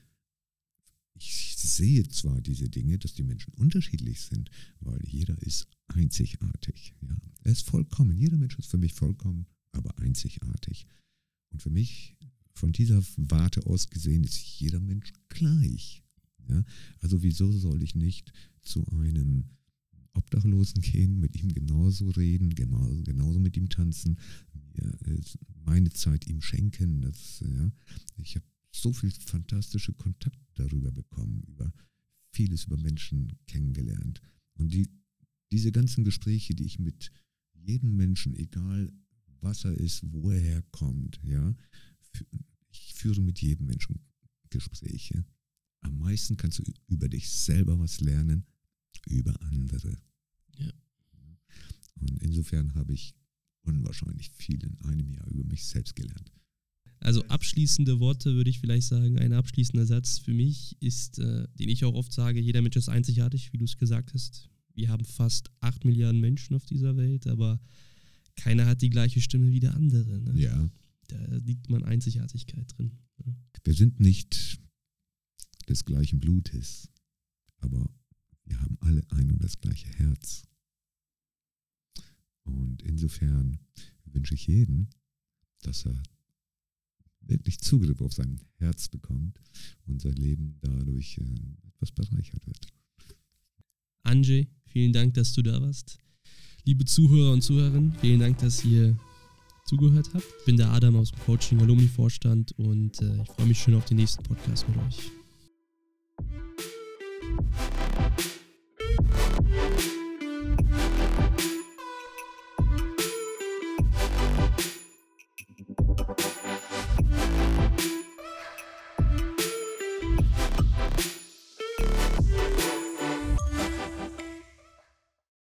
ich 1.15 1.57
sehe 1.57 2.07
zwar 2.09 2.41
diese 2.41 2.69
Dinge, 2.69 2.99
dass 2.99 3.15
die 3.15 3.23
Menschen 3.23 3.53
unterschiedlich 3.55 4.21
sind, 4.21 4.51
weil 4.81 5.01
jeder 5.07 5.41
ist 5.43 5.69
einzigartig. 5.89 6.95
Ja. 7.03 7.17
Er 7.45 7.53
ist 7.53 7.69
vollkommen. 7.69 8.17
Jeder 8.17 8.39
Mensch 8.39 8.59
ist 8.59 8.71
für 8.71 8.79
mich 8.79 8.95
vollkommen, 8.95 9.47
aber 9.73 9.99
einzigartig. 9.99 10.87
Und 11.51 11.63
für 11.63 11.71
mich, 11.71 12.17
von 12.55 12.73
dieser 12.73 13.03
Warte 13.17 13.67
aus 13.67 13.89
gesehen, 13.89 14.25
ist 14.25 14.39
jeder 14.39 14.81
Mensch 14.81 15.13
gleich. 15.29 16.03
Ja. 16.49 16.65
Also 17.01 17.23
wieso 17.23 17.51
soll 17.53 17.83
ich 17.83 17.95
nicht 17.95 18.33
zu 18.63 18.87
einem 18.89 19.45
Obdachlosen 20.15 20.83
gehen, 20.83 21.21
mit 21.21 21.37
ihm 21.37 21.53
genauso 21.53 22.11
reden, 22.11 22.55
genauso, 22.55 23.03
genauso 23.03 23.41
mit 23.41 23.57
ihm 23.57 23.69
tanzen, 23.69 24.19
äh, 24.75 25.21
meine 25.65 25.91
Zeit 25.91 26.27
ihm 26.27 26.43
schenken. 26.43 27.01
Das, 27.03 27.41
ja. 27.41 27.73
Ich 28.19 28.37
habe 28.37 28.47
so 28.75 28.93
viel 28.93 29.11
fantastische 29.11 29.93
Kontakt 29.93 30.39
darüber 30.55 30.91
bekommen, 30.91 31.43
über 31.45 31.73
vieles 32.33 32.65
über 32.65 32.79
Menschen 32.79 33.39
kennengelernt. 33.47 34.21
Und 34.55 34.73
die, 34.73 34.89
diese 35.51 35.71
ganzen 35.73 36.05
Gespräche, 36.05 36.55
die 36.55 36.65
ich 36.65 36.79
mit 36.79 37.13
jedem 37.53 37.97
Menschen, 37.97 38.35
egal 38.35 38.93
was 39.41 39.65
er 39.65 39.75
ist, 39.75 40.03
wo 40.13 40.31
er 40.31 40.41
herkommt, 40.41 41.21
ja, 41.25 41.55
ich 42.71 42.95
führe 42.95 43.21
mit 43.21 43.41
jedem 43.41 43.67
Menschen 43.67 44.01
Gespräche. 44.51 45.25
Am 45.81 45.99
meisten 45.99 46.37
kannst 46.37 46.61
du 46.61 46.63
über 46.87 47.09
dich 47.09 47.29
selber 47.29 47.79
was 47.79 48.01
lernen, 48.01 48.47
über 49.07 49.41
andere. 49.43 49.99
Ja. 50.59 50.73
Und 51.95 52.23
insofern 52.23 52.75
habe 52.75 52.93
ich 52.93 53.15
unwahrscheinlich 53.63 54.31
viel 54.31 54.63
in 54.63 54.81
einem 54.83 55.11
Jahr 55.11 55.27
über 55.29 55.45
mich 55.45 55.65
selbst 55.65 55.97
gelernt. 55.97 56.33
Also 57.03 57.25
abschließende 57.27 57.99
Worte 57.99 58.35
würde 58.35 58.49
ich 58.49 58.61
vielleicht 58.61 58.87
sagen, 58.87 59.19
ein 59.19 59.33
abschließender 59.33 59.87
Satz 59.87 60.19
für 60.19 60.33
mich 60.33 60.77
ist, 60.81 61.19
äh, 61.19 61.49
den 61.59 61.69
ich 61.69 61.85
auch 61.85 61.95
oft 61.95 62.13
sage, 62.13 62.41
jeder 62.41 62.63
Mensch 62.63 62.77
ist 62.77 62.89
einzigartig, 62.89 63.53
wie 63.53 63.59
du 63.59 63.65
es 63.65 63.77
gesagt 63.77 64.15
hast. 64.15 64.49
Wir 64.75 64.89
haben 64.89 65.05
fast 65.05 65.51
acht 65.61 65.85
Milliarden 65.85 66.21
Menschen 66.21 66.55
auf 66.55 66.65
dieser 66.65 66.97
Welt, 66.97 67.27
aber 67.27 67.61
keiner 68.37 68.67
hat 68.67 68.83
die 68.83 68.91
gleiche 68.91 69.21
Stimme 69.21 69.51
wie 69.51 69.61
der 69.61 69.75
andere. 69.75 70.21
Ne? 70.21 70.41
Ja. 70.41 70.71
Da 71.09 71.37
liegt 71.39 71.69
man 71.69 71.83
Einzigartigkeit 71.83 72.73
drin. 72.77 72.93
Ja. 73.25 73.35
Wir 73.65 73.75
sind 73.75 73.99
nicht 73.99 74.61
des 75.69 75.85
gleichen 75.85 76.21
Blutes, 76.21 76.89
aber 77.59 77.93
wir 78.45 78.61
haben 78.61 78.77
alle 78.81 79.03
ein 79.11 79.31
und 79.33 79.43
das 79.43 79.59
gleiche 79.61 79.89
Herz. 79.89 80.45
Und 82.45 82.83
insofern 82.83 83.59
wünsche 84.05 84.35
ich 84.35 84.47
jedem, 84.47 84.89
dass 85.63 85.85
er 85.85 86.01
wirklich 87.27 87.61
Zugriff 87.61 88.01
auf 88.01 88.13
sein 88.13 88.41
Herz 88.59 88.89
bekommt 88.89 89.41
und 89.87 90.01
sein 90.01 90.15
Leben 90.15 90.59
dadurch 90.61 91.19
äh, 91.19 91.69
etwas 91.69 91.93
bereichert 91.93 92.47
wird. 92.47 92.67
Anjay, 94.03 94.49
vielen 94.67 94.93
Dank, 94.93 95.15
dass 95.15 95.33
du 95.33 95.43
da 95.43 95.61
warst. 95.61 95.99
Liebe 96.65 96.85
Zuhörer 96.85 97.33
und 97.33 97.43
Zuhörerinnen, 97.43 97.93
vielen 98.01 98.21
Dank, 98.21 98.39
dass 98.39 98.65
ihr 98.65 98.97
zugehört 99.67 100.09
habt. 100.13 100.25
Ich 100.41 100.45
bin 100.45 100.57
der 100.57 100.71
Adam 100.71 100.97
aus 100.97 101.11
dem 101.11 101.21
Coaching 101.21 101.61
Alumni 101.61 101.89
Vorstand 101.89 102.53
und 102.53 103.01
äh, 103.01 103.23
ich 103.23 103.29
freue 103.31 103.47
mich 103.47 103.59
schon 103.61 103.75
auf 103.75 103.85
den 103.87 103.97
nächsten 103.99 104.23
Podcast 104.23 104.67
mit 104.69 104.79
euch. 104.79 105.13